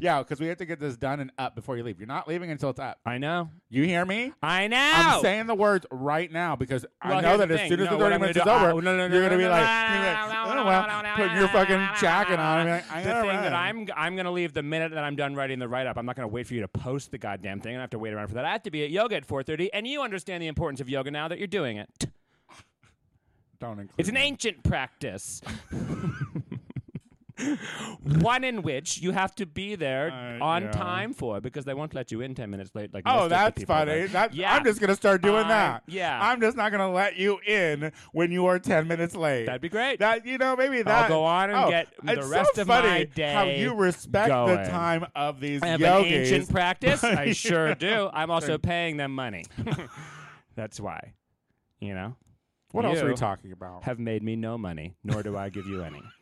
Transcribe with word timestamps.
Yeah, 0.00 0.20
because 0.20 0.38
we 0.38 0.46
have 0.46 0.58
to 0.58 0.64
get 0.64 0.78
this 0.78 0.96
done 0.96 1.18
and 1.18 1.32
up 1.38 1.56
before 1.56 1.76
you 1.76 1.82
leave. 1.82 1.98
You're 1.98 2.06
not 2.06 2.28
leaving 2.28 2.52
until 2.52 2.70
it's 2.70 2.78
up. 2.78 3.00
I 3.04 3.18
know. 3.18 3.50
You 3.68 3.82
hear 3.82 4.04
me? 4.06 4.32
I 4.40 4.68
know. 4.68 4.76
I'm 4.94 5.20
saying 5.22 5.46
the 5.48 5.56
words 5.56 5.86
right 5.90 6.30
now 6.30 6.54
because 6.54 6.86
I 7.02 7.08
Well, 7.10 7.20
know 7.22 7.28
here's 7.30 7.40
that 7.40 7.48
the 7.48 7.54
as 7.54 7.60
thing. 7.62 7.68
soon 7.70 7.80
as 7.80 7.84
No, 7.86 7.90
the 7.90 7.96
what 7.96 8.02
30 8.04 8.14
I'm 8.14 8.20
minutes 8.20 8.38
gonna 8.38 8.50
is 8.56 8.60
do- 8.60 8.64
over, 8.66 8.78
uh, 8.78 8.80
no, 8.80 8.96
no, 8.96 9.08
no, 9.08 9.14
you're 9.14 9.28
going 9.28 9.32
to 9.32 9.36
be 9.38 9.42
no, 9.42 9.50
like, 9.50 9.64
no, 9.66 9.94
you're 9.94 10.04
no, 10.04 10.10
like, 10.10 10.30
no, 10.30 10.42
oh, 10.44 10.54
no, 10.54 10.86
no, 10.86 11.02
no, 11.02 11.14
putting 11.16 11.32
your 11.32 11.40
no, 11.42 11.48
fucking 11.48 11.76
no, 11.78 11.88
jacket 12.00 12.36
no, 12.36 12.42
on. 12.44 12.68
like, 12.68 12.92
I 12.92 13.02
the 13.02 13.10
thing 13.10 13.26
that. 13.28 13.52
I'm 13.52 13.88
I'm 13.96 14.14
gonna 14.14 14.30
leave 14.30 14.52
the 14.52 14.62
minute 14.62 14.92
that 14.92 15.02
I'm 15.02 15.16
done 15.16 15.34
writing 15.34 15.58
the 15.58 15.66
write 15.68 15.88
up. 15.88 15.98
I'm 15.98 16.06
not 16.06 16.14
gonna 16.14 16.28
wait 16.28 16.46
for 16.46 16.54
you 16.54 16.60
to 16.60 16.68
post 16.68 17.10
the 17.10 17.18
goddamn 17.18 17.60
thing. 17.60 17.76
I 17.76 17.80
have 17.80 17.90
to 17.90 17.98
wait 17.98 18.12
around 18.14 18.28
for 18.28 18.34
that. 18.34 18.44
I 18.44 18.52
have 18.52 18.62
to 18.62 18.70
be 18.70 18.84
at 18.84 18.90
yoga 18.90 19.16
at 19.16 19.26
4:30, 19.26 19.70
and 19.74 19.84
you 19.84 20.02
understand 20.02 20.40
the 20.44 20.46
importance 20.46 20.80
of 20.80 20.88
yoga 20.88 21.10
now 21.10 21.26
that 21.26 21.38
you're 21.38 21.48
doing 21.48 21.76
it. 21.76 21.88
Don't 23.58 23.80
include 23.80 23.94
It's 23.98 24.08
an 24.08 24.14
me. 24.14 24.20
ancient 24.22 24.62
practice. 24.62 25.42
One 28.20 28.44
in 28.44 28.62
which 28.62 28.98
you 28.98 29.12
have 29.12 29.34
to 29.36 29.46
be 29.46 29.74
there 29.74 30.10
Uh, 30.10 30.44
on 30.44 30.62
yeah. 30.64 30.70
time 30.72 31.12
for 31.12 31.40
because 31.40 31.64
they 31.64 31.74
won't 31.74 31.94
let 31.94 32.10
you 32.10 32.20
in 32.20 32.34
10 32.34 32.50
minutes 32.50 32.74
late. 32.74 32.92
Like 32.92 33.04
Oh, 33.06 33.28
that's 33.28 33.62
funny. 33.64 34.06
That, 34.06 34.34
yeah, 34.34 34.54
I'm 34.54 34.64
just 34.64 34.80
going 34.80 34.88
to 34.88 34.96
start 34.96 35.22
doing 35.22 35.44
I- 35.44 35.48
that. 35.48 35.82
yeah. 35.86 36.18
I'm 36.20 36.40
just 36.40 36.56
not 36.56 36.70
going 36.70 36.80
to 36.80 36.88
let 36.88 37.16
you 37.16 37.38
in 37.46 37.92
when 38.12 38.30
you 38.32 38.46
are 38.46 38.58
10 38.58 38.88
minutes 38.88 39.14
late. 39.14 39.46
that'd 39.46 39.60
be 39.60 39.68
great. 39.68 39.98
That 40.00 40.26
you 40.26 40.38
know, 40.38 40.56
maybe 40.56 40.82
that. 40.82 41.04
I'll 41.04 41.08
go 41.08 41.24
on 41.24 41.50
and 41.50 41.58
oh, 41.58 41.70
get 41.70 41.88
the 42.02 42.26
rest 42.26 42.56
so 42.56 42.62
of 42.62 42.68
my 42.68 43.04
day 43.14 43.32
How 43.32 43.44
you 43.44 43.74
respect 43.74 44.28
going. 44.28 44.56
the 44.62 44.68
time 44.68 45.06
of 45.14 45.40
these 45.40 45.62
I 45.62 45.66
have 45.68 45.80
yogis. 45.80 46.12
an 46.12 46.18
ancient 46.18 46.50
practice. 46.50 47.04
I 47.04 47.32
sure 47.32 47.74
do. 47.74 48.10
I'm 48.12 48.30
also 48.30 48.58
paying 48.58 48.96
them 48.96 49.14
money. 49.14 49.44
That's 50.56 50.80
why. 50.80 51.14
You 51.80 51.94
know, 51.94 52.16
What 52.72 52.84
else 52.84 52.98
are 52.98 53.06
we 53.08 53.14
talking 53.14 53.52
about? 53.52 53.84
have 53.84 53.98
made 54.00 54.22
me 54.24 54.34
no 54.34 54.58
money, 54.58 54.96
nor 55.04 55.22
do 55.22 55.36
I 55.36 55.48
give 55.48 55.66
you 55.66 55.82
any. 55.84 56.02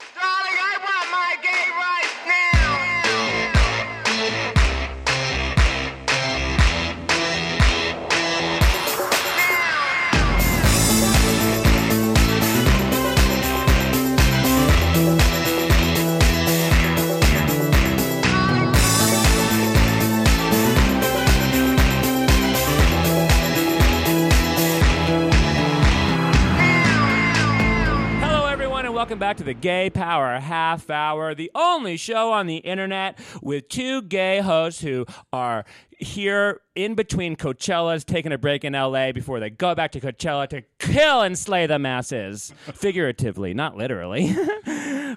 back 29.26 29.38
to 29.38 29.42
the 29.42 29.54
Gay 29.54 29.90
Power 29.90 30.38
Half 30.38 30.88
Hour, 30.88 31.34
the 31.34 31.50
only 31.52 31.96
show 31.96 32.30
on 32.30 32.46
the 32.46 32.58
internet 32.58 33.18
with 33.42 33.68
two 33.68 34.02
gay 34.02 34.38
hosts 34.38 34.80
who 34.80 35.04
are 35.32 35.64
here 35.98 36.60
in 36.76 36.94
between 36.94 37.34
Coachellas, 37.34 38.04
taking 38.04 38.30
a 38.30 38.38
break 38.38 38.64
in 38.64 38.74
LA 38.74 39.10
before 39.10 39.40
they 39.40 39.50
go 39.50 39.74
back 39.74 39.90
to 39.92 40.00
Coachella 40.00 40.46
to 40.50 40.62
kill 40.78 41.22
and 41.22 41.36
slay 41.36 41.66
the 41.66 41.76
masses. 41.76 42.52
Figuratively, 42.74 43.52
not 43.52 43.76
literally. 43.76 44.32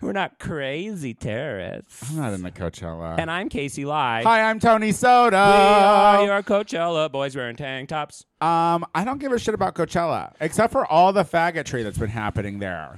We're 0.01 0.13
not 0.13 0.39
crazy 0.39 1.13
terrorists. 1.13 2.09
I'm 2.09 2.17
not 2.17 2.33
in 2.33 2.41
the 2.41 2.49
Coachella. 2.49 3.19
And 3.19 3.29
I'm 3.29 3.47
Casey 3.47 3.85
Lai. 3.85 4.23
Hi, 4.23 4.49
I'm 4.49 4.59
Tony 4.59 4.91
Soda. 4.91 5.37
We 5.37 5.43
are 5.43 6.25
your 6.25 6.41
Coachella 6.41 7.11
boys 7.11 7.35
wearing 7.35 7.57
tank 7.57 7.89
tops. 7.89 8.25
Um, 8.41 8.85
I 8.95 9.03
don't 9.03 9.19
give 9.19 9.33
a 9.33 9.37
shit 9.37 9.53
about 9.53 9.75
Coachella, 9.75 10.33
except 10.39 10.71
for 10.71 10.87
all 10.87 11.13
the 11.13 11.23
faggotry 11.23 11.83
that's 11.83 11.99
been 11.99 12.09
happening 12.09 12.57
there. 12.57 12.97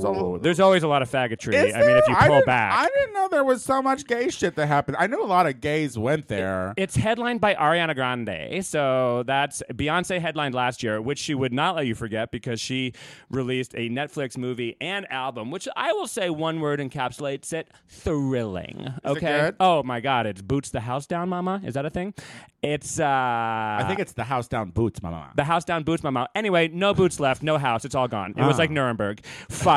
So 0.00 0.38
There's 0.40 0.60
always 0.60 0.82
a 0.82 0.88
lot 0.88 1.02
of 1.02 1.10
faggotry. 1.10 1.54
I 1.74 1.80
mean, 1.80 1.96
if 1.96 2.08
you 2.08 2.14
I 2.14 2.26
pull 2.26 2.36
didn't- 2.36 2.46
back. 2.46 2.72
I 2.78 2.86
didn't 2.98 3.14
know 3.14 3.28
there 3.28 3.44
was 3.44 3.62
so 3.62 3.82
much 3.82 4.06
gay 4.06 4.30
shit 4.30 4.54
that 4.56 4.66
happened. 4.66 4.96
I 4.98 5.06
knew 5.06 5.22
a 5.22 5.26
lot 5.26 5.46
of 5.46 5.60
gays 5.60 5.96
went 5.98 6.28
there. 6.28 6.74
It's 6.76 6.96
headlined 6.96 7.40
by 7.40 7.54
Ariana 7.54 7.94
Grande. 7.94 8.64
So 8.64 9.22
that's 9.26 9.62
Beyonce 9.72 10.20
headlined 10.20 10.54
last 10.54 10.82
year, 10.82 11.00
which 11.00 11.18
she 11.18 11.34
would 11.34 11.52
not 11.52 11.76
let 11.76 11.86
you 11.86 11.94
forget 11.94 12.30
because 12.30 12.60
she 12.60 12.92
released 13.30 13.74
a 13.74 13.88
Netflix 13.88 14.36
movie 14.36 14.76
and 14.80 15.10
album, 15.10 15.50
which 15.50 15.68
I 15.76 15.92
will 15.92 16.06
say 16.06 16.30
one 16.30 16.60
word 16.60 16.80
encapsulates 16.80 17.52
it 17.52 17.68
thrilling. 17.88 18.92
okay. 19.04 19.40
good? 19.40 19.56
Oh 19.60 19.82
my 19.82 20.00
God. 20.00 20.26
It's 20.26 20.42
Boots 20.42 20.70
the 20.70 20.80
House 20.80 21.06
Down 21.06 21.28
Mama. 21.28 21.60
Is 21.64 21.74
that 21.74 21.84
a 21.86 21.90
thing? 21.90 22.14
It's, 22.62 23.00
uh, 23.00 23.04
I 23.04 23.84
think 23.88 23.98
it's 23.98 24.12
the 24.12 24.22
house 24.22 24.46
down 24.46 24.70
boots, 24.70 25.02
mama. 25.02 25.32
the 25.34 25.42
house 25.42 25.64
down 25.64 25.82
boots 25.82 26.04
mama. 26.04 26.28
Anyway, 26.36 26.68
no 26.68 26.94
boots 26.94 27.18
left, 27.18 27.42
no 27.42 27.58
house. 27.58 27.84
It's 27.84 27.96
all 27.96 28.06
gone. 28.06 28.34
It 28.36 28.42
was 28.44 28.54
Ah. 28.54 28.58
like 28.58 28.70
Nuremberg. 28.70 29.24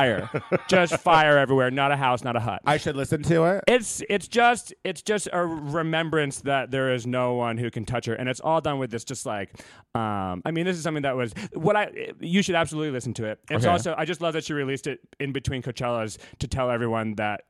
Fire. 0.06 0.42
just 0.68 0.98
fire 1.00 1.38
everywhere. 1.38 1.72
Not 1.72 1.92
a 1.92 1.96
house, 1.96 2.24
not 2.24 2.36
a 2.36 2.40
hut. 2.40 2.62
I 2.66 2.78
should 2.78 2.96
listen 2.96 3.24
to 3.24 3.44
it. 3.46 3.64
It's 3.68 4.02
it's 4.10 4.28
just 4.28 4.74
it's 4.84 5.02
just 5.02 5.28
a 5.34 5.46
remembrance 5.46 6.42
that 6.42 6.72
there 6.72 6.94
is 6.94 7.06
no 7.08 7.34
one 7.34 7.58
who 7.58 7.70
can 7.72 7.86
touch 7.86 8.06
her, 8.06 8.14
and 8.14 8.30
it's 8.30 8.40
all 8.40 8.62
done 8.62 8.80
with 8.80 8.92
this 8.92 9.04
just 9.04 9.26
like, 9.26 9.52
um, 9.94 10.42
I 10.46 10.52
mean, 10.52 10.66
this 10.66 10.78
is 10.78 10.84
something 10.84 11.04
that 11.04 11.16
was 11.16 11.34
what 11.54 11.76
I 11.76 12.12
you 12.20 12.42
should 12.42 12.56
absolutely 12.56 12.92
listen 12.92 13.14
to 13.16 13.26
it. 13.26 13.40
It's 13.50 13.64
Okay. 13.66 13.72
also 13.72 13.96
I 13.98 14.06
just 14.06 14.22
love 14.22 14.34
that 14.34 14.44
she 14.46 14.54
released 14.54 14.88
it 14.88 15.00
in 15.20 15.32
between 15.32 15.62
Coachellas 15.62 16.18
to 16.40 16.48
tell 16.48 16.70
everyone 16.72 17.16
that. 17.16 17.42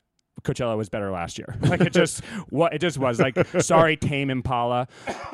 Coachella 0.44 0.78
was 0.78 0.90
better 0.90 1.10
last 1.12 1.38
year. 1.40 1.56
Like 1.62 1.82
it 1.82 1.94
just 1.94 2.24
what 2.50 2.74
it 2.74 2.80
just 2.80 2.98
was 2.98 3.20
like. 3.20 3.36
Sorry, 3.62 3.98
Tame 3.98 4.30
Impala. 4.30 4.88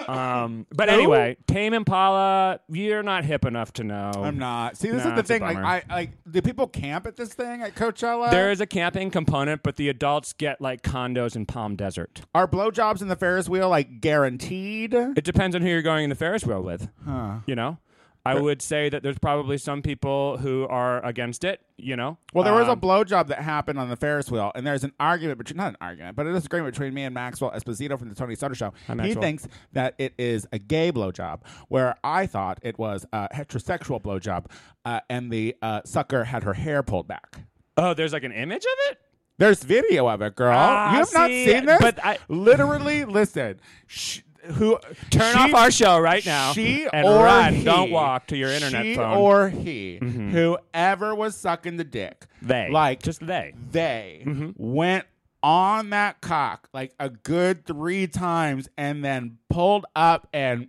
Um, 0.07 0.65
but 0.73 0.89
Who? 0.89 0.95
anyway, 0.95 1.37
Tame 1.47 1.73
Impala, 1.73 2.59
you're 2.69 3.03
not 3.03 3.25
hip 3.25 3.45
enough 3.45 3.73
to 3.73 3.83
know. 3.83 4.11
I'm 4.15 4.37
not. 4.37 4.77
See, 4.77 4.89
this 4.89 5.03
Nah, 5.03 5.11
is 5.11 5.15
the 5.17 5.23
thing. 5.23 5.41
Like. 5.41 5.57
I 5.57 5.83
like. 5.89 6.11
Do 6.29 6.41
people 6.41 6.67
camp 6.67 7.05
at 7.07 7.17
this 7.17 7.33
thing 7.33 7.61
at 7.61 7.75
Coachella? 7.75 8.31
There 8.31 8.51
is 8.51 8.61
a 8.61 8.65
camping 8.65 9.11
component, 9.11 9.63
but 9.63 9.75
the 9.75 9.89
adults 9.89 10.33
get 10.33 10.61
like 10.61 10.81
condos 10.81 11.35
in 11.35 11.45
Palm 11.45 11.75
Desert. 11.75 12.21
Are 12.33 12.47
blowjobs 12.47 13.01
in 13.01 13.07
the 13.09 13.15
Ferris 13.15 13.49
wheel 13.49 13.69
like 13.69 14.01
guaranteed? 14.01 14.93
It 14.93 15.23
depends 15.23 15.55
on 15.55 15.61
who 15.61 15.67
you're 15.67 15.81
going 15.81 16.05
in 16.05 16.09
the 16.09 16.15
Ferris 16.15 16.45
wheel 16.45 16.61
with. 16.61 16.87
Huh. 17.05 17.39
You 17.45 17.55
know, 17.55 17.77
I 18.25 18.39
would 18.39 18.61
say 18.61 18.87
that 18.89 19.01
there's 19.01 19.17
probably 19.17 19.57
some 19.57 19.81
people 19.81 20.37
who 20.37 20.67
are 20.67 21.03
against 21.05 21.43
it. 21.43 21.59
You 21.77 21.95
know, 21.95 22.19
Well, 22.33 22.43
there 22.43 22.53
was 22.53 22.67
a 22.67 22.73
Um, 22.73 22.79
blowjob 22.81 23.27
that 23.27 23.39
happened 23.39 23.79
on 23.79 23.89
the 23.89 23.95
Ferris 23.95 24.29
wheel, 24.29 24.51
and 24.53 24.67
there's 24.67 24.83
an 24.83 24.93
argument 24.99 25.39
between 25.39 25.57
not 25.57 25.69
an 25.69 25.77
argument, 25.81 26.15
but 26.15 26.27
a 26.27 26.33
disagreement 26.33 26.75
between 26.75 26.93
me 26.93 27.03
and 27.03 27.13
Maxwell 27.15 27.49
Esposito 27.51 27.97
from 27.97 28.09
the 28.09 28.13
Tony 28.15 28.35
Soto 28.35 28.53
Show. 28.53 28.73
Hi, 28.85 28.93
he 28.93 28.95
Maxwell. 28.95 29.21
thinks 29.23 29.47
that 29.73 29.95
it 29.97 30.13
is 30.19 30.45
a 30.51 30.59
gay 30.59 30.91
blowjob, 30.91 31.39
where 31.69 31.95
I 32.03 32.27
thought 32.27 32.59
it 32.61 32.77
was 32.77 33.07
a 33.11 33.27
heterosexual 33.33 33.99
blowjob, 33.99 34.45
uh, 34.85 34.99
and 35.09 35.31
the 35.31 35.55
uh, 35.63 35.81
sucker 35.85 36.25
had 36.25 36.43
her 36.43 36.53
hair 36.53 36.83
pulled 36.83 37.07
back. 37.07 37.39
Oh, 37.77 37.95
there's 37.95 38.13
like 38.13 38.23
an 38.23 38.31
image 38.33 38.63
of 38.63 38.91
it. 38.91 38.99
There's 39.39 39.63
video 39.63 40.07
of 40.07 40.21
it, 40.21 40.35
girl. 40.35 40.53
Ah, 40.55 40.91
you 40.91 40.97
have 40.99 41.13
not 41.13 41.27
see, 41.29 41.45
seen 41.47 41.65
this? 41.65 41.81
but 41.81 41.97
I- 42.05 42.19
literally, 42.27 43.05
listen. 43.05 43.59
Sh- 43.87 44.19
who 44.43 44.77
Turn 45.09 45.33
she- 45.33 45.39
off 45.39 45.53
our 45.53 45.71
show 45.71 45.99
right 45.99 46.25
now. 46.25 46.53
She 46.53 46.87
and 46.91 47.05
or 47.07 47.23
run. 47.23 47.53
he, 47.55 47.63
Don't 47.63 47.91
walk 47.91 48.27
to 48.27 48.37
your 48.37 48.49
internet 48.51 48.83
she 48.83 48.95
phone. 48.95 49.17
or 49.17 49.49
he, 49.49 49.97
whoever 50.01 51.13
was 51.15 51.35
sucking 51.35 51.77
the 51.77 51.83
dick, 51.83 52.25
they, 52.41 52.69
like 52.71 53.01
just 53.03 53.25
they. 53.25 53.53
they 53.71 54.23
Mm-hmm. 54.25 54.51
went 54.57 55.05
on 55.43 55.89
that 55.89 56.21
cock 56.21 56.69
like 56.73 56.93
a 56.99 57.09
good 57.09 57.65
three 57.65 58.05
times 58.07 58.69
and 58.77 59.03
then 59.03 59.37
pulled 59.49 59.85
up 59.95 60.27
and 60.33 60.67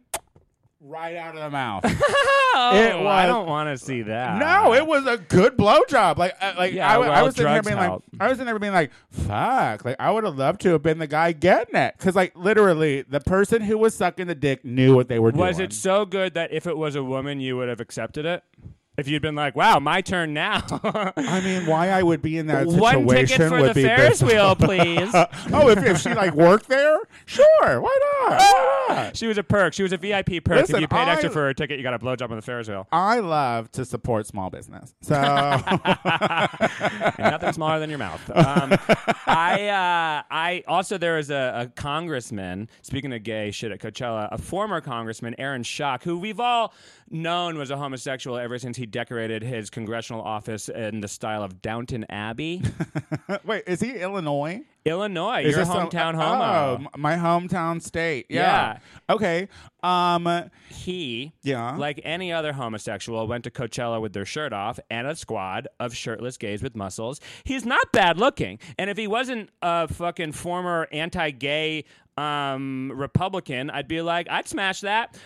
right 0.82 1.16
out 1.16 1.34
of 1.36 1.40
the 1.42 1.50
mouth. 1.50 1.84
Oh, 2.54 2.76
It 2.76 3.06
I 3.06 3.24
don't 3.24 3.46
want 3.48 3.70
to 3.70 3.82
see 3.82 4.02
that. 4.02 4.38
no, 4.38 4.74
it 4.74 4.86
was 4.86 5.06
a 5.06 5.16
good 5.16 5.56
blowjob. 5.56 6.18
Like, 6.18 6.34
uh, 6.38 6.52
like 6.58 6.74
Yeah, 6.74 6.86
I, 6.86 6.92
w- 6.94 7.10
I 7.10 7.14
well, 7.16 7.24
was 7.24 7.34
sitting 7.34 7.50
here 7.50 7.62
drugs 7.62 7.66
being 7.78 7.90
like. 7.90 8.00
I 8.20 8.28
was 8.28 8.32
sitting 8.36 8.44
there 8.44 8.58
being 8.58 8.74
like, 8.74 8.90
fuck. 9.10 9.86
Like, 9.86 9.96
I 9.98 10.10
would 10.10 10.24
have 10.24 10.36
loved 10.36 10.60
to 10.60 10.72
have 10.72 10.82
been 10.82 10.98
the 10.98 11.06
guy 11.06 11.32
getting 11.32 11.76
it 11.76 11.94
because, 11.96 12.14
like, 12.14 12.36
literally, 12.36 13.02
the 13.08 13.20
person 13.20 13.62
who 13.62 13.78
was 13.78 13.94
sucking 13.94 14.26
the 14.26 14.34
dick 14.34 14.66
knew 14.66 14.94
what 14.94 15.08
they 15.08 15.18
were 15.18 15.32
doing. 15.32 15.40
Was 15.46 15.60
it 15.60 15.72
so 15.72 16.04
good 16.04 16.34
that 16.34 16.52
if 16.52 16.66
it 16.66 16.76
was 16.76 16.94
a 16.94 17.02
woman, 17.02 17.40
you 17.40 17.56
would 17.56 17.70
have 17.70 17.80
accepted 17.80 18.26
it? 18.26 18.44
If 18.98 19.08
you'd 19.08 19.22
been 19.22 19.34
like, 19.34 19.56
"Wow, 19.56 19.78
my 19.78 20.02
turn 20.02 20.34
now." 20.34 20.62
I 21.16 21.40
mean, 21.42 21.64
why 21.64 21.88
I 21.88 22.02
would 22.02 22.20
be 22.20 22.36
in 22.36 22.48
that 22.48 22.68
situation 22.68 23.06
One 23.06 23.16
ticket 23.16 23.48
for 23.48 23.58
would 23.60 23.70
the 23.70 23.74
be 23.74 23.82
Ferris 23.84 24.20
this- 24.20 24.30
wheel, 24.30 24.54
please. 24.60 25.10
oh, 25.14 25.70
if, 25.70 25.82
if 25.82 26.00
she 26.02 26.12
like 26.12 26.34
worked 26.34 26.68
there, 26.68 26.98
sure, 27.24 27.80
why 27.80 27.98
not? 28.28 28.38
Why 28.38 28.86
not? 28.90 29.16
She 29.16 29.26
was 29.26 29.38
a 29.38 29.42
perk. 29.42 29.72
She 29.72 29.82
was 29.82 29.94
a 29.94 29.96
VIP 29.96 30.44
perk. 30.44 30.56
Listen, 30.60 30.74
if 30.76 30.80
you 30.82 30.88
paid 30.88 31.08
extra 31.08 31.30
for 31.30 31.48
a 31.48 31.54
ticket, 31.54 31.78
you 31.78 31.82
got 31.82 31.94
a 31.94 31.98
blowjob 31.98 32.28
on 32.30 32.36
the 32.36 32.42
Ferris 32.42 32.68
wheel. 32.68 32.86
I 32.92 33.20
love 33.20 33.72
to 33.72 33.86
support 33.86 34.26
small 34.26 34.50
business. 34.50 34.94
So 35.00 35.14
and 36.04 37.18
nothing 37.18 37.52
smaller 37.54 37.80
than 37.80 37.88
your 37.88 37.98
mouth. 37.98 38.20
Um, 38.34 38.76
I 39.26 39.68
uh, 39.68 40.22
I 40.30 40.64
also 40.68 40.98
there 40.98 41.16
is 41.18 41.30
a, 41.30 41.62
a 41.62 41.66
congressman. 41.80 42.68
Speaking 42.82 43.12
of 43.14 43.22
gay 43.22 43.52
shit 43.52 43.72
at 43.72 43.80
Coachella, 43.80 44.28
a 44.30 44.36
former 44.38 44.82
congressman, 44.82 45.34
Aaron 45.38 45.62
Schock, 45.62 46.02
who 46.02 46.18
we've 46.18 46.40
all 46.40 46.74
known 47.10 47.58
was 47.58 47.70
a 47.70 47.76
homosexual 47.76 48.38
ever 48.38 48.58
since 48.58 48.76
he 48.76 48.81
he 48.82 48.86
decorated 48.86 49.44
his 49.44 49.70
congressional 49.70 50.22
office 50.22 50.68
in 50.68 50.98
the 51.00 51.06
style 51.06 51.44
of 51.44 51.62
Downton 51.62 52.04
Abbey, 52.10 52.62
Wait, 53.44 53.62
is 53.68 53.78
he 53.78 53.92
Illinois? 53.92 54.62
Illinois. 54.84 55.44
Is 55.44 55.54
your 55.54 55.64
hometown 55.64 56.14
oh, 56.16 56.18
homo. 56.18 56.74
m- 56.74 56.88
my 57.00 57.14
hometown 57.14 57.80
state. 57.80 58.26
Yeah. 58.28 58.78
Okay. 59.08 59.46
Um. 59.84 60.50
he, 60.68 61.32
Yeah. 61.44 61.76
like 61.76 62.00
any 62.02 62.32
other 62.32 62.52
homosexual, 62.52 63.28
went 63.28 63.44
to 63.44 63.52
Coachella 63.52 64.00
with 64.00 64.14
their 64.14 64.24
shirt 64.24 64.52
off 64.52 64.80
and 64.90 65.06
a 65.06 65.14
squad 65.14 65.68
of 65.78 65.94
shirtless 65.94 66.36
gays 66.36 66.60
with 66.60 66.74
muscles. 66.74 67.20
He's 67.44 67.64
not 67.64 67.92
bad 67.92 68.18
looking, 68.18 68.58
and 68.76 68.90
if 68.90 68.96
he 68.96 69.06
wasn't 69.06 69.50
a 69.62 69.86
fucking 69.86 70.32
former 70.32 70.88
anti-gay 70.90 71.84
um, 72.16 72.90
Republican, 72.92 73.70
I'd 73.70 73.86
be 73.86 74.02
like, 74.02 74.28
I'd 74.28 74.48
smash 74.48 74.80
that. 74.80 75.16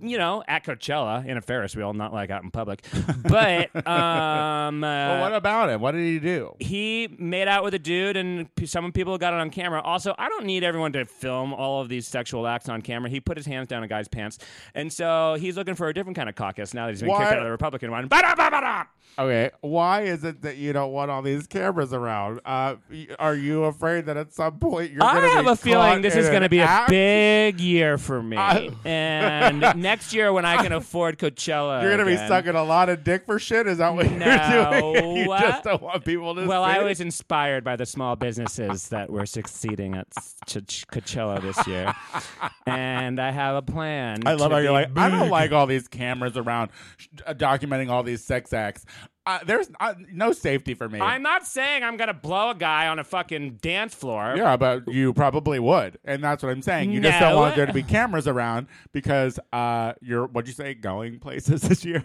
You 0.00 0.18
know, 0.18 0.42
at 0.48 0.64
Coachella 0.64 1.26
in 1.26 1.36
a 1.36 1.40
Ferris 1.40 1.74
wheel, 1.76 1.92
not 1.92 2.12
like 2.12 2.30
out 2.30 2.42
in 2.42 2.50
public. 2.50 2.84
But 3.22 3.74
um, 3.86 4.80
Well, 4.80 5.16
uh, 5.18 5.20
what 5.20 5.34
about 5.34 5.70
him? 5.70 5.80
What 5.80 5.92
did 5.92 6.04
he 6.04 6.18
do? 6.18 6.54
he 6.60 7.08
made 7.18 7.48
out 7.48 7.64
with 7.64 7.74
a 7.74 7.78
dude 7.78 8.16
and 8.16 8.48
some 8.64 8.92
people 8.92 9.16
got 9.18 9.32
it 9.32 9.40
on 9.40 9.50
camera 9.50 9.80
also 9.82 10.14
i 10.18 10.28
don't 10.28 10.44
need 10.44 10.62
everyone 10.64 10.92
to 10.92 11.04
film 11.04 11.52
all 11.54 11.80
of 11.80 11.88
these 11.88 12.06
sexual 12.06 12.46
acts 12.46 12.68
on 12.68 12.82
camera 12.82 13.08
he 13.10 13.20
put 13.20 13.36
his 13.36 13.46
hands 13.46 13.68
down 13.68 13.82
a 13.82 13.88
guy's 13.88 14.08
pants 14.08 14.38
and 14.74 14.92
so 14.92 15.36
he's 15.40 15.56
looking 15.56 15.74
for 15.74 15.88
a 15.88 15.94
different 15.94 16.16
kind 16.16 16.28
of 16.28 16.34
caucus 16.34 16.74
now 16.74 16.86
that 16.86 16.92
he's 16.92 17.00
been 17.00 17.10
Why- 17.10 17.18
kicked 17.20 17.32
out 17.32 17.38
of 17.38 17.44
the 17.44 17.50
republican 17.50 17.90
one 17.90 18.08
Ba-da-ba-ba-da! 18.08 18.84
Okay. 19.18 19.50
Why 19.60 20.02
is 20.02 20.22
it 20.22 20.42
that 20.42 20.56
you 20.56 20.72
don't 20.72 20.92
want 20.92 21.10
all 21.10 21.20
these 21.20 21.48
cameras 21.48 21.92
around? 21.92 22.40
Uh, 22.44 22.76
are 23.18 23.34
you 23.34 23.64
afraid 23.64 24.06
that 24.06 24.16
at 24.16 24.32
some 24.32 24.58
point 24.60 24.92
you're 24.92 25.02
I 25.02 25.14
going 25.14 25.24
to 25.30 25.36
have 25.36 25.46
a 25.48 25.56
feeling 25.56 26.00
this 26.00 26.14
is 26.14 26.28
going 26.28 26.42
to 26.42 26.48
be 26.48 26.60
act? 26.60 26.90
a 26.90 26.92
big 26.92 27.60
year 27.60 27.98
for 27.98 28.22
me. 28.22 28.36
I- 28.36 28.70
and 28.84 29.60
next 29.80 30.12
year, 30.12 30.32
when 30.32 30.44
I 30.44 30.62
can 30.62 30.72
afford 30.80 31.18
Coachella, 31.18 31.82
You're 31.82 31.96
going 31.96 32.04
to 32.06 32.22
be 32.22 32.28
sucking 32.28 32.54
a 32.54 32.62
lot 32.62 32.88
of 32.88 33.02
dick 33.04 33.26
for 33.26 33.38
shit. 33.38 33.66
Is 33.66 33.78
that 33.78 33.94
what 33.94 34.10
No. 34.10 34.26
you're 34.26 34.80
doing? 35.02 35.16
you 35.16 35.24
just 35.26 35.64
don't 35.64 35.82
want 35.82 36.04
people 36.04 36.34
to. 36.34 36.46
Well, 36.46 36.64
see 36.64 36.70
I 36.70 36.82
was 36.82 37.00
inspired 37.00 37.64
by 37.64 37.76
the 37.76 37.86
small 37.86 38.16
businesses 38.16 38.88
that 38.88 39.10
were 39.10 39.26
succeeding 39.26 39.94
at 39.94 40.06
Ch- 40.46 40.66
Ch- 40.66 40.86
Coachella 40.88 41.40
this 41.42 41.66
year, 41.66 41.94
and 42.66 43.20
I 43.20 43.30
have 43.30 43.56
a 43.56 43.62
plan. 43.62 44.26
I 44.26 44.34
love 44.34 44.52
how 44.52 44.58
you're 44.58 44.72
like, 44.72 44.96
I 44.96 45.08
don't 45.08 45.30
like 45.30 45.52
all 45.52 45.66
these 45.66 45.88
cameras 45.88 46.36
around 46.36 46.70
sh- 46.96 47.08
uh, 47.26 47.34
documenting 47.34 47.90
all 47.90 48.02
these 48.02 48.22
sex 48.24 48.52
acts. 48.52 48.84
Uh, 49.30 49.38
there's 49.46 49.70
uh, 49.78 49.94
no 50.12 50.32
safety 50.32 50.74
for 50.74 50.88
me. 50.88 51.00
I'm 51.00 51.22
not 51.22 51.46
saying 51.46 51.84
I'm 51.84 51.96
gonna 51.96 52.14
blow 52.14 52.50
a 52.50 52.54
guy 52.54 52.88
on 52.88 52.98
a 52.98 53.04
fucking 53.04 53.58
dance 53.62 53.94
floor. 53.94 54.34
yeah, 54.36 54.56
but 54.56 54.88
you 54.88 55.12
probably 55.12 55.58
would, 55.60 55.98
and 56.04 56.22
that's 56.24 56.42
what 56.42 56.50
I'm 56.50 56.62
saying. 56.62 56.90
You 56.90 57.00
just 57.00 57.20
don't 57.20 57.36
want 57.36 57.54
there 57.54 57.66
to 57.66 57.72
be 57.72 57.82
cameras 57.84 58.26
around 58.26 58.66
because 58.92 59.38
uh, 59.52 59.92
you're 60.00 60.26
what'd 60.26 60.48
you 60.48 60.54
say, 60.54 60.74
going 60.74 61.18
places 61.20 61.62
this 61.68 61.84
year. 61.84 62.04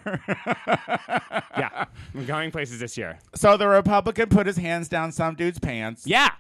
Yeah, 1.58 1.86
I'm 2.14 2.26
going 2.26 2.52
places 2.52 2.80
this 2.80 2.98
year. 2.98 3.18
so 3.34 3.58
the 3.58 3.68
Republican 3.68 4.30
put 4.30 4.46
his 4.46 4.58
hands 4.58 4.88
down 4.88 5.12
some 5.12 5.36
dude's 5.36 5.60
pants, 5.60 6.06
Yeah, 6.06 6.32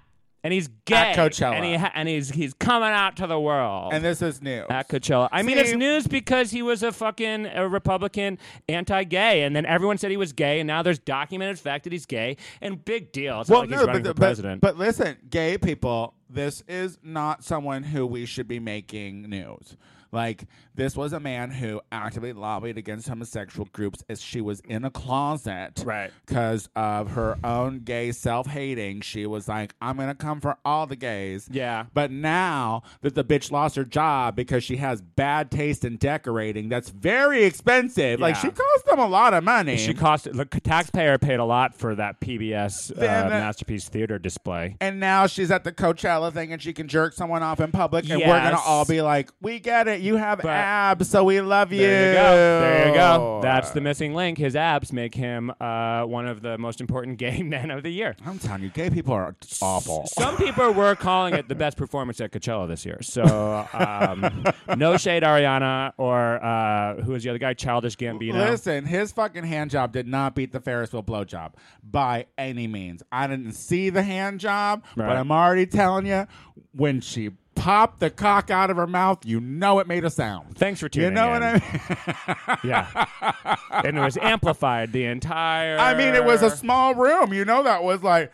and 0.45 0.53
he's 0.53 0.67
gay 0.85 0.95
At 0.95 1.15
Coachella. 1.17 1.53
and 1.55 1.65
he 1.65 1.73
ha- 1.75 1.91
and 1.95 2.07
he's 2.07 2.29
he's 2.29 2.53
coming 2.53 2.89
out 2.89 3.15
to 3.17 3.25
the 3.25 3.39
world. 3.39 3.93
and 3.93 4.05
this 4.05 4.21
is 4.21 4.43
new. 4.43 4.63
at 4.69 4.87
Coachella. 4.87 5.27
I 5.31 5.41
mean, 5.41 5.55
See- 5.55 5.61
it's 5.63 5.71
news 5.73 6.05
because 6.05 6.51
he 6.51 6.61
was 6.61 6.83
a 6.83 6.91
fucking 6.91 7.47
a 7.47 7.67
Republican 7.67 8.37
anti-gay, 8.69 9.41
and 9.41 9.55
then 9.55 9.65
everyone 9.65 9.97
said 9.97 10.11
he 10.11 10.17
was 10.17 10.33
gay, 10.33 10.59
and 10.59 10.67
now 10.67 10.83
there's 10.83 10.99
documented 10.99 11.57
fact 11.57 11.85
that 11.85 11.93
he's 11.93 12.05
gay, 12.05 12.37
and 12.61 12.85
big 12.85 13.11
deal. 13.11 13.41
It's 13.41 13.49
not 13.49 13.61
like 13.61 13.69
he's 13.69 13.79
running 13.79 14.03
for 14.03 14.13
but, 14.13 14.17
president. 14.17 14.61
but 14.61 14.77
listen, 14.77 15.17
gay 15.31 15.57
people, 15.57 16.13
this 16.29 16.63
is 16.67 16.99
not 17.01 17.43
someone 17.43 17.81
who 17.81 18.05
we 18.05 18.27
should 18.27 18.47
be 18.47 18.59
making 18.59 19.23
news. 19.23 19.75
Like 20.15 20.45
this 20.73 20.95
was 20.95 21.13
a 21.13 21.19
man 21.19 21.51
who 21.51 21.81
actively 21.91 22.33
lobbied 22.33 22.77
against 22.77 23.07
homosexual 23.07 23.67
groups 23.73 24.03
as 24.09 24.21
she 24.21 24.41
was 24.41 24.61
in 24.61 24.83
a 24.85 24.89
closet, 24.89 25.83
Right. 25.85 26.11
Because 26.25 26.69
of 26.75 27.11
her 27.11 27.37
own 27.43 27.79
gay 27.79 28.11
self-hating, 28.11 29.01
she 29.01 29.25
was 29.25 29.47
like, 29.47 29.73
"I'm 29.81 29.97
gonna 29.97 30.15
come 30.15 30.39
for 30.41 30.57
all 30.65 30.87
the 30.87 30.95
gays." 30.95 31.47
Yeah. 31.51 31.85
But 31.93 32.11
now 32.11 32.83
that 33.01 33.15
the 33.15 33.23
bitch 33.23 33.51
lost 33.51 33.75
her 33.75 33.85
job 33.85 34.35
because 34.35 34.63
she 34.63 34.77
has 34.77 35.01
bad 35.01 35.51
taste 35.51 35.85
in 35.85 35.97
decorating, 35.97 36.69
that's 36.69 36.89
very 36.89 37.43
expensive. 37.43 38.19
Like 38.19 38.35
she 38.35 38.49
cost 38.49 38.85
them 38.85 38.99
a 38.99 39.07
lot 39.07 39.33
of 39.33 39.43
money. 39.43 39.77
she 39.77 39.93
cost 39.93 40.25
the 40.31 40.45
taxpayer 40.45 41.17
paid 41.17 41.39
a 41.39 41.45
lot 41.45 41.75
for 41.75 41.95
that 41.95 42.19
PBS 42.21 42.91
uh, 42.91 42.99
Then- 42.99 43.29
masterpiece 43.29 43.89
theater 43.89 44.17
display. 44.19 44.77
and 44.81 44.99
now 44.99 45.27
she's 45.27 45.51
at 45.51 45.63
the 45.63 45.71
Coachella 45.71 46.31
thing 46.33 46.51
and 46.53 46.61
she 46.61 46.73
can 46.73 46.87
jerk 46.87 47.13
someone 47.13 47.43
off 47.43 47.59
in 47.59 47.71
public 47.71 48.09
and 48.09 48.19
we're 48.19 48.27
gonna 48.27 48.59
all 48.65 48.85
be 48.85 49.01
like, 49.01 49.29
We 49.41 49.59
get 49.59 49.87
it, 49.87 50.01
you 50.05 50.15
have 50.17 50.39
But- 50.41 50.51
abs, 50.51 51.09
so 51.09 51.23
we 51.23 51.41
love 51.41 51.71
you. 51.71 51.79
There 51.79 52.09
you 52.11 52.15
go. 52.15 52.59
There 52.61 52.87
you 52.89 52.93
go. 52.93 53.39
That's 53.41 53.71
the 53.71 53.81
missing 53.81 54.13
link. 54.13 54.37
His 54.37 54.55
abs 54.55 54.93
make 54.93 55.15
him 55.15 55.51
uh, 55.59 56.03
one 56.03 56.27
of 56.27 56.41
the 56.41 56.57
most 56.57 56.79
important 56.79 57.17
gay 57.25 57.41
men 57.43 57.71
of 57.71 57.83
the 57.83 57.89
year. 57.89 58.15
I'm 58.25 58.39
telling 58.39 58.63
you, 58.63 58.69
gay 58.69 58.89
people 58.89 59.13
are 59.13 59.35
awful. 59.61 60.05
Some 60.07 60.37
people 60.37 60.71
were 60.71 60.95
calling 60.95 61.33
it 61.33 61.47
the 61.47 61.55
best 61.55 61.77
performance 61.77 62.21
at 62.21 62.31
Coachella 62.31 62.67
this 62.67 62.85
year. 62.85 62.99
So 63.01 63.67
um, 63.73 64.45
no 64.77 64.97
shade, 64.97 65.23
Ariana, 65.23 65.93
or 65.97 66.43
uh, 66.43 67.01
who 67.01 67.13
was 67.13 67.23
the 67.23 67.29
other 67.29 67.39
guy? 67.39 67.53
Childish 67.53 67.95
Gambino. 67.97 68.33
Listen, 68.33 68.85
his 68.85 69.11
fucking 69.11 69.43
hand 69.43 69.71
job 69.71 69.91
did 69.91 70.07
not 70.07 70.35
beat 70.35 70.51
the 70.51 70.59
Ferris 70.59 70.93
wheel 70.93 71.03
blowjob 71.03 71.53
by 71.83 72.27
any 72.37 72.67
means. 72.67 73.01
I 73.11 73.27
didn't 73.27 73.53
see 73.53 73.89
the 73.89 74.03
hand 74.03 74.39
job, 74.39 74.83
but 74.95 75.09
I'm 75.17 75.31
already 75.31 75.65
telling 75.65 76.05
you, 76.05 76.27
when 76.73 77.01
she 77.01 77.31
popped 77.65 77.99
the 77.99 78.11
cock 78.11 78.51
out 78.51 78.69
of 78.69 78.77
her 78.77 78.85
mouth, 78.85 79.25
you 79.25 79.39
know 79.39 79.79
it 79.79 79.87
made 79.87 80.05
a 80.05 80.09
sound. 80.11 80.55
Thanks 80.55 80.79
for 80.79 80.87
tuning 80.87 81.09
You 81.09 81.15
know 81.15 81.33
in. 81.33 81.41
what 81.41 81.43
I 81.43 82.37
mean? 82.53 82.59
Yeah. 82.63 83.55
and 83.83 83.97
it 83.97 84.01
was 84.01 84.17
amplified 84.17 84.91
the 84.93 85.05
entire. 85.05 85.77
I 85.79 85.95
mean, 85.95 86.13
it 86.13 86.23
was 86.23 86.43
a 86.43 86.51
small 86.51 86.93
room. 86.93 87.33
You 87.33 87.43
know 87.43 87.63
that 87.63 87.83
was 87.83 88.03
like 88.03 88.31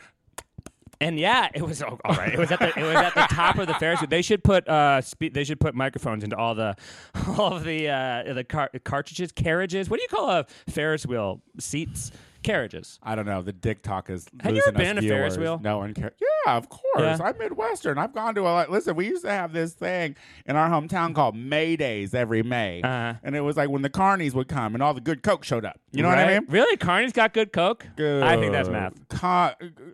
And 0.99 1.17
yeah, 1.17 1.47
it 1.53 1.61
was 1.61 1.81
oh, 1.81 1.97
all 2.03 2.15
right. 2.15 2.33
It 2.33 2.39
was 2.39 2.51
at 2.51 2.59
the 2.59 2.77
it 2.77 2.83
was 2.83 2.95
at 2.95 3.15
the 3.15 3.27
top 3.33 3.57
of 3.57 3.67
the 3.67 3.73
Ferris 3.75 4.01
wheel. 4.01 4.09
They 4.09 4.21
should 4.21 4.43
put 4.43 4.67
uh 4.67 4.99
spe- 4.99 5.31
they 5.33 5.45
should 5.45 5.61
put 5.61 5.75
microphones 5.75 6.25
into 6.25 6.35
all 6.35 6.53
the 6.53 6.75
all 7.37 7.53
of 7.53 7.63
the 7.63 7.87
uh 7.87 8.33
the 8.33 8.43
car- 8.43 8.69
cartridges, 8.83 9.31
carriages. 9.31 9.89
What 9.89 9.97
do 9.97 10.03
you 10.03 10.09
call 10.09 10.29
a 10.29 10.45
Ferris 10.69 11.05
wheel? 11.07 11.41
Seats, 11.57 12.11
carriages. 12.43 12.99
I 13.03 13.15
don't 13.15 13.25
know. 13.25 13.41
The 13.41 13.53
dick 13.53 13.83
talk 13.83 14.09
is. 14.09 14.27
Have 14.41 14.51
you 14.51 14.55
losing 14.57 14.69
ever 14.75 14.77
been 14.77 14.97
us 14.97 15.03
a 15.03 15.07
Ferris 15.07 15.35
viewers. 15.35 15.37
wheel? 15.37 15.59
No 15.63 15.77
one 15.79 15.93
cares. 15.93 16.13
Yeah, 16.19 16.55
of 16.57 16.69
course. 16.69 16.81
Yeah. 16.99 17.17
I'm 17.21 17.37
Midwestern. 17.37 17.97
I've 17.97 18.13
gone 18.13 18.35
to 18.35 18.41
a 18.41 18.43
lot. 18.43 18.71
Listen, 18.71 18.95
we 18.95 19.07
used 19.07 19.23
to 19.23 19.31
have 19.31 19.53
this 19.53 19.73
thing 19.73 20.15
in 20.45 20.55
our 20.55 20.69
hometown 20.69 21.13
called 21.13 21.35
May 21.35 21.75
Days 21.75 22.13
every 22.13 22.43
May, 22.43 22.81
Uh-huh. 22.81 23.13
and 23.23 23.35
it 23.35 23.41
was 23.41 23.57
like 23.57 23.69
when 23.69 23.81
the 23.81 23.89
carnies 23.89 24.33
would 24.33 24.47
come 24.47 24.73
and 24.73 24.81
all 24.83 24.93
the 24.93 25.01
good 25.01 25.23
Coke 25.23 25.43
showed 25.43 25.65
up. 25.65 25.79
You 25.91 26.01
know 26.03 26.09
what 26.09 26.17
I 26.17 26.23
Right? 26.23 26.41
mean? 26.41 26.45
Really, 26.49 26.77
Carney's 26.77 27.11
got 27.13 27.33
good 27.33 27.51
coke. 27.51 27.85
Good. 27.97 28.23
I 28.23 28.37
think 28.37 28.53
that's 28.53 28.69
math. 28.69 28.93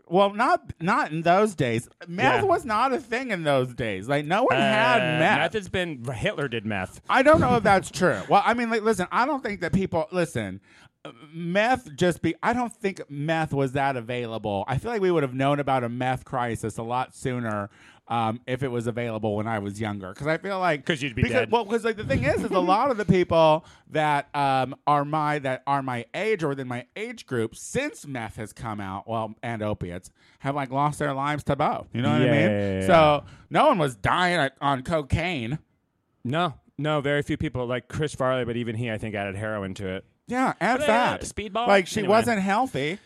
Well, 0.07 0.33
not 0.33 0.73
not 0.79 1.11
in 1.11 1.21
those 1.23 1.55
days. 1.55 1.89
Meth 2.07 2.41
Yeah. 2.43 2.47
was 2.47 2.65
not 2.65 2.93
a 2.93 3.00
thing 3.00 3.31
in 3.31 3.43
those 3.43 3.73
days. 3.73 4.07
Like 4.07 4.25
no 4.25 4.43
one 4.43 4.55
had 4.57 4.97
Uh, 5.01 5.19
meth. 5.19 5.38
Meth 5.39 5.53
has 5.53 5.69
been 5.69 6.03
Hitler 6.05 6.47
did 6.47 6.65
meth. 6.65 7.01
I 7.09 7.23
don't 7.23 7.39
know 7.41 7.55
if 7.55 7.63
that's 7.63 7.89
true. 7.91 8.21
Well, 8.29 8.41
I 8.45 8.53
mean, 8.53 8.69
like, 8.69 8.83
listen, 8.83 9.07
I 9.11 9.25
don't 9.25 9.43
think 9.43 9.61
that 9.61 9.73
people 9.73 10.07
listen. 10.11 10.61
Meth 11.33 11.95
just 11.95 12.21
be. 12.21 12.36
I 12.42 12.54
don't 12.54 12.74
think 12.74 13.01
meth 13.09 13.54
was 13.54 13.74
that 13.74 13.95
available. 13.95 14.63
I 14.68 14.77
feel 14.77 14.92
like 14.92 15.01
we 15.01 15.12
would 15.12 15.24
have 15.24 15.33
known 15.33 15.59
about 15.59 15.83
a 15.83 15.89
meth 15.89 16.25
crisis 16.25 16.77
a 16.77 16.83
lot 16.83 17.15
sooner 17.15 17.69
um, 18.07 18.39
if 18.48 18.63
it 18.63 18.69
was 18.69 18.88
available 18.88 19.36
when 19.36 19.48
I 19.48 19.59
was 19.59 19.80
younger. 19.81 20.09
Because 20.09 20.27
I 20.27 20.38
feel 20.38 20.59
like 20.59 20.86
because 20.86 21.01
you'd 21.03 21.15
be 21.15 21.24
because, 21.24 21.41
dead. 21.41 21.51
Well, 21.51 21.65
because 21.65 21.84
like 21.84 21.98
the 21.98 22.03
thing 22.05 22.24
is, 22.24 22.43
is 22.43 22.51
a 22.51 22.60
lot 22.60 22.89
of 22.91 22.98
the 22.98 23.05
people 23.05 23.65
that 23.89 24.34
um, 24.36 24.75
are 24.86 25.03
my 25.05 25.39
that 25.39 25.63
are 25.67 25.81
my 25.84 26.05
age 26.13 26.43
or 26.43 26.50
within 26.50 26.67
my 26.67 26.86
age 26.96 27.25
group 27.25 27.55
since 27.55 28.08
meth 28.08 28.38
has 28.38 28.53
come 28.53 28.79
out, 28.79 29.08
well, 29.08 29.36
and 29.43 29.62
opiates 29.62 30.12
have 30.39 30.55
like 30.55 30.72
lost 30.72 31.00
their 31.00 31.13
lives 31.13 31.43
to 31.46 31.55
both. 31.55 31.88
You 31.93 32.01
know 32.01 32.12
what 32.12 32.22
I 32.22 32.25
Yeah, 32.25 32.31
mean? 32.31 32.51
yeah, 32.51 32.79
yeah, 32.81 32.88
So 32.88 33.24
no 33.50 33.67
one 33.67 33.77
was 33.77 33.96
dying 33.96 34.50
on 34.62 34.84
cocaine. 34.84 35.60
No, 36.24 36.53
no, 36.77 37.01
very 37.01 37.22
few 37.24 37.38
people 37.38 37.65
like 37.65 37.88
Chris 37.88 38.13
Farley, 38.13 38.46
but 38.46 38.55
even 38.55 38.75
he, 38.75 38.91
I 38.91 38.98
think, 38.98 39.15
added 39.15 39.36
heroin 39.36 39.74
to 39.75 39.88
it. 39.88 40.05
Yeah, 40.27 40.53
uh, 40.60 40.77
fat. 40.77 41.22
speedball? 41.22 41.67
Like 41.67 41.88
she 41.88 42.01
Anyway. 42.01 42.10
wasn't 42.15 42.41
healthy. 42.41 43.00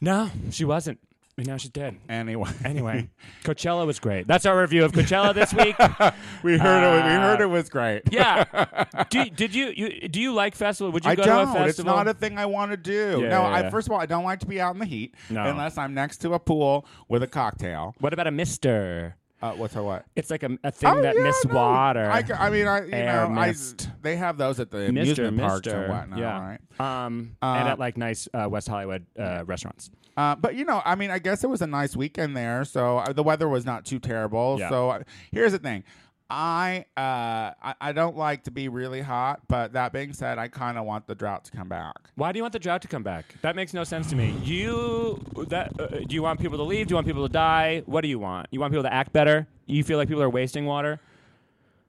No, 0.00 0.30
she 0.50 0.64
wasn't. 0.64 0.98
And 1.36 1.48
now 1.48 1.56
she's 1.56 1.70
dead. 1.70 1.96
Anyway. 2.08 2.48
Anyway, 2.64 3.08
Coachella 3.42 3.86
was 3.86 3.98
great. 3.98 4.26
That's 4.28 4.46
our 4.46 4.60
review 4.60 4.84
of 4.84 4.92
Coachella 4.92 5.34
this 5.34 5.52
week. 5.52 5.76
we 6.44 6.56
heard 6.58 6.84
it. 6.84 6.94
We 6.94 7.10
Uh, 7.10 7.20
heard 7.22 7.40
it 7.40 7.46
was 7.46 7.68
great. 7.68 8.02
yeah. 8.12 8.84
Do, 9.10 9.24
did 9.30 9.52
you, 9.54 9.72
you 9.76 10.08
do 10.08 10.20
you 10.20 10.32
like 10.32 10.54
festival? 10.54 10.92
Would 10.92 11.04
you 11.04 11.10
I 11.10 11.14
go 11.16 11.24
don't. 11.24 11.46
to 11.46 11.52
a 11.60 11.64
festival? 11.64 11.68
It's 11.92 11.96
not 11.96 12.06
a 12.08 12.14
thing 12.14 12.38
I 12.38 12.46
want 12.46 12.70
to 12.70 12.76
do. 12.76 13.18
Yeah, 13.22 13.28
no, 13.30 13.42
yeah, 13.42 13.48
I 13.66 13.70
first 13.70 13.88
of 13.88 13.92
all, 13.92 14.00
I 14.00 14.06
don't 14.06 14.24
like 14.24 14.40
to 14.40 14.46
be 14.46 14.60
out 14.60 14.74
in 14.74 14.78
the 14.80 14.86
heat 14.86 15.14
No. 15.30 15.44
unless 15.44 15.76
I'm 15.76 15.92
next 15.94 16.18
to 16.18 16.34
a 16.34 16.38
pool 16.38 16.86
with 17.08 17.22
a 17.24 17.26
cocktail. 17.28 17.94
what 17.98 18.12
about 18.12 18.28
a 18.28 18.30
Mister? 18.30 19.16
Uh, 19.44 19.52
what's 19.56 19.76
a 19.76 19.82
what? 19.82 20.06
It's 20.16 20.30
like 20.30 20.42
a, 20.42 20.56
a 20.64 20.70
thing 20.70 20.88
Oh, 20.90 21.02
that 21.02 21.14
yeah, 21.16 21.22
mists 21.22 21.44
no. 21.44 21.54
water. 21.54 22.10
I, 22.10 22.24
I 22.38 22.48
mean, 22.48 22.66
I 22.66 22.84
you 22.86 22.92
Air 22.92 23.28
know, 23.28 23.38
I, 23.38 23.48
mist. 23.48 23.90
they 24.00 24.16
have 24.16 24.38
those 24.38 24.58
at 24.58 24.70
the 24.70 24.90
Mister, 24.90 25.26
amusement 25.26 25.38
parks 25.40 25.66
Mister. 25.66 25.82
and 25.84 25.92
whatnot. 25.92 26.18
yeah. 26.18 26.56
Right? 26.78 27.04
Um, 27.04 27.36
Uh, 27.42 27.56
and 27.58 27.68
at 27.68 27.78
like 27.78 27.98
nice 27.98 28.26
uh, 28.32 28.48
West 28.48 28.68
Hollywood 28.68 29.04
uh, 29.18 29.44
restaurants. 29.44 29.90
Uh, 30.16 30.34
but 30.34 30.54
you 30.54 30.64
know, 30.64 30.80
I 30.82 30.94
mean, 30.94 31.10
I 31.10 31.18
guess 31.18 31.44
it 31.44 31.48
was 31.50 31.60
a 31.60 31.66
nice 31.66 31.94
weekend 31.94 32.34
there, 32.34 32.64
so 32.64 32.98
uh, 32.98 33.12
the 33.12 33.22
weather 33.22 33.46
was 33.48 33.66
not 33.66 33.84
too 33.84 33.98
terrible. 33.98 34.56
Yeah. 34.58 34.70
So 34.70 34.90
uh, 34.90 35.02
here's 35.30 35.52
the 35.52 35.58
thing: 35.58 35.84
I 36.30 36.86
uh 36.96 37.52
I, 37.62 37.74
I 37.80 37.92
don't 37.92 38.16
like 38.16 38.44
to 38.44 38.50
be 38.50 38.68
really 38.68 39.02
hot, 39.02 39.42
but 39.48 39.74
that 39.74 39.92
being 39.92 40.12
said, 40.12 40.38
I 40.38 40.48
kind 40.48 40.78
of 40.78 40.84
want 40.84 41.06
the 41.06 41.14
drought 41.14 41.44
to 41.46 41.52
come 41.52 41.68
back. 41.68 41.94
Why 42.14 42.32
do 42.32 42.38
you 42.38 42.42
want 42.42 42.52
the 42.52 42.58
drought 42.58 42.82
to 42.82 42.88
come 42.88 43.02
back? 43.02 43.34
That 43.42 43.56
makes 43.56 43.74
no 43.74 43.84
sense 43.84 44.08
to 44.10 44.16
me. 44.16 44.34
You 44.42 45.22
that 45.48 45.78
uh, 45.78 45.86
do 46.06 46.14
you 46.14 46.22
want 46.22 46.40
people 46.40 46.58
to 46.58 46.64
leave? 46.64 46.86
Do 46.86 46.92
you 46.92 46.96
want 46.96 47.06
people 47.06 47.26
to 47.26 47.32
die? 47.32 47.82
What 47.86 48.00
do 48.00 48.08
you 48.08 48.18
want? 48.18 48.48
You 48.50 48.60
want 48.60 48.72
people 48.72 48.84
to 48.84 48.92
act 48.92 49.12
better? 49.12 49.46
You 49.66 49.84
feel 49.84 49.98
like 49.98 50.08
people 50.08 50.22
are 50.22 50.30
wasting 50.30 50.64
water? 50.66 51.00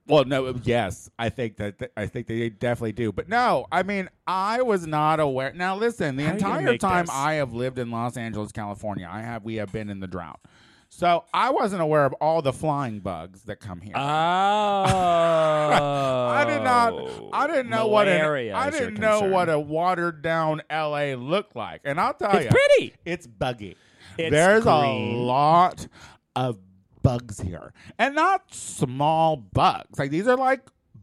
Well, 0.08 0.24
no, 0.24 0.54
yes, 0.64 1.10
I 1.18 1.30
think 1.30 1.58
that 1.58 1.80
th- 1.80 1.92
I 1.98 2.06
think 2.06 2.28
they 2.28 2.50
definitely 2.50 2.92
do, 2.92 3.12
but 3.12 3.28
no, 3.28 3.66
I 3.72 3.82
mean, 3.82 4.08
I 4.28 4.62
was 4.62 4.86
not 4.86 5.20
aware. 5.20 5.52
Now, 5.54 5.76
listen, 5.76 6.16
the 6.16 6.26
How 6.26 6.30
are 6.30 6.36
you 6.36 6.42
gonna 6.42 6.72
entire 6.74 6.78
time 6.78 7.06
this? 7.08 7.16
I 7.16 7.34
have 7.36 7.54
lived 7.54 7.80
in 7.80 7.90
Los 7.90 8.16
Angeles, 8.16 8.52
California, 8.52 9.10
I 9.12 9.22
have 9.22 9.44
we 9.44 9.56
have 9.56 9.72
been 9.72 9.90
in 9.90 10.02
the 10.02 10.08
drought, 10.08 10.40
so 10.90 11.26
I 11.34 11.52
wasn't 11.52 11.82
aware 11.82 12.06
of 12.06 12.14
all 12.14 12.42
the 12.42 12.54
flying 12.54 13.00
bugs 13.00 13.44
that 13.44 13.60
come 13.60 13.82
here. 13.82 13.94
Oh, 13.96 14.00
I 14.02 16.46
did 16.48 16.64
not. 16.64 16.94
I 17.34 17.46
oh. 17.46 17.48
didn't 17.48 17.70
know 17.70 17.88
what 17.88 18.08
an, 18.08 18.18
Malaria 18.20 18.56
I 18.56 18.70
didn't 18.70 19.00
know 19.00 19.20
concern. 19.20 19.32
what 19.32 19.50
a 19.50 19.60
watered 19.60 20.22
down 20.22 20.62
L.A. 20.70 21.16
looked 21.16 21.56
like, 21.56 21.82
and 21.84 22.00
I'll 22.00 22.14
tell 22.14 22.36
It's 22.36 22.46
you, 22.46 22.52
pretty. 22.52 22.94
It's 23.06 23.28
buggy. 23.28 23.76
It's 24.18 24.32
There's 24.32 24.64
green. 24.64 25.16
a 25.16 25.18
lot 25.24 25.88
of 26.36 26.58
bugs 27.02 27.40
here, 27.40 27.74
and 28.00 28.16
not 28.16 28.54
small 28.54 29.36
bugs. 29.38 30.00
Like 30.00 30.12
these 30.12 30.28
are 30.28 30.38
like 30.38 30.62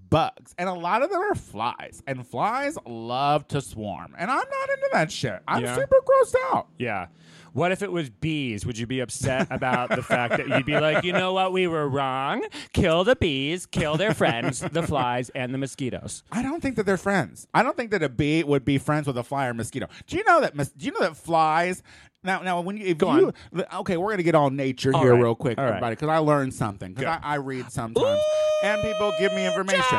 bugs, 0.08 0.54
and 0.58 0.68
a 0.68 0.72
lot 0.74 1.02
of 1.02 1.10
them 1.10 1.20
are 1.20 1.34
flies, 1.34 2.02
and 2.06 2.26
flies 2.26 2.78
love 2.86 3.46
to 3.48 3.60
swarm, 3.60 4.14
and 4.18 4.30
I'm 4.30 4.36
not 4.38 4.70
into 4.70 4.88
that 4.92 5.12
shit. 5.12 5.40
I'm 5.46 5.64
Yeah. 5.64 5.74
super 5.74 5.96
grossed 6.06 6.36
out. 6.52 6.68
Yeah. 6.78 7.06
What 7.52 7.70
if 7.72 7.82
it 7.82 7.92
was 7.92 8.08
bees? 8.10 8.64
Would 8.64 8.78
you 8.78 8.86
be 8.86 9.00
upset 9.00 9.48
about 9.50 9.90
the 9.90 10.02
fact 10.02 10.36
that 10.36 10.48
you'd 10.48 10.66
be 10.66 10.78
like, 10.78 11.04
you 11.04 11.12
know 11.12 11.32
what, 11.32 11.52
we 11.52 11.66
were 11.66 11.88
wrong? 11.88 12.44
Kill 12.72 13.04
the 13.04 13.14
bees, 13.16 13.66
kill 13.66 13.96
their 13.96 14.14
friends, 14.14 14.60
the 14.60 14.82
flies, 14.82 15.28
and 15.30 15.52
the 15.52 15.58
mosquitoes. 15.58 16.22
I 16.32 16.42
don't 16.42 16.62
think 16.62 16.76
that 16.76 16.86
they're 16.86 16.96
friends. 16.96 17.46
I 17.52 17.62
don't 17.62 17.76
think 17.76 17.90
that 17.90 18.02
a 18.02 18.08
bee 18.08 18.42
would 18.42 18.64
be 18.64 18.78
friends 18.78 19.06
with 19.06 19.18
a 19.18 19.22
fly 19.22 19.46
or 19.46 19.54
mosquito. 19.54 19.88
Do 20.06 20.16
you 20.16 20.24
know 20.24 20.40
that? 20.40 20.56
Do 20.56 20.86
you 20.86 20.92
know 20.92 21.00
that 21.00 21.16
flies? 21.16 21.82
Now, 22.24 22.40
now, 22.40 22.60
when 22.60 22.76
you, 22.76 22.86
if 22.86 22.98
Go 22.98 23.16
you, 23.16 23.32
okay, 23.80 23.96
we're 23.96 24.12
gonna 24.12 24.22
get 24.22 24.36
all 24.36 24.48
nature 24.50 24.94
All 24.94 25.02
here 25.02 25.12
right. 25.14 25.22
real 25.22 25.34
quick, 25.34 25.58
All 25.58 25.64
right. 25.64 25.70
everybody, 25.70 25.96
because 25.96 26.08
I 26.08 26.18
learned 26.18 26.54
something. 26.54 26.94
Because 26.94 27.18
I, 27.22 27.32
I 27.32 27.34
read 27.36 27.70
sometimes, 27.72 28.20
and 28.62 28.80
people 28.80 29.12
give 29.18 29.34
me 29.34 29.44
information. 29.44 29.98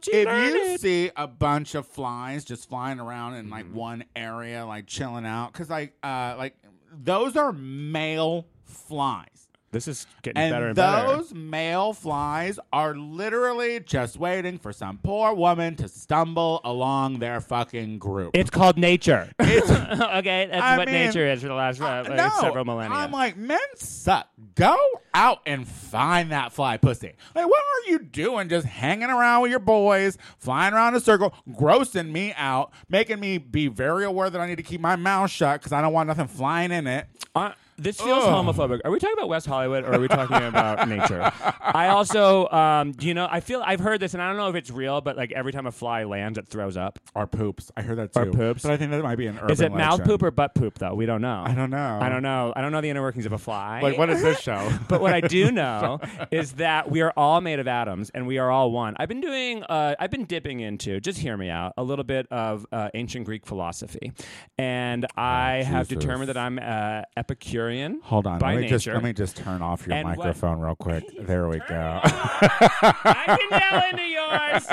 Child, 0.00 0.14
she 0.14 0.20
If 0.20 0.26
learned 0.26 0.54
you 0.54 0.64
it. 0.74 0.80
see 0.80 1.10
a 1.16 1.26
bunch 1.26 1.74
of 1.74 1.86
flies 1.86 2.44
just 2.44 2.68
flying 2.68 3.00
around 3.00 3.34
in 3.34 3.44
Mm-hmm. 3.46 3.52
like 3.52 3.66
one 3.72 4.04
area, 4.16 4.64
like 4.66 4.86
chilling 4.86 5.26
out, 5.26 5.52
because 5.52 5.70
like, 5.70 5.94
uh, 6.02 6.34
like 6.38 6.56
those 6.92 7.36
are 7.36 7.52
male 7.52 8.46
flies. 8.64 9.39
This 9.72 9.86
is 9.86 10.06
getting 10.22 10.50
better 10.50 10.54
And 10.56 10.64
and 10.66 10.74
better. 10.76 11.16
those 11.16 11.32
male 11.32 11.92
flies 11.92 12.58
are 12.72 12.94
literally 12.96 13.78
just 13.78 14.18
waiting 14.18 14.58
for 14.58 14.72
some 14.72 14.98
poor 14.98 15.32
woman 15.32 15.76
to 15.76 15.86
stumble 15.88 16.60
along 16.64 17.20
their 17.20 17.40
fucking 17.40 17.98
group. 17.98 18.32
It's 18.34 18.50
called 18.50 18.76
nature. 18.78 19.30
It's- 19.38 19.70
okay, 20.18 20.48
that's 20.50 20.62
I 20.62 20.76
what 20.76 20.86
mean, 20.88 20.94
nature 21.06 21.26
is 21.26 21.42
for 21.42 21.48
the 21.48 21.54
last 21.54 21.80
uh, 21.80 22.04
like, 22.06 22.16
no, 22.16 22.30
several 22.40 22.64
millennia. 22.64 22.96
I'm 22.96 23.12
like, 23.12 23.36
men 23.36 23.58
suck. 23.76 24.28
Go 24.56 24.76
out 25.14 25.40
and 25.46 25.66
find 25.68 26.32
that 26.32 26.52
fly 26.52 26.76
pussy. 26.76 27.12
Like, 27.34 27.46
what 27.46 27.60
are 27.62 27.90
you 27.90 27.98
doing 28.00 28.48
just 28.48 28.66
hanging 28.66 29.08
around 29.10 29.42
with 29.42 29.50
your 29.50 29.60
boys, 29.60 30.18
flying 30.38 30.72
around 30.74 30.94
in 30.94 30.98
a 30.98 31.00
circle, 31.00 31.34
grossing 31.50 32.10
me 32.10 32.32
out, 32.36 32.72
making 32.88 33.20
me 33.20 33.38
be 33.38 33.68
very 33.68 34.04
aware 34.04 34.30
that 34.30 34.40
I 34.40 34.46
need 34.46 34.56
to 34.56 34.62
keep 34.62 34.80
my 34.80 34.96
mouth 34.96 35.30
shut 35.30 35.60
because 35.60 35.72
I 35.72 35.80
don't 35.80 35.92
want 35.92 36.08
nothing 36.08 36.26
flying 36.28 36.70
in 36.72 36.86
it. 36.86 37.06
Uh, 37.34 37.52
this 37.80 38.00
feels 38.00 38.24
Ugh. 38.24 38.30
homophobic. 38.46 38.80
Are 38.84 38.90
we 38.90 38.98
talking 38.98 39.16
about 39.16 39.28
West 39.28 39.46
Hollywood 39.46 39.84
or 39.84 39.94
are 39.94 40.00
we 40.00 40.08
talking 40.08 40.36
about 40.46 40.88
nature? 40.88 41.32
I 41.60 41.88
also, 41.88 42.48
um, 42.48 42.92
do 42.92 43.06
you 43.06 43.14
know, 43.14 43.26
I 43.30 43.40
feel 43.40 43.62
I've 43.64 43.80
heard 43.80 44.00
this, 44.00 44.14
and 44.14 44.22
I 44.22 44.28
don't 44.28 44.36
know 44.36 44.48
if 44.48 44.54
it's 44.54 44.70
real, 44.70 45.00
but 45.00 45.16
like 45.16 45.32
every 45.32 45.52
time 45.52 45.66
a 45.66 45.72
fly 45.72 46.04
lands, 46.04 46.38
it 46.38 46.46
throws 46.48 46.76
up. 46.76 46.98
Or 47.14 47.26
poops. 47.26 47.70
I 47.76 47.82
heard 47.82 47.98
that 47.98 48.12
too. 48.12 48.20
Or 48.20 48.26
poops. 48.26 48.62
But 48.62 48.72
I 48.72 48.76
think 48.76 48.90
that 48.90 49.02
might 49.02 49.16
be 49.16 49.26
an 49.26 49.38
urban 49.38 49.50
Is 49.50 49.60
it 49.60 49.72
mouth 49.72 50.00
legend. 50.00 50.08
poop 50.08 50.22
or 50.22 50.30
butt 50.30 50.54
poop, 50.54 50.78
though? 50.78 50.94
We 50.94 51.06
don't 51.06 51.22
know. 51.22 51.42
I 51.46 51.54
don't 51.54 51.70
know. 51.70 51.98
I 52.00 52.08
don't 52.08 52.22
know. 52.22 52.52
I 52.54 52.60
don't 52.60 52.72
know 52.72 52.80
the 52.80 52.90
inner 52.90 53.02
workings 53.02 53.26
of 53.26 53.32
a 53.32 53.38
fly. 53.38 53.80
Like, 53.80 53.96
what 53.96 54.10
is 54.10 54.22
this 54.22 54.40
show? 54.42 54.70
but 54.88 55.00
what 55.00 55.14
I 55.14 55.20
do 55.20 55.50
know 55.52 56.00
is 56.30 56.52
that 56.54 56.90
we 56.90 57.00
are 57.00 57.12
all 57.16 57.40
made 57.40 57.58
of 57.58 57.66
atoms 57.68 58.10
and 58.10 58.26
we 58.26 58.38
are 58.38 58.50
all 58.50 58.70
one. 58.72 58.94
I've 58.98 59.08
been 59.08 59.20
doing, 59.20 59.62
uh, 59.64 59.94
I've 59.98 60.10
been 60.10 60.24
dipping 60.24 60.60
into, 60.60 61.00
just 61.00 61.18
hear 61.18 61.36
me 61.36 61.48
out, 61.48 61.72
a 61.76 61.82
little 61.82 62.04
bit 62.04 62.26
of 62.30 62.66
uh, 62.72 62.90
ancient 62.94 63.24
Greek 63.24 63.46
philosophy. 63.46 64.12
And 64.58 65.06
I 65.16 65.62
have 65.62 65.88
determined 65.88 66.28
that 66.28 66.36
I'm 66.36 66.58
uh, 66.60 67.02
Epicurean. 67.16 67.69
Hold 68.04 68.26
on. 68.26 68.38
By 68.38 68.54
let 68.54 68.62
me 68.62 68.68
just 68.68 68.86
let 68.86 69.02
me 69.02 69.12
just 69.12 69.36
turn 69.36 69.60
off 69.62 69.86
your 69.86 69.96
And 69.96 70.08
what- 70.08 70.18
microphone 70.18 70.60
real 70.60 70.76
quick. 70.76 71.04
There 71.30 71.48
we 71.48 71.58
go. 71.58 72.00
I 72.02 73.38
can 73.38 73.60
yell 73.60 73.82
into 73.90 74.02
yours. 74.02 74.66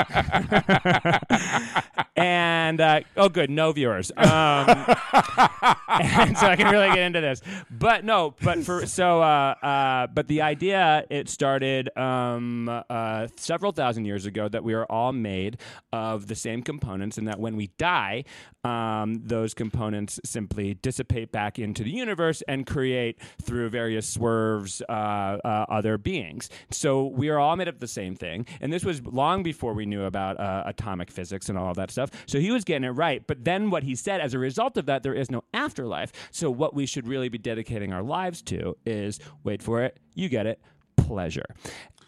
and 2.16 2.82
uh, 2.82 3.02
oh, 3.16 3.30
good, 3.30 3.50
no 3.50 3.72
viewers. 3.72 4.12
Um, 4.18 4.28
and 4.28 6.38
so 6.38 6.48
I 6.48 6.56
can 6.58 6.72
really 6.72 6.90
get 6.90 7.00
into 7.00 7.22
this. 7.22 7.42
But 7.70 8.04
no, 8.04 8.34
but 8.42 8.64
for 8.64 8.86
so 8.88 9.22
uh, 9.22 9.56
uh, 9.62 10.08
but 10.08 10.28
the 10.28 10.42
idea 10.42 11.06
it 11.10 11.30
started 11.30 11.96
um, 11.98 12.70
uh, 12.90 13.28
several 13.36 13.72
thousand 13.72 14.06
years 14.06 14.26
ago 14.26 14.48
that 14.48 14.64
we 14.64 14.74
are 14.74 14.86
all 14.86 15.12
made 15.12 15.60
of 15.94 16.28
the 16.28 16.36
same 16.36 16.64
components, 16.64 17.18
and 17.18 17.28
that 17.28 17.40
when 17.40 17.56
we 17.56 17.68
die, 17.78 18.24
um, 18.64 19.22
those 19.24 19.54
components 19.54 20.20
simply 20.26 20.74
dissipate 20.74 21.32
back 21.32 21.60
into 21.60 21.84
the 21.84 21.92
universe 21.92 22.42
and 22.48 22.66
create 22.66 22.87
through 23.42 23.70
various 23.70 24.08
swerves 24.08 24.82
uh, 24.90 24.92
uh, 24.92 25.66
other 25.70 25.98
beings. 25.98 26.50
So 26.72 27.06
we 27.06 27.30
are 27.30 27.40
all 27.40 27.56
made 27.56 27.68
up 27.68 27.76
of 27.76 27.80
the 27.80 27.88
same 27.88 28.16
thing, 28.16 28.46
and 28.62 28.72
this 28.72 28.84
was 28.84 29.06
long 29.06 29.44
before 29.44 29.74
we 29.74 29.86
knew 29.86 30.04
about 30.04 30.40
uh, 30.40 30.64
atomic 30.66 31.12
physics 31.12 31.50
and 31.50 31.58
all 31.58 31.74
that 31.74 31.92
stuff. 31.92 32.12
So 32.26 32.40
he 32.40 32.52
was 32.52 32.64
getting 32.64 32.84
it 32.84 32.92
right. 32.92 33.26
But 33.26 33.44
then 33.44 33.70
what 33.70 33.84
he 33.84 33.96
said, 33.96 34.22
as 34.22 34.34
a 34.34 34.40
result 34.40 34.78
of 34.78 34.86
that, 34.88 35.04
there 35.04 35.14
is 35.14 35.32
no 35.32 35.44
afterlife. 35.54 36.12
So 36.32 36.50
what 36.50 36.74
we 36.74 36.86
should 36.86 37.08
really 37.08 37.30
be 37.30 37.38
dedicating 37.38 37.94
our 37.94 38.04
lives 38.04 38.42
to 38.44 38.78
is 38.86 39.20
wait 39.44 39.62
for 39.62 39.84
it, 39.84 40.00
you 40.16 40.30
get 40.30 40.46
it, 40.48 40.62
pleasure. 40.96 41.46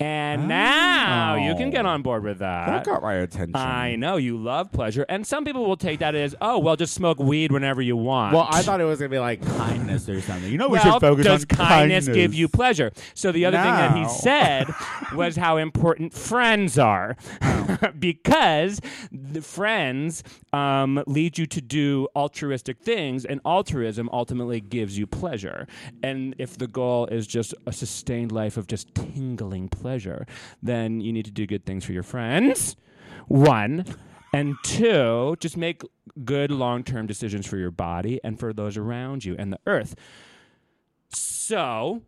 And 0.02 0.48
now 0.48 1.36
you 1.36 1.56
can 1.56 1.72
get 1.72 1.86
on 1.86 2.02
board 2.02 2.24
with 2.24 2.40
that 2.40 2.68
That 2.68 2.86
got 2.86 3.02
my 3.02 3.16
attention. 3.16 3.58
I 3.58 3.98
know 3.98 4.16
you 4.16 4.38
love 4.38 4.72
pleasure, 4.72 5.06
and 5.10 5.28
some 5.28 5.44
people 5.44 5.66
will 5.66 5.76
take 5.76 6.00
that 6.00 6.16
as, 6.16 6.36
oh, 6.40 6.58
well, 6.60 6.78
just 6.78 6.94
smoke 6.94 7.20
weed 7.20 7.52
whenever 7.52 7.82
you 7.82 7.98
want. 7.98 8.34
Well, 8.34 8.48
I 8.50 8.62
thought 8.62 8.80
it 8.80 8.86
was 8.86 9.00
gonna 9.00 9.10
be 9.10 9.20
like 9.20 9.46
kindness 9.46 10.08
or 10.08 10.22
something. 10.22 10.50
You 10.50 10.58
know, 10.58 10.70
we 10.70 10.78
well, 10.78 10.94
should 10.94 11.02
focus 11.02 11.26
does 11.26 11.42
on 11.44 11.48
kindness, 11.48 12.06
give 12.06 12.14
kindness. 12.14 12.16
Give 12.16 12.34
you 12.34 12.48
pleasure? 12.48 12.94
So 13.14 13.34
the 13.34 13.44
other 13.44 13.58
thing 13.58 13.66
that 13.66 13.98
he 13.98 14.08
said 14.08 14.74
was 15.14 15.36
how 15.36 15.58
important 15.58 16.14
friends 16.14 16.80
are, 16.80 17.18
because 18.00 18.80
the 19.12 19.42
friends 19.42 20.24
um, 20.54 21.04
lead 21.08 21.38
you 21.38 21.46
to 21.48 21.60
do 21.60 22.08
altruistic 22.16 22.80
things, 22.80 23.26
and 23.26 23.42
altruism 23.46 24.10
ultimately 24.14 24.62
gives 24.62 24.98
you 24.98 25.06
pleasure. 25.06 25.68
And 26.02 26.36
if 26.38 26.58
the 26.58 26.68
goal 26.68 27.08
is 27.08 27.28
just 27.28 27.54
a 27.66 27.74
sustained 27.74 28.32
life 28.32 28.56
of 28.56 28.66
just 28.68 28.96
tingling 28.96 29.68
pleasure, 29.68 29.89
then 30.62 31.02
you 31.02 31.12
need 31.12 31.26
to 31.26 31.32
do 31.32 31.46
good 31.46 31.66
things 31.66 31.86
for 31.86 31.94
your 31.94 32.04
friends. 32.04 32.76
One. 33.28 33.86
And 34.32 34.56
two, 34.64 35.36
just 35.40 35.58
make 35.58 35.82
good 36.24 36.52
long 36.52 36.84
term 36.84 37.08
decisions 37.08 37.48
for 37.48 37.58
your 37.58 37.72
body 37.72 38.20
and 38.24 38.40
for 38.40 38.54
those 38.54 38.78
around 38.78 39.26
you 39.26 39.36
and 39.40 39.52
the 39.52 39.60
earth. 39.66 39.96
So, 41.12 42.04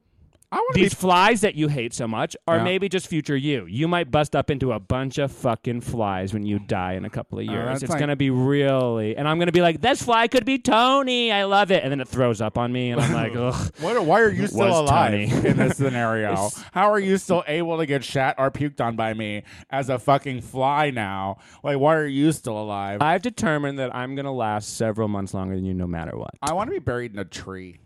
To 0.52 0.74
be 0.74 0.84
these 0.84 0.94
flies 0.94 1.42
that 1.42 1.56
you 1.56 1.68
hate 1.68 1.94
so 1.94 2.08
much 2.08 2.36
are 2.48 2.58
Yeah. 2.58 2.64
maybe 2.64 2.90
just 2.90 3.08
future 3.08 3.36
you. 3.36 3.66
You 3.66 3.88
might 3.88 4.12
bust 4.12 4.36
up 4.36 4.50
into 4.50 4.72
a 4.72 4.80
bunch 4.80 5.18
of 5.18 5.32
fucking 5.32 5.82
flies 5.82 6.34
when 6.34 6.46
you 6.46 6.60
die 6.60 6.94
in 6.94 7.06
a 7.06 7.10
couple 7.10 7.40
of 7.40 7.48
oh, 7.48 7.52
years. 7.52 7.64
Oh, 7.64 7.68
that's 7.70 7.84
it's 7.84 7.90
like- 7.90 8.00
going 8.00 8.10
to 8.10 8.16
be 8.16 8.30
really, 8.30 9.16
and 9.16 9.28
I'm 9.28 9.38
going 9.38 9.48
to 9.48 9.54
be 9.54 9.62
like, 9.62 9.82
this 9.82 10.02
fly 10.02 10.28
could 10.28 10.46
be 10.46 10.60
Tony. 10.60 11.32
I 11.32 11.44
love 11.46 11.72
it. 11.72 11.84
And 11.84 11.92
then 11.92 12.00
it 12.00 12.08
throws 12.08 12.42
up 12.42 12.58
on 12.58 12.72
me, 12.72 12.92
and 12.92 13.02
I'm 13.02 13.14
like, 13.14 13.36
ugh. 13.36 13.74
What, 13.80 14.04
why 14.06 14.22
are 14.22 14.30
you 14.30 14.48
still 14.48 14.82
alive 14.82 15.12
Tony. 15.12 15.48
in 15.48 15.58
this 15.58 15.78
scenario? 15.78 16.50
How 16.72 16.92
are 16.92 17.00
you 17.00 17.18
still 17.18 17.44
able 17.48 17.78
to 17.78 17.86
get 17.86 18.04
shat 18.04 18.36
or 18.38 18.52
puked 18.52 18.82
on 18.82 18.96
by 18.96 19.14
me 19.14 19.44
as 19.70 19.90
a 19.90 20.00
fucking 20.00 20.42
fly 20.42 20.90
now? 20.92 21.38
Like, 21.64 21.80
why 21.80 21.96
are 21.96 22.06
you 22.06 22.32
still 22.32 22.58
alive? 22.58 23.02
I've 23.02 23.22
determined 23.22 23.80
that 23.80 23.94
I'm 23.96 24.16
going 24.16 24.26
to 24.26 24.32
last 24.32 24.78
several 24.78 25.08
months 25.08 25.34
longer 25.34 25.56
than 25.56 25.66
you 25.66 25.74
no 25.74 25.88
matter 25.88 26.18
what. 26.18 26.32
I 26.42 26.54
want 26.54 26.70
to 26.70 26.72
be 26.72 26.80
buried 26.80 27.14
in 27.14 27.20
a 27.20 27.26
tree. 27.26 27.80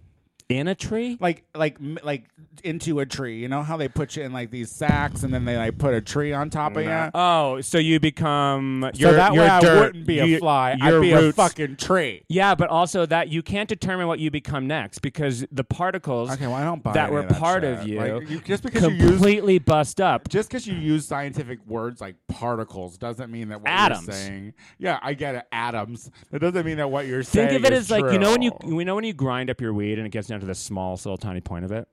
In 0.47 0.67
a 0.67 0.75
tree? 0.75 1.17
Like, 1.19 1.43
like, 1.55 1.77
like 2.03 2.25
into 2.63 2.99
a 2.99 3.05
tree. 3.05 3.39
You 3.39 3.47
know 3.47 3.63
how 3.63 3.77
they 3.77 3.87
put 3.87 4.15
you 4.15 4.21
in 4.23 4.31
like 4.31 4.51
these 4.51 4.69
sacks 4.71 5.23
and 5.23 5.33
then 5.33 5.43
they 5.43 5.57
like 5.57 5.77
put 5.79 5.95
a 5.95 6.01
tree 6.01 6.33
on 6.33 6.51
top 6.51 6.75
of 6.77 6.83
you. 6.83 7.09
Oh, 7.15 7.61
so 7.61 7.79
you 7.79 7.99
become 7.99 8.91
So 8.93 8.99
you're, 8.99 9.13
that 9.13 9.33
way 9.33 9.47
I 9.47 9.59
dirt. 9.59 9.79
wouldn't 9.87 10.05
be 10.05 10.19
a 10.19 10.37
fly. 10.39 10.77
I'd 10.79 11.01
be 11.01 11.11
a 11.13 11.19
roots- 11.21 11.35
fucking 11.35 11.77
tree. 11.77 12.23
Yeah, 12.29 12.53
but 12.53 12.69
also 12.69 13.05
that 13.07 13.29
you 13.29 13.41
can't 13.41 13.67
determine 13.67 14.05
what 14.07 14.19
you 14.19 14.29
become 14.29 14.67
next 14.67 14.99
because 14.99 15.45
the 15.51 15.63
particles 15.63 16.29
Okay, 16.31 16.45
well 16.45 16.55
I 16.55 16.63
don't 16.63 16.83
buy 16.83 16.93
that 16.93 17.05
any 17.05 17.13
were 17.13 17.19
of 17.21 17.29
that 17.29 17.39
part 17.39 17.63
shit. 17.63 17.79
of 17.79 17.87
you, 17.87 17.97
Like, 17.99 18.29
you 18.29 18.39
just 18.41 18.61
because 18.63 18.83
you 18.83 18.89
use 18.91 19.09
completely 19.09 19.57
bust 19.57 19.99
up. 19.99 20.29
just 20.29 20.49
because 20.49 20.67
you 20.67 20.75
use 20.75 21.07
scientific 21.07 21.57
words 21.65 22.01
like 22.01 22.15
particles 22.27 22.97
doesn't 22.99 23.31
mean 23.31 23.49
that 23.49 23.61
what 23.61 23.69
Atoms. 23.69 24.05
you're 24.05 24.15
saying. 24.15 24.53
Yeah, 24.77 24.99
I 25.01 25.13
get 25.15 25.33
it. 25.35 25.45
Atoms. 25.51 26.11
That 26.31 26.39
doesn't 26.39 26.65
mean 26.65 26.77
that 26.77 26.89
what 26.91 27.07
you're 27.07 27.23
saying. 27.23 27.49
Think 27.49 27.59
of 27.61 27.65
it 27.65 27.73
is 27.73 27.85
as 27.85 27.91
like 27.91 28.11
you 28.13 28.19
know 28.19 28.31
when 28.31 28.41
you 28.43 28.51
true. 28.61 28.75
we 28.75 28.83
know 28.83 28.93
when 28.95 29.03
you 29.05 29.13
grind 29.13 29.49
up 29.49 29.59
your 29.59 29.73
weed 29.73 29.97
and 29.97 30.05
it 30.05 30.11
gets 30.11 30.29
down 30.35 30.41
to 30.41 30.45
the 30.47 30.55
smallest 30.55 31.05
little 31.05 31.17
tiny 31.17 31.41
point 31.41 31.65
of 31.65 31.71
it, 31.71 31.87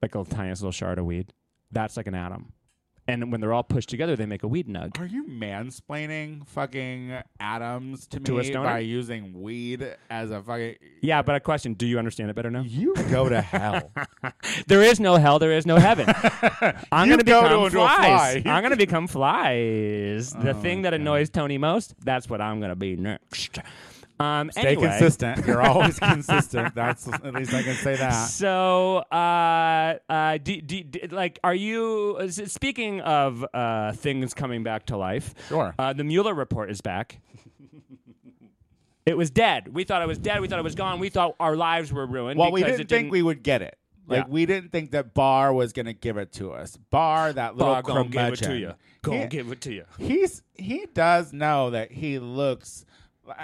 like 0.00 0.14
a 0.14 0.24
tiniest 0.24 0.62
little 0.62 0.72
shard 0.72 0.98
of 0.98 1.04
weed. 1.04 1.32
That's 1.70 1.96
like 1.96 2.06
an 2.06 2.14
atom. 2.14 2.52
and 3.08 3.32
when 3.32 3.40
they're 3.40 3.52
all 3.52 3.64
pushed 3.64 3.88
together, 3.88 4.14
they 4.14 4.26
make 4.26 4.42
a 4.44 4.48
weed 4.48 4.68
nug. 4.68 4.98
Are 5.00 5.06
you 5.06 5.24
mansplaining 5.26 6.46
fucking 6.46 7.12
atoms 7.40 8.06
to, 8.08 8.20
To 8.20 8.36
a 8.38 8.42
me 8.42 8.44
stoner? 8.44 8.68
by 8.68 8.78
using 8.78 9.40
weed 9.42 9.96
as 10.08 10.30
a 10.30 10.40
fucking? 10.42 10.76
Yeah, 11.00 11.22
but 11.22 11.34
a 11.34 11.40
question: 11.40 11.74
Do 11.74 11.86
you 11.86 11.98
understand 11.98 12.30
it 12.30 12.36
better 12.36 12.50
now? 12.50 12.60
You 12.62 12.94
go 13.10 13.28
to 13.28 13.40
hell. 13.40 13.90
There 14.68 14.82
is 14.82 15.00
no 15.00 15.16
hell. 15.16 15.38
There 15.38 15.52
is 15.52 15.66
no 15.66 15.76
heaven. 15.76 16.06
I'm 16.92 17.08
You 17.10 17.16
to 17.16 17.24
go 17.24 17.42
become 17.42 17.64
to- 17.64 17.70
to 17.70 17.76
a 17.82 17.88
flies. 17.88 18.42
fly. 18.42 18.52
I'm 18.52 18.62
going 18.62 18.70
to 18.70 18.76
become 18.76 19.06
flies. 19.08 20.32
The 20.32 20.50
Oh, 20.56 20.60
thing 20.62 20.82
that 20.82 20.94
annoys 20.94 21.30
Tony 21.30 21.58
most. 21.58 21.94
That's 22.04 22.28
what 22.28 22.40
I'm 22.40 22.60
going 22.60 22.70
to 22.70 22.76
be 22.76 22.96
next. 22.96 23.58
Um, 24.22 24.50
Stay 24.52 24.60
anyway, 24.68 24.88
consistent. 24.88 25.46
You're 25.46 25.62
always 25.62 25.98
consistent. 26.12 26.74
That's 26.74 27.08
at 27.08 27.34
least 27.34 27.52
I 27.52 27.62
can 27.62 27.74
say 27.74 27.96
that. 27.96 28.10
So, 28.12 28.98
uh, 29.10 29.98
uh, 30.08 30.38
do, 30.38 30.60
do, 30.60 30.82
do- 30.84 31.08
like, 31.10 31.38
are 31.42 31.54
you 31.54 32.28
speaking 32.30 33.00
of 33.00 33.44
uh, 33.52 33.92
things 33.92 34.32
coming 34.34 34.62
back 34.62 34.86
to 34.86 34.96
life? 34.96 35.34
Sure. 35.48 35.74
Uh, 35.78 35.92
the 35.92 36.04
Mueller 36.04 36.34
report 36.34 36.70
is 36.70 36.80
back. 36.80 37.18
it 39.04 39.16
was 39.16 39.30
dead. 39.30 39.68
We 39.74 39.84
thought 39.84 40.02
it 40.02 40.08
was 40.08 40.18
dead. 40.18 40.40
We 40.40 40.48
thought 40.48 40.58
it 40.58 40.64
was 40.64 40.74
gone. 40.76 41.00
We 41.00 41.08
thought 41.08 41.34
our 41.40 41.56
lives 41.56 41.92
were 41.92 42.06
ruined. 42.06 42.38
Well, 42.38 42.52
we 42.52 42.62
didn't 42.62 42.80
it 42.82 42.88
think 42.88 43.10
we 43.10 43.22
would 43.22 43.42
get 43.42 43.62
it. 43.62 43.76
Like 44.06 44.24
Yeah. 44.26 44.30
we 44.30 44.46
didn't 44.46 44.70
think 44.72 44.92
that 44.92 45.14
Barr 45.14 45.52
was 45.52 45.72
going 45.72 45.86
to 45.86 45.92
give 45.92 46.16
it 46.16 46.32
to 46.34 46.52
us. 46.52 46.76
Barr, 46.90 47.32
that 47.32 47.56
little 47.56 47.74
Barr 47.74 47.82
gonna 47.82 48.08
give 48.08 48.32
it 48.34 48.36
to 48.42 48.56
you. 48.58 48.72
Gonna 49.02 49.22
He- 49.22 49.26
give 49.26 49.50
it 49.50 49.60
to 49.62 49.72
you. 49.72 49.84
He's 49.98 50.42
he 50.54 50.86
does 50.92 51.32
know 51.32 51.70
that 51.70 51.90
he 51.92 52.18
looks 52.18 52.84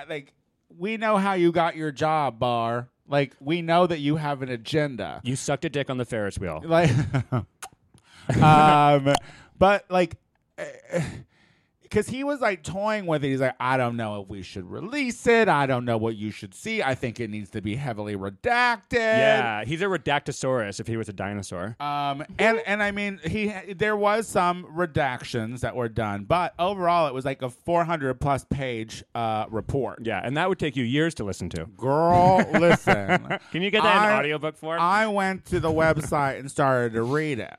like 0.08 0.32
we 0.78 0.96
know 0.96 1.16
how 1.16 1.34
you 1.34 1.52
got 1.52 1.76
your 1.76 1.90
job, 1.90 2.38
Barr. 2.38 2.88
Like 3.06 3.34
we 3.40 3.62
know 3.62 3.86
that 3.86 3.98
you 3.98 4.16
have 4.16 4.42
an 4.42 4.48
agenda. 4.48 5.20
You 5.24 5.36
sucked 5.36 5.64
a 5.64 5.68
dick 5.68 5.90
on 5.90 5.98
the 5.98 6.04
Ferris 6.04 6.38
wheel. 6.38 6.62
Like, 6.64 6.90
um, 8.40 9.14
but 9.58 9.84
like. 9.90 10.16
Because 11.88 12.08
he 12.08 12.22
was 12.24 12.40
like 12.40 12.62
toying 12.62 13.06
with 13.06 13.24
it. 13.24 13.28
He's 13.28 13.40
like, 13.40 13.56
I 13.58 13.76
don't 13.76 13.96
know 13.96 14.20
if 14.20 14.28
we 14.28 14.42
should 14.42 14.70
release 14.70 15.26
it. 15.26 15.48
I 15.48 15.66
don't 15.66 15.84
know 15.84 15.96
what 15.96 16.16
you 16.16 16.30
should 16.30 16.54
see. 16.54 16.82
I 16.82 16.94
think 16.94 17.18
it 17.20 17.30
needs 17.30 17.50
to 17.50 17.62
be 17.62 17.76
heavily 17.76 18.16
redacted. 18.16 18.92
Yeah, 18.92 19.64
he's 19.64 19.80
a 19.82 19.86
redactosaurus 19.86 20.80
if 20.80 20.86
he 20.86 20.96
was 20.96 21.08
a 21.08 21.12
dinosaur. 21.12 21.76
Um, 21.80 22.24
and 22.38 22.60
and 22.66 22.82
I 22.82 22.90
mean, 22.90 23.20
he 23.24 23.52
there 23.76 23.96
was 23.96 24.28
some 24.28 24.64
redactions 24.76 25.60
that 25.60 25.74
were 25.74 25.88
done, 25.88 26.24
but 26.24 26.54
overall, 26.58 27.06
it 27.06 27.14
was 27.14 27.24
like 27.24 27.42
a 27.42 27.50
400 27.50 28.14
plus 28.20 28.44
page 28.50 29.02
uh, 29.14 29.46
report. 29.50 30.00
Yeah, 30.04 30.20
and 30.22 30.36
that 30.36 30.48
would 30.48 30.58
take 30.58 30.76
you 30.76 30.84
years 30.84 31.14
to 31.14 31.24
listen 31.24 31.48
to. 31.50 31.66
Girl, 31.76 32.38
listen. 32.52 33.38
Can 33.50 33.62
you 33.62 33.70
get 33.70 33.82
that 33.82 33.96
in 33.96 34.02
I- 34.12 34.18
audiobook 34.18 34.56
form? 34.56 34.80
I 34.80 35.06
went 35.06 35.44
to 35.46 35.60
the 35.60 35.70
website 35.70 36.38
and 36.38 36.50
started 36.50 36.92
to 36.92 37.02
read 37.02 37.38
it. 37.38 37.56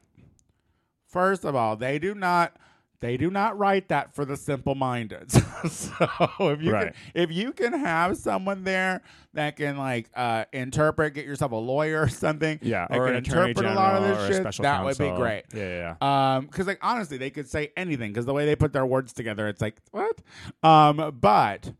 First 1.07 1.43
of 1.43 1.55
all, 1.55 1.75
they 1.75 1.98
do 1.98 2.13
not 2.13 2.55
they 3.01 3.18
do 3.18 3.29
not 3.32 3.58
write 3.58 3.88
that 3.89 4.13
for 4.13 4.25
the 4.25 4.36
simple 4.36 4.75
minded. 4.75 5.32
so 5.70 5.94
if 6.39 6.62
you 6.62 6.72
Right. 6.72 6.94
can, 6.94 7.12
if 7.13 7.32
you 7.32 7.53
can 7.53 7.74
have 7.74 8.18
someone 8.18 8.63
there 8.63 9.01
that 9.34 9.56
can 9.56 9.77
like 9.77 10.10
uh, 10.15 10.46
interpret, 10.51 11.13
get 11.13 11.25
yourself 11.25 11.51
a 11.51 11.56
lawyer 11.56 12.01
or 12.01 12.10
something, 12.10 12.60
yeah, 12.62 12.88
that 12.89 12.98
or 12.98 13.06
can 13.06 13.15
an 13.15 13.18
interpret 13.18 13.58
general 13.58 13.74
a 13.74 13.75
lot 13.75 13.96
of 13.96 14.03
this 14.03 14.38
shit, 14.38 14.62
that 14.62 14.84
would 14.84 14.98
be 14.98 15.10
great. 15.12 15.44
Yeah, 15.53 15.63
yeah, 15.63 15.96
yeah. 16.01 16.36
Um, 16.36 16.46
because 16.46 16.68
like 16.68 16.79
honestly, 16.82 17.18
they 17.18 17.29
could 17.29 17.50
say 17.50 17.72
anything 17.77 18.12
because 18.12 18.25
the 18.25 18.34
way 18.34 18.46
they 18.46 18.56
put 18.56 18.74
their 18.74 18.86
words 18.86 19.13
together, 19.13 19.48
it's 19.48 19.62
like 19.62 19.77
what? 19.91 20.20
Um, 20.63 21.18
but 21.20 21.74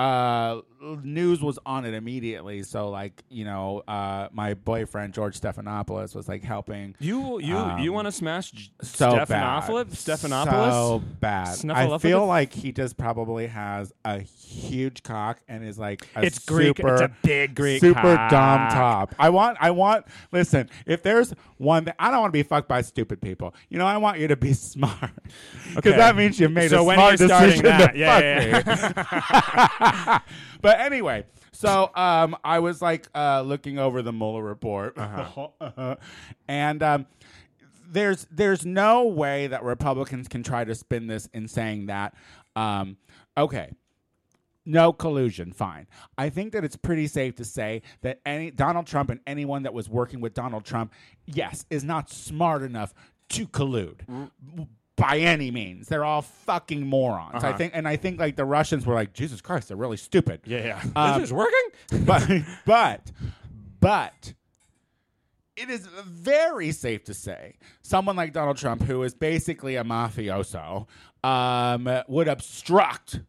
uh, 0.00 0.60
news 1.02 1.42
was 1.42 1.58
on 1.66 1.84
it 1.84 1.92
immediately. 1.92 2.62
So 2.62 2.88
like 2.88 3.22
you 3.28 3.44
know, 3.44 3.82
uh, 3.86 4.28
my 4.32 4.54
boyfriend 4.54 5.12
George 5.12 5.38
Stephanopoulos 5.38 6.14
was 6.14 6.26
like 6.28 6.42
helping 6.42 6.94
You 7.00 7.38
you 7.40 7.56
Um, 7.56 7.78
you 7.80 7.92
want 7.92 8.06
to 8.06 8.12
smash 8.12 8.50
J- 8.52 8.70
so 8.82 9.12
Stephanopoulos? 9.12 9.86
Stephanopoulos? 9.90 10.70
so 10.70 11.02
bad. 11.20 11.58
I 11.70 11.98
feel 11.98 12.26
like 12.26 12.52
he 12.54 12.72
just 12.72 12.96
probably 12.96 13.46
has 13.48 13.92
a 14.04 14.20
huge 14.20 15.02
cock 15.02 15.38
and 15.48 15.62
is 15.64 15.78
like 15.78 16.06
a 16.16 16.24
It's 16.24 16.38
Greek. 16.46 16.78
super, 16.78 16.92
It's 16.94 17.02
a 17.02 17.10
big 17.22 17.54
Greek 17.54 17.80
super 17.80 18.00
cock. 18.00 18.30
dumb 18.30 18.68
top. 18.70 19.14
I 19.18 19.28
want, 19.28 19.58
I 19.60 19.70
want. 19.70 20.06
Listen, 20.32 20.70
if 20.86 21.02
there's 21.02 21.34
one 21.58 21.84
thing, 21.84 21.94
I 21.98 22.10
don't 22.10 22.20
want 22.20 22.32
to 22.32 22.38
be 22.38 22.42
fucked 22.42 22.68
by 22.68 22.80
stupid 22.80 23.20
people. 23.20 23.54
You 23.68 23.78
know, 23.78 23.86
I 23.86 23.98
want 23.98 24.18
you 24.18 24.28
to 24.28 24.36
be 24.36 24.52
smart 24.54 25.10
because 25.74 25.90
Okay. 25.92 25.96
that 25.98 26.16
means 26.16 26.40
you 26.40 26.48
made 26.48 26.70
So 26.70 26.80
a 26.80 26.84
when 26.84 26.96
smart 26.96 27.18
decision 27.18 27.64
that? 27.66 27.92
to 27.92 27.98
Yeah, 27.98 28.60
fuck 28.62 29.04
me. 29.84 29.89
but 30.62 30.80
anyway, 30.80 31.24
so 31.52 31.90
um, 31.94 32.36
I 32.44 32.58
was 32.58 32.80
like 32.82 33.08
uh, 33.14 33.42
looking 33.42 33.78
over 33.78 34.02
the 34.02 34.12
Mueller 34.12 34.42
report, 34.42 34.96
Uh-huh. 34.98 35.96
and 36.48 36.82
um, 36.82 37.06
there's 37.88 38.26
there's 38.30 38.64
no 38.64 39.04
way 39.06 39.46
that 39.48 39.62
Republicans 39.64 40.28
can 40.28 40.42
try 40.42 40.64
to 40.64 40.74
spin 40.74 41.06
this 41.06 41.28
in 41.34 41.48
saying 41.48 41.86
that. 41.86 42.14
Um, 42.56 42.96
okay, 43.36 43.70
no 44.66 44.92
collusion, 44.92 45.52
fine. 45.52 45.86
I 46.18 46.28
think 46.30 46.52
that 46.52 46.64
it's 46.64 46.76
pretty 46.76 47.06
safe 47.06 47.34
to 47.36 47.44
say 47.44 47.82
that 48.02 48.20
any 48.24 48.50
Donald 48.50 48.86
Trump 48.86 49.10
and 49.10 49.20
anyone 49.26 49.62
that 49.64 49.74
was 49.74 49.88
working 49.88 50.20
with 50.20 50.34
Donald 50.34 50.64
Trump, 50.64 50.92
yes, 51.26 51.64
is 51.70 51.82
not 51.84 52.10
smart 52.10 52.62
enough 52.62 52.94
to 53.30 53.46
collude. 53.46 54.00
By 55.00 55.18
any 55.18 55.50
means, 55.50 55.88
they're 55.88 56.04
all 56.04 56.22
fucking 56.22 56.86
morons. 56.86 57.42
I 57.42 57.48
Uh-huh. 57.48 57.56
think, 57.58 57.72
and 57.74 57.88
I 57.88 57.96
think 57.96 58.20
like 58.20 58.36
the 58.36 58.44
Russians 58.44 58.84
were 58.84 58.94
like, 58.94 59.12
Jesus 59.14 59.40
Christ, 59.40 59.68
they're 59.68 59.76
really 59.76 59.96
stupid. 59.96 60.42
Yeah, 60.44 60.64
yeah. 60.64 60.82
Um, 60.94 61.20
this 61.20 61.30
is 61.30 61.32
working. 61.32 62.04
But, 62.04 62.28
but, 62.66 63.10
but, 63.80 64.34
it 65.56 65.68
is 65.70 65.86
very 65.86 66.72
safe 66.72 67.04
to 67.04 67.14
say 67.14 67.56
someone 67.82 68.16
like 68.16 68.32
Donald 68.32 68.56
Trump, 68.56 68.82
who 68.82 69.02
is 69.02 69.14
basically 69.14 69.76
a 69.76 69.84
mafioso, 69.84 70.86
um, 71.24 71.88
would 72.08 72.28
obstruct 72.28 73.20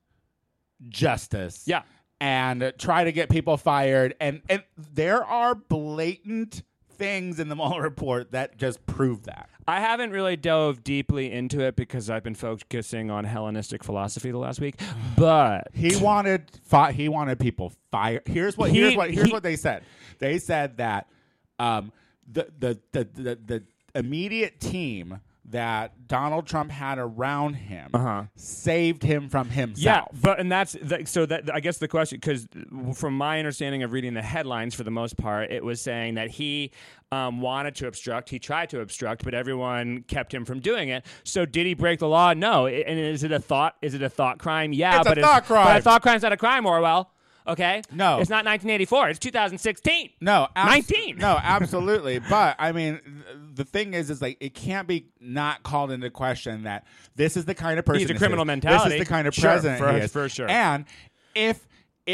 justice 0.89 1.63
Yeah. 1.67 1.83
and 2.19 2.73
try 2.77 3.03
to 3.03 3.11
get 3.11 3.29
people 3.29 3.57
fired. 3.57 4.15
And, 4.19 4.41
and 4.49 4.63
there 4.93 5.23
are 5.23 5.55
blatant 5.55 6.63
things 6.97 7.39
in 7.39 7.49
the 7.49 7.55
Mueller 7.55 7.81
report 7.81 8.31
that 8.31 8.57
just 8.57 8.85
prove 8.85 9.23
that. 9.23 9.49
I 9.67 9.79
haven't 9.79 10.11
really 10.11 10.35
dove 10.35 10.83
deeply 10.83 11.31
into 11.31 11.61
it 11.61 11.75
because 11.75 12.09
I've 12.09 12.23
been 12.23 12.35
focusing 12.35 13.11
on 13.11 13.23
Hellenistic 13.25 13.83
philosophy 13.83 14.31
the 14.31 14.37
last 14.37 14.59
week. 14.59 14.79
But 15.15 15.67
He 15.73 15.95
wanted 15.97 16.49
fi- 16.63 16.91
he 16.91 17.07
wanted 17.09 17.39
people 17.39 17.71
fired. 17.91 18.23
Here's 18.27 18.57
what 18.57 18.71
He- 18.71 18.79
here's 18.79 18.95
what 18.95 19.11
here's 19.11 19.27
he- 19.27 19.33
what 19.33 19.43
they 19.43 19.55
said. 19.55 19.83
They 20.19 20.39
said 20.39 20.77
that 20.77 21.07
um, 21.59 21.91
the, 22.31 22.47
the 22.59 22.79
the 22.91 23.03
the 23.13 23.35
the 23.45 23.63
immediate 23.93 24.59
team 24.59 25.19
that 25.49 26.07
Donald 26.07 26.45
Trump 26.47 26.71
had 26.71 26.97
around 26.99 27.55
him 27.55 27.89
Uh-huh. 27.93 28.23
saved 28.35 29.03
him 29.03 29.27
from 29.27 29.49
himself. 29.49 30.07
Yeah, 30.13 30.19
but 30.21 30.39
and 30.39 30.51
that's 30.51 30.73
the, 30.81 31.03
so 31.05 31.25
that 31.25 31.53
I 31.53 31.59
guess 31.59 31.77
the 31.79 31.87
question 31.87 32.19
because 32.21 32.47
from 32.95 33.17
my 33.17 33.39
understanding 33.39 33.83
of 33.83 33.91
reading 33.91 34.13
the 34.13 34.21
headlines 34.21 34.75
for 34.75 34.83
the 34.83 34.91
most 34.91 35.17
part, 35.17 35.51
it 35.51 35.63
was 35.63 35.81
saying 35.81 36.13
that 36.15 36.29
he 36.29 36.71
um, 37.11 37.41
wanted 37.41 37.75
to 37.75 37.87
obstruct, 37.87 38.29
he 38.29 38.39
tried 38.39 38.69
to 38.69 38.79
obstruct, 38.81 39.23
but 39.25 39.33
everyone 39.33 40.03
kept 40.07 40.33
him 40.33 40.45
from 40.45 40.59
doing 40.59 40.89
it. 40.89 41.05
So 41.23 41.45
did 41.45 41.65
he 41.65 41.73
break 41.73 41.99
the 41.99 42.07
law? 42.07 42.33
No. 42.33 42.67
And 42.67 42.99
is 42.99 43.23
it 43.23 43.31
a 43.33 43.39
thought? 43.39 43.75
Is 43.81 43.93
it 43.93 44.01
a 44.01 44.09
thought 44.09 44.37
crime? 44.39 44.71
Yeah, 44.71 44.99
It's 44.99 45.07
a 45.07 45.09
but 45.09 45.17
thought 45.19 45.43
But 45.47 45.53
a 45.59 45.63
crime. 45.63 45.81
thought 45.81 46.01
crime's 46.03 46.21
not 46.23 46.31
a 46.31 46.37
crime, 46.37 46.65
Orwell. 46.65 47.11
Okay. 47.47 47.81
No. 47.91 48.19
it's 48.19 48.29
not 48.29 48.45
1984. 48.45 49.09
It's 49.09 49.19
2016. 49.19 50.09
No, 50.21 50.47
abs- 50.55 50.89
19. 50.91 51.17
No, 51.17 51.39
absolutely. 51.43 52.19
but 52.19 52.55
I 52.59 52.71
mean, 52.71 52.99
th- 53.03 53.15
the 53.55 53.63
thing 53.63 53.93
is, 53.93 54.09
is 54.09 54.21
like 54.21 54.37
it 54.39 54.53
can't 54.53 54.87
be 54.87 55.07
not 55.19 55.63
called 55.63 55.91
into 55.91 56.09
question 56.09 56.63
that 56.63 56.85
this 57.15 57.35
is 57.37 57.45
the 57.45 57.55
kind 57.55 57.79
of 57.79 57.85
person 57.85 58.01
He's 58.01 58.09
a 58.11 58.15
criminal 58.15 58.43
is. 58.43 58.47
mentality. 58.47 58.89
This 58.91 59.01
is 59.01 59.07
the 59.07 59.13
kind 59.13 59.27
of 59.27 59.33
Sure, 59.33 59.49
president 59.51 59.79
for- 59.79 59.91
he 59.91 59.99
is. 59.99 60.11
for 60.11 60.29
sure. 60.29 60.49
And 60.49 60.85
if 61.35 61.65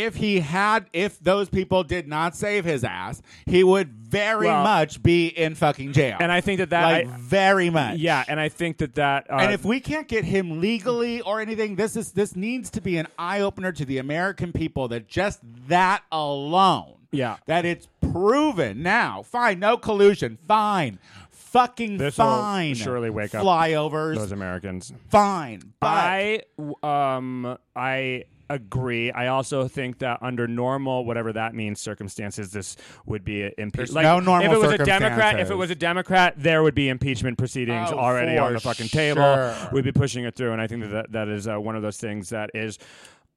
if 0.05 0.15
he 0.15 0.39
had, 0.39 0.85
if 0.93 1.19
those 1.19 1.49
people 1.49 1.83
did 1.83 2.07
not 2.07 2.35
save 2.35 2.65
his 2.65 2.83
ass, 2.83 3.21
he 3.45 3.63
would 3.63 3.89
very 3.93 4.47
Well- 4.47 4.63
much 4.63 5.01
be 5.03 5.27
in 5.27 5.55
fucking 5.55 5.93
jail. 5.93 6.17
And 6.19 6.31
I 6.31 6.41
think 6.41 6.59
that 6.59 6.69
that 6.69 6.83
like 6.83 7.07
I- 7.07 7.17
very 7.17 7.69
much. 7.69 7.97
yeah, 7.97 8.23
and 8.27 8.39
I 8.39 8.49
think 8.49 8.77
that 8.77 8.95
that 8.95 9.29
uh, 9.29 9.35
And 9.41 9.51
if 9.51 9.65
we 9.65 9.79
can't 9.79 10.07
get 10.07 10.23
him 10.25 10.61
legally 10.61 11.21
or 11.21 11.41
anything, 11.41 11.75
this 11.75 11.95
is 11.95 12.11
this 12.13 12.35
needs 12.35 12.69
to 12.71 12.81
be 12.81 12.97
an 12.97 13.07
eye 13.19 13.41
opener 13.41 13.71
to 13.73 13.85
the 13.85 13.97
American 13.97 14.51
people 14.53 14.87
that 14.89 15.07
just 15.07 15.39
that 15.67 16.03
alone, 16.11 16.93
Yeah. 17.11 17.37
that 17.47 17.65
it's 17.65 17.87
proven 18.01 18.81
now. 18.81 19.23
Fine, 19.23 19.59
no 19.59 19.77
collusion. 19.77 20.37
Fine, 20.47 20.99
fucking 21.29 21.97
This 21.97 22.15
fine. 22.15 22.75
surely 22.75 23.09
wake 23.09 23.35
up 23.35 23.43
flyovers. 23.43 24.15
those 24.15 24.31
Americans. 24.31 24.93
fine, 25.09 25.61
but 25.79 25.87
I 25.87 26.41
um 26.83 27.57
I 27.75 28.23
agree. 28.49 29.11
I 29.11 29.27
also 29.27 29.67
think 29.67 29.99
that 29.99 30.19
under 30.21 30.47
normal, 30.47 31.05
whatever 31.05 31.33
that 31.33 31.53
means, 31.53 31.79
circumstances, 31.79 32.51
this 32.51 32.77
would 33.05 33.23
be 33.23 33.51
impeachment. 33.57 33.93
Like, 33.93 34.03
no 34.03 34.19
normal 34.19 34.51
if 34.51 34.51
it 34.51 34.59
was 34.59 34.71
a 34.79 34.85
Democrat, 34.85 35.39
if 35.39 35.51
it 35.51 35.55
was 35.55 35.71
a 35.71 35.75
Democrat, 35.75 36.35
there 36.37 36.63
would 36.63 36.75
be 36.75 36.89
impeachment 36.89 37.37
proceedings 37.37 37.89
Oh, 37.91 37.97
already 37.97 38.37
on 38.37 38.53
the 38.53 38.59
fucking 38.59 38.87
table. 38.87 39.53
We'd 39.71 39.83
be 39.83 39.91
pushing 39.91 40.23
it 40.25 40.35
through, 40.35 40.51
and 40.53 40.61
I 40.61 40.67
think 40.67 40.83
that 40.83 40.89
that, 40.89 41.11
that 41.11 41.27
is 41.27 41.47
uh, 41.47 41.59
one 41.59 41.75
of 41.75 41.81
those 41.81 41.97
things 41.97 42.29
that 42.29 42.51
is. 42.53 42.79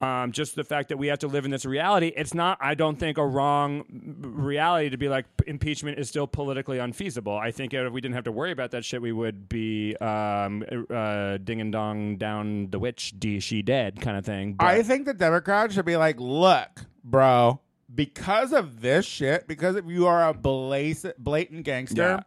Um, 0.02 0.32
just 0.32 0.56
the 0.56 0.64
fact 0.64 0.88
that 0.88 0.96
we 0.96 1.08
have 1.08 1.18
to 1.18 1.26
live 1.28 1.44
in 1.44 1.50
this 1.50 1.66
reality. 1.66 2.10
It's 2.16 2.32
not, 2.32 2.56
I 2.58 2.74
don't 2.74 2.98
think, 2.98 3.18
a 3.18 3.26
wrong 3.26 3.84
reality 4.22 4.88
to 4.88 4.96
be 4.96 5.10
like 5.10 5.26
impeachment 5.46 5.98
is 5.98 6.08
still 6.08 6.26
politically 6.26 6.78
unfeasible. 6.78 7.36
I 7.36 7.50
think 7.50 7.74
if 7.74 7.92
we 7.92 8.00
didn't 8.00 8.14
have 8.14 8.24
to 8.24 8.32
worry 8.32 8.50
about 8.50 8.70
that 8.70 8.82
shit, 8.82 9.02
we 9.02 9.12
would 9.12 9.46
be 9.46 9.94
um, 9.96 10.64
uh, 10.88 11.36
ding 11.36 11.60
and 11.60 11.70
dong 11.70 12.16
down 12.16 12.68
the 12.70 12.78
witch, 12.78 13.12
d 13.18 13.40
she 13.40 13.60
dead 13.60 14.00
kind 14.00 14.16
of 14.16 14.24
thing. 14.24 14.54
But, 14.54 14.68
I 14.68 14.82
think 14.82 15.04
the 15.04 15.12
Democrats 15.12 15.74
should 15.74 15.84
be 15.84 15.98
like, 15.98 16.18
look, 16.18 16.86
bro, 17.04 17.60
because 17.94 18.54
of 18.54 18.80
this 18.80 19.04
shit, 19.04 19.46
because 19.46 19.76
if 19.76 19.84
you 19.86 20.06
are 20.06 20.26
a 20.30 20.32
blatant, 20.32 21.22
blatant 21.22 21.64
gangster, 21.64 22.00
Yeah. 22.02 22.20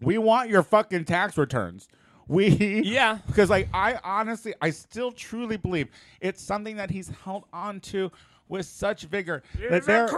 we 0.00 0.18
want 0.18 0.50
your 0.50 0.62
fucking 0.62 1.06
tax 1.06 1.36
returns. 1.36 1.88
We 2.32 2.82
Yeah. 2.84 3.18
because 3.26 3.50
like 3.50 3.68
I 3.74 3.98
honestly, 4.02 4.54
I 4.60 4.70
still 4.70 5.12
truly 5.12 5.56
believe 5.56 5.88
it's 6.20 6.42
something 6.42 6.76
that 6.76 6.90
he's 6.90 7.10
held 7.24 7.44
on 7.52 7.80
to 7.80 8.10
with 8.48 8.66
such 8.66 9.04
vigor 9.04 9.42
that 9.70 9.86
there, 9.86 10.10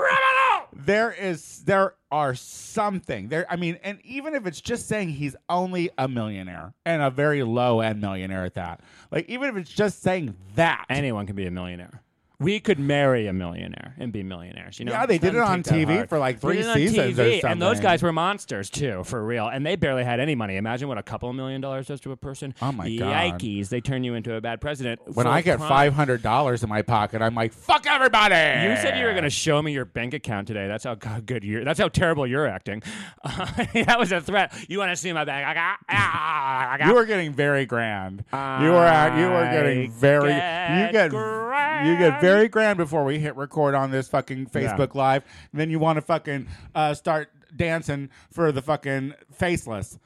there 0.72 1.12
is 1.12 1.62
there 1.64 1.94
are 2.10 2.34
something 2.34 3.28
there. 3.28 3.46
I 3.50 3.56
mean, 3.56 3.78
and 3.82 3.98
even 4.04 4.34
if 4.34 4.46
it's 4.46 4.60
just 4.60 4.88
saying 4.88 5.10
he's 5.10 5.36
only 5.48 5.90
a 5.98 6.08
millionaire 6.08 6.72
and 6.84 7.02
a 7.02 7.10
very 7.10 7.42
low 7.42 7.80
end 7.80 8.00
millionaire 8.00 8.44
at 8.44 8.54
that, 8.54 8.80
like 9.10 9.28
even 9.28 9.48
if 9.50 9.56
it's 9.56 9.70
just 9.70 10.02
saying 10.02 10.36
that, 10.54 10.84
anyone 10.88 11.26
can 11.26 11.36
be 11.36 11.46
a 11.46 11.50
millionaire. 11.50 12.00
We 12.40 12.58
could 12.60 12.78
marry 12.80 13.26
a 13.28 13.32
millionaire 13.32 13.94
and 13.98 14.12
be 14.12 14.22
millionaires. 14.22 14.78
You 14.78 14.86
know, 14.86 14.92
Yeah, 14.92 15.06
they 15.06 15.18
did 15.18 15.34
it 15.34 15.40
on 15.40 15.62
TV 15.62 15.94
hard. 15.96 16.08
for, 16.08 16.18
like, 16.18 16.40
three 16.40 16.62
seasons 16.62 17.18
or 17.18 17.22
TV, 17.24 17.44
and 17.44 17.62
those 17.62 17.78
guys 17.80 18.02
were 18.02 18.12
monsters 18.12 18.68
too, 18.70 19.04
for 19.04 19.24
real. 19.24 19.46
And 19.46 19.64
they 19.64 19.76
barely 19.76 20.02
had 20.04 20.18
any 20.20 20.34
money. 20.34 20.56
Imagine 20.56 20.88
what 20.88 20.98
a 20.98 21.02
couple 21.02 21.30
of 21.30 21.36
million 21.36 21.60
dollars 21.60 21.86
does 21.86 22.00
to 22.00 22.12
a 22.12 22.16
person. 22.16 22.52
Oh, 22.60 22.72
my 22.72 22.94
God. 22.96 23.40
Yikes! 23.40 23.68
They 23.68 23.80
turn 23.80 24.02
you 24.04 24.14
into 24.14 24.34
a 24.34 24.40
bad 24.40 24.60
president. 24.60 25.00
when 25.14 25.26
I 25.26 25.42
get 25.42 25.58
five 25.60 25.94
hundred 25.94 26.22
dollars 26.22 26.62
in 26.62 26.68
my 26.68 26.82
pocket, 26.82 27.22
I'm 27.22 27.34
like, 27.34 27.52
fuck 27.52 27.86
everybody. 27.86 28.34
You 28.34 28.76
said 28.76 28.98
you 28.98 29.04
were 29.06 29.12
going 29.12 29.24
to 29.24 29.30
show 29.30 29.62
me 29.62 29.72
your 29.72 29.84
bank 29.84 30.12
account 30.14 30.48
today. 30.48 30.66
That's 30.66 30.84
how 30.84 30.94
good 30.96 31.44
you're. 31.44 31.64
That's 31.64 31.78
how 31.78 31.88
terrible 31.88 32.26
you're 32.26 32.46
acting. 32.48 32.82
that 33.24 33.96
was 33.98 34.12
a 34.12 34.20
threat. 34.20 34.52
You 34.68 34.78
want 34.78 34.90
to 34.90 34.96
see 34.96 35.12
my 35.12 35.24
bank? 35.24 35.46
I 35.46 35.54
got. 35.54 35.78
I 35.88 36.76
got 36.78 36.88
You 36.88 36.94
were 36.94 37.04
getting 37.04 37.32
very 37.32 37.64
grand. 37.66 38.24
you 38.32 38.38
were 38.38 39.14
you 39.18 39.28
were 39.30 39.48
getting 39.52 39.90
very 39.92 40.32
you 40.34 40.92
get 40.92 41.12
you 41.12 41.98
get 41.98 42.20
very 42.24 42.48
grand 42.48 42.78
before 42.78 43.04
we 43.04 43.18
hit 43.18 43.36
record 43.36 43.74
on 43.74 43.90
this 43.90 44.08
fucking 44.08 44.46
Facebook 44.46 44.94
live. 44.94 45.24
And 45.52 45.60
then 45.60 45.70
you 45.70 45.78
want 45.78 45.96
to 45.96 46.02
fucking 46.02 46.48
uh, 46.74 46.94
start 46.94 47.30
dancing 47.54 48.08
for 48.30 48.50
the 48.50 48.62
fucking 48.62 49.14
faceless 49.32 49.98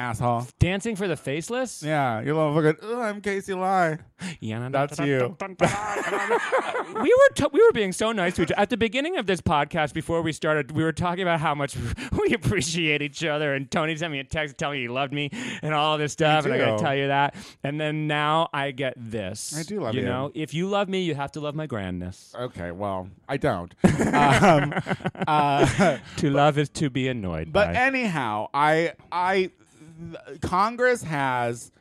asshole. 0.00 0.46
dancing 0.58 0.96
for 0.96 1.06
the 1.06 1.16
faceless. 1.16 1.82
Yeah, 1.82 2.20
you're 2.20 2.34
little 2.34 2.54
fucking. 2.54 2.76
Oh, 2.82 3.00
I'm 3.00 3.20
Casey 3.20 3.54
Lai. 3.54 3.98
Yeah, 4.40 4.68
That's 4.70 4.98
you. 4.98 5.36
we 5.48 5.54
were 6.94 7.34
t- 7.34 7.46
we 7.52 7.62
were 7.64 7.72
being 7.72 7.92
so 7.92 8.12
nice 8.12 8.34
to 8.36 8.42
each 8.42 8.52
other 8.52 8.60
at 8.60 8.70
the 8.70 8.76
beginning 8.76 9.16
of 9.16 9.26
this 9.26 9.40
podcast 9.40 9.94
before 9.94 10.22
we 10.22 10.32
started. 10.32 10.72
We 10.72 10.82
were 10.82 10.92
talking 10.92 11.22
about 11.22 11.40
how 11.40 11.54
much 11.54 11.76
we 12.20 12.34
appreciate 12.34 13.02
each 13.02 13.24
other, 13.24 13.54
and 13.54 13.70
Tony 13.70 13.96
sent 13.96 14.12
me 14.12 14.18
a 14.20 14.24
text 14.24 14.58
telling 14.58 14.78
me 14.78 14.82
he 14.82 14.88
loved 14.88 15.12
me 15.12 15.30
and 15.62 15.74
all 15.74 15.98
this 15.98 16.12
stuff, 16.12 16.44
and 16.44 16.52
I 16.54 16.58
got 16.58 16.76
to 16.78 16.82
tell 16.82 16.94
you 16.94 17.08
that. 17.08 17.34
And 17.62 17.80
then 17.80 18.06
now 18.06 18.48
I 18.52 18.70
get 18.72 18.94
this. 18.96 19.56
I 19.58 19.62
do 19.62 19.80
love 19.80 19.94
you. 19.94 20.00
you. 20.00 20.06
know, 20.06 20.30
if 20.34 20.52
you 20.54 20.68
love 20.68 20.88
me, 20.88 21.02
you 21.02 21.14
have 21.14 21.32
to 21.32 21.40
love 21.40 21.54
my 21.54 21.66
grandness. 21.66 22.34
Okay, 22.34 22.70
well, 22.72 23.08
I 23.28 23.36
don't. 23.36 23.74
um, 24.12 24.74
uh, 25.26 25.98
To 26.16 26.30
love 26.30 26.58
is 26.58 26.68
to 26.70 26.90
be 26.90 27.08
annoyed. 27.08 27.52
But 27.52 27.68
by. 27.72 27.74
anyhow, 27.74 28.48
I 28.52 28.92
I 29.10 29.50
Congress 30.40 31.02
has 31.02 31.72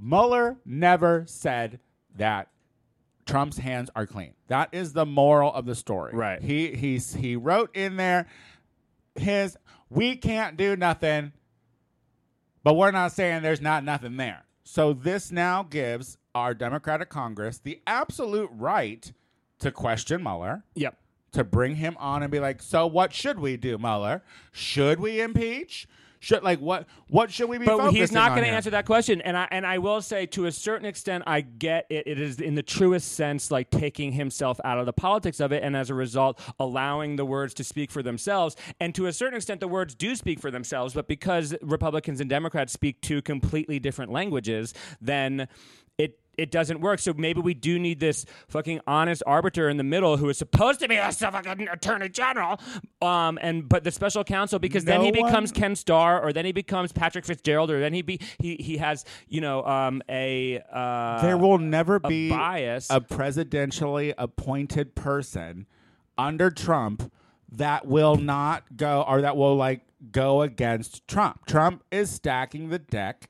Mueller 0.00 0.56
never 0.64 1.24
said 1.26 1.80
that 2.16 2.48
Trump's 3.26 3.58
hands 3.58 3.90
are 3.94 4.06
clean. 4.06 4.34
That 4.48 4.70
is 4.72 4.92
the 4.92 5.06
moral 5.06 5.52
of 5.52 5.66
the 5.66 5.74
story. 5.74 6.12
Right. 6.14 6.40
He 6.40 6.74
he's 6.74 7.14
he 7.14 7.36
wrote 7.36 7.76
in 7.76 7.96
there 7.96 8.26
his 9.14 9.56
we 9.90 10.16
can't 10.16 10.56
do 10.56 10.76
nothing, 10.76 11.32
but 12.62 12.74
we're 12.74 12.90
not 12.90 13.12
saying 13.12 13.42
there's 13.42 13.60
not 13.60 13.84
nothing 13.84 14.16
there. 14.16 14.44
So 14.64 14.92
this 14.92 15.32
now 15.32 15.62
gives 15.62 16.18
our 16.34 16.54
Democratic 16.54 17.08
Congress 17.08 17.58
the 17.58 17.80
absolute 17.86 18.50
right 18.52 19.12
to 19.60 19.72
question 19.72 20.22
Mueller 20.22 20.62
yep. 20.74 20.98
to 21.32 21.42
bring 21.42 21.76
him 21.76 21.96
on 21.98 22.22
and 22.22 22.30
be 22.30 22.38
like, 22.38 22.62
so 22.62 22.86
what 22.86 23.12
should 23.12 23.40
we 23.40 23.56
do, 23.56 23.78
Mueller? 23.78 24.22
Should 24.52 25.00
we 25.00 25.20
impeach? 25.20 25.88
Should 26.20 26.42
like 26.42 26.60
what? 26.60 26.86
What 27.08 27.30
should 27.30 27.48
we 27.48 27.58
be? 27.58 27.66
But 27.66 27.92
he's 27.92 28.12
not 28.12 28.30
going 28.30 28.42
to 28.42 28.48
answer 28.48 28.70
that 28.70 28.86
question, 28.86 29.20
and 29.20 29.36
I 29.36 29.48
and 29.50 29.66
I 29.66 29.78
will 29.78 30.02
say 30.02 30.26
to 30.26 30.46
a 30.46 30.52
certain 30.52 30.86
extent, 30.86 31.24
I 31.26 31.40
get 31.40 31.86
it. 31.90 32.06
It 32.06 32.20
is 32.20 32.40
in 32.40 32.54
the 32.54 32.62
truest 32.62 33.12
sense 33.12 33.50
like 33.50 33.70
taking 33.70 34.12
himself 34.12 34.60
out 34.64 34.78
of 34.78 34.86
the 34.86 34.92
politics 34.92 35.38
of 35.40 35.52
it, 35.52 35.62
and 35.62 35.76
as 35.76 35.90
a 35.90 35.94
result, 35.94 36.40
allowing 36.58 37.16
the 37.16 37.24
words 37.24 37.54
to 37.54 37.64
speak 37.64 37.90
for 37.90 38.02
themselves. 38.02 38.56
And 38.80 38.94
to 38.96 39.06
a 39.06 39.12
certain 39.12 39.36
extent, 39.36 39.60
the 39.60 39.68
words 39.68 39.94
do 39.94 40.16
speak 40.16 40.40
for 40.40 40.50
themselves. 40.50 40.94
But 40.94 41.06
because 41.06 41.54
Republicans 41.62 42.20
and 42.20 42.28
Democrats 42.28 42.72
speak 42.72 43.00
two 43.00 43.22
completely 43.22 43.78
different 43.78 44.10
languages, 44.10 44.74
then 45.00 45.48
it 46.38 46.50
doesn't 46.50 46.80
work. 46.80 47.00
So 47.00 47.12
maybe 47.14 47.40
we 47.40 47.52
do 47.52 47.78
need 47.78 48.00
this 48.00 48.24
fucking 48.48 48.80
honest 48.86 49.22
arbiter 49.26 49.68
in 49.68 49.76
the 49.76 49.84
middle 49.84 50.16
who 50.16 50.28
is 50.28 50.38
supposed 50.38 50.80
to 50.80 50.88
be 50.88 50.96
a 50.96 51.10
fucking 51.12 51.68
attorney 51.68 52.08
general, 52.08 52.60
um, 53.02 53.38
and 53.42 53.68
but 53.68 53.84
the 53.84 53.90
special 53.90 54.24
counsel 54.24 54.58
because 54.58 54.84
then 54.84 55.00
No 55.00 55.04
he 55.06 55.12
becomes 55.12 55.52
one- 55.52 55.60
Ken 55.60 55.76
Starr, 55.76 56.22
or 56.22 56.32
then 56.32 56.44
he 56.44 56.52
becomes 56.52 56.92
Patrick 56.92 57.24
Fitzgerald, 57.26 57.70
or 57.70 57.80
then 57.80 57.92
he 57.92 58.02
be 58.02 58.20
he 58.38 58.56
he 58.56 58.76
has 58.78 59.04
you 59.28 59.40
know 59.40 59.64
um, 59.66 60.00
a 60.08 60.62
uh, 60.72 61.20
There 61.22 61.36
will 61.36 61.58
never 61.58 61.98
be 61.98 62.30
bias. 62.30 62.88
a 62.90 63.00
presidentially 63.00 64.14
appointed 64.16 64.94
person 64.94 65.66
under 66.16 66.50
Trump 66.50 67.12
that 67.52 67.86
will 67.86 68.16
not 68.16 68.76
go 68.76 69.02
or 69.08 69.22
that 69.22 69.36
will 69.36 69.56
like 69.56 69.80
go 70.12 70.42
against 70.42 71.06
Trump. 71.08 71.46
Trump 71.46 71.82
is 71.90 72.10
stacking 72.10 72.68
the 72.68 72.78
deck. 72.78 73.28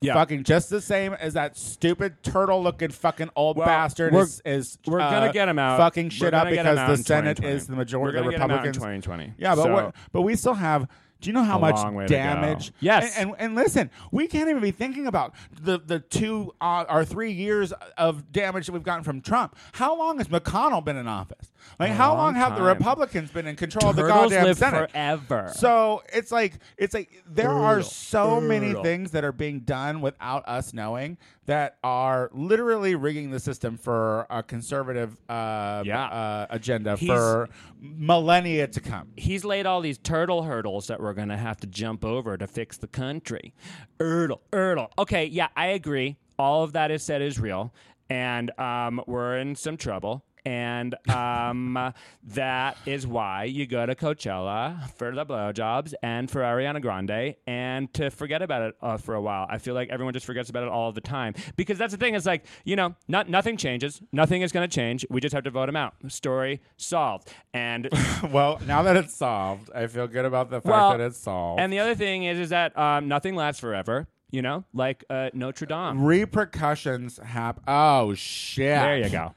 Yeah. 0.00 0.14
Fucking 0.14 0.44
just 0.44 0.70
the 0.70 0.80
same 0.80 1.12
as 1.14 1.34
that 1.34 1.56
stupid 1.56 2.22
turtle 2.22 2.62
looking 2.62 2.90
fucking 2.90 3.30
old 3.34 3.56
Well, 3.56 3.66
bastard 3.66 4.12
we're- 4.12 4.24
is, 4.24 4.40
is 4.44 4.78
we're 4.86 5.00
uh, 5.00 5.10
gonna 5.10 5.32
get 5.32 5.48
him 5.48 5.58
out. 5.58 5.76
fucking 5.78 6.10
shit 6.10 6.32
up 6.32 6.44
gonna 6.44 6.54
get 6.54 6.66
him 6.66 6.74
because 6.76 6.98
the 6.98 7.04
Senate 7.04 7.42
is 7.42 7.66
the 7.66 7.74
majority 7.74 8.16
of 8.18 8.24
the 8.24 8.30
gonna 8.30 8.38
get 8.38 8.44
him 8.44 8.50
out 8.52 8.64
in 8.64 8.70
Republicans. 8.70 9.04
2020. 9.04 9.34
Yeah, 9.38 9.54
but 9.56 9.62
So- 9.64 9.92
but 10.12 10.22
we 10.22 10.36
still 10.36 10.54
have. 10.54 10.86
Do 11.20 11.28
you 11.28 11.32
know 11.32 11.42
how 11.42 11.58
much 11.58 11.74
long 11.74 11.96
way 11.96 12.04
to 12.06 12.08
go. 12.10 12.16
damage? 12.16 12.72
Yes. 12.78 13.16
and, 13.18 13.30
and 13.30 13.40
and 13.40 13.54
listen, 13.56 13.90
we 14.12 14.28
can't 14.28 14.48
even 14.48 14.62
be 14.62 14.70
thinking 14.70 15.08
about 15.08 15.34
the 15.60 15.80
the 15.84 15.98
two 15.98 16.54
uh, 16.60 16.84
or 16.88 17.04
three 17.04 17.32
years 17.32 17.72
of 17.96 18.30
damage 18.30 18.66
that 18.66 18.72
we've 18.72 18.84
gotten 18.84 19.02
from 19.02 19.20
Trump. 19.20 19.56
How 19.72 19.98
long 19.98 20.18
has 20.18 20.28
McConnell 20.28 20.84
been 20.84 20.96
in 20.96 21.08
office? 21.08 21.50
Like, 21.78 21.92
how 21.92 22.10
long 22.14 22.18
long 22.18 22.34
have 22.36 22.56
the. 22.56 22.62
Republicans 22.62 23.30
been 23.30 23.46
in 23.46 23.56
control 23.56 23.90
of 23.90 23.96
the 23.96 24.02
goddamn 24.02 24.44
live 24.44 24.58
Senate? 24.58 24.90
forever. 24.90 25.52
So 25.54 26.02
it's 26.12 26.30
like 26.32 26.54
it's 26.76 26.94
like 26.94 27.22
there 27.26 27.50
are 27.50 27.76
Brutal. 27.76 27.90
so 27.90 28.40
many 28.40 28.74
things 28.82 29.12
that 29.12 29.24
are 29.24 29.32
being 29.32 29.60
done 29.60 30.00
without 30.00 30.46
us 30.48 30.72
knowing 30.74 31.16
that 31.46 31.78
are 31.82 32.28
literally 32.34 32.94
rigging 32.94 33.30
the 33.30 33.40
system 33.40 33.78
for 33.78 34.26
a 34.28 34.42
conservative 34.42 35.16
uh, 35.30 35.82
Yeah. 35.86 36.04
uh, 36.06 36.46
agenda 36.50 36.96
He's- 36.96 37.16
for 37.16 37.48
millennia 37.80 38.66
to 38.66 38.80
come. 38.80 39.08
he's 39.16 39.44
laid 39.44 39.64
all 39.66 39.80
these 39.80 39.98
turtle 39.98 40.42
hurdles 40.42 40.88
that 40.88 41.00
we're 41.00 41.14
going 41.14 41.28
to 41.28 41.36
have 41.36 41.56
to 41.60 41.66
jump 41.66 42.04
over 42.04 42.36
to 42.36 42.46
fix 42.46 42.76
the 42.76 42.86
country. 42.88 43.54
Erdle, 43.98 44.40
Erdle. 44.52 44.90
Okay, 44.98 45.24
yeah, 45.26 45.48
I 45.56 45.68
agree. 45.68 46.16
All 46.38 46.62
of 46.64 46.72
that 46.74 46.90
is 46.90 47.02
said 47.02 47.22
is 47.22 47.38
real, 47.38 47.72
and 48.10 48.50
um, 48.60 49.00
we're 49.06 49.38
in 49.38 49.54
some 49.56 49.76
trouble. 49.76 50.22
And 50.44 50.94
um, 51.10 51.92
that 52.34 52.76
is 52.86 53.06
why 53.06 53.44
you 53.44 53.66
go 53.66 53.84
to 53.86 53.94
Coachella 53.94 54.90
for 54.92 55.14
the 55.14 55.24
blowjobs 55.26 55.94
and 56.02 56.30
for 56.30 56.40
Ariana 56.40 56.80
Grande 56.80 57.36
and 57.46 57.92
to 57.94 58.10
forget 58.10 58.42
about 58.42 58.62
it 58.62 58.74
uh, 58.82 58.96
for 58.96 59.14
a 59.14 59.20
while. 59.20 59.46
I 59.48 59.58
feel 59.58 59.74
like 59.74 59.88
everyone 59.90 60.14
just 60.14 60.26
forgets 60.26 60.50
about 60.50 60.62
it 60.64 60.68
all 60.68 60.92
the 60.92 61.00
time 61.00 61.34
because 61.56 61.78
that's 61.78 61.92
the 61.92 61.98
thing. 61.98 62.14
It's 62.14 62.26
like 62.26 62.44
you 62.64 62.76
know, 62.76 62.94
not, 63.08 63.28
nothing 63.28 63.56
changes. 63.56 64.00
Nothing 64.12 64.42
is 64.42 64.52
going 64.52 64.68
to 64.68 64.74
change. 64.74 65.04
We 65.10 65.20
just 65.20 65.34
have 65.34 65.44
to 65.44 65.50
vote 65.50 65.68
him 65.68 65.76
out. 65.76 65.94
Story 66.08 66.60
solved. 66.76 67.32
And 67.54 67.88
well, 68.30 68.60
now 68.66 68.82
that 68.82 68.96
it's 68.96 69.14
solved, 69.14 69.70
I 69.74 69.86
feel 69.86 70.06
good 70.06 70.24
about 70.24 70.50
the 70.50 70.60
fact 70.60 70.66
Well, 70.66 70.90
that 70.90 71.00
it's 71.00 71.18
solved. 71.18 71.60
And 71.60 71.72
the 71.72 71.78
other 71.80 71.94
thing 71.94 72.24
is, 72.24 72.38
is 72.38 72.48
that 72.50 72.76
um, 72.78 73.08
nothing 73.08 73.34
lasts 73.34 73.60
forever. 73.60 74.06
You 74.30 74.42
know, 74.42 74.64
like 74.74 75.04
uh, 75.08 75.30
Notre 75.32 75.64
Dame. 75.64 76.04
repercussions 76.04 77.18
happen. 77.18 77.62
Oh 77.66 78.12
shit! 78.14 78.66
There 78.78 78.98
you 78.98 79.08
go. 79.08 79.34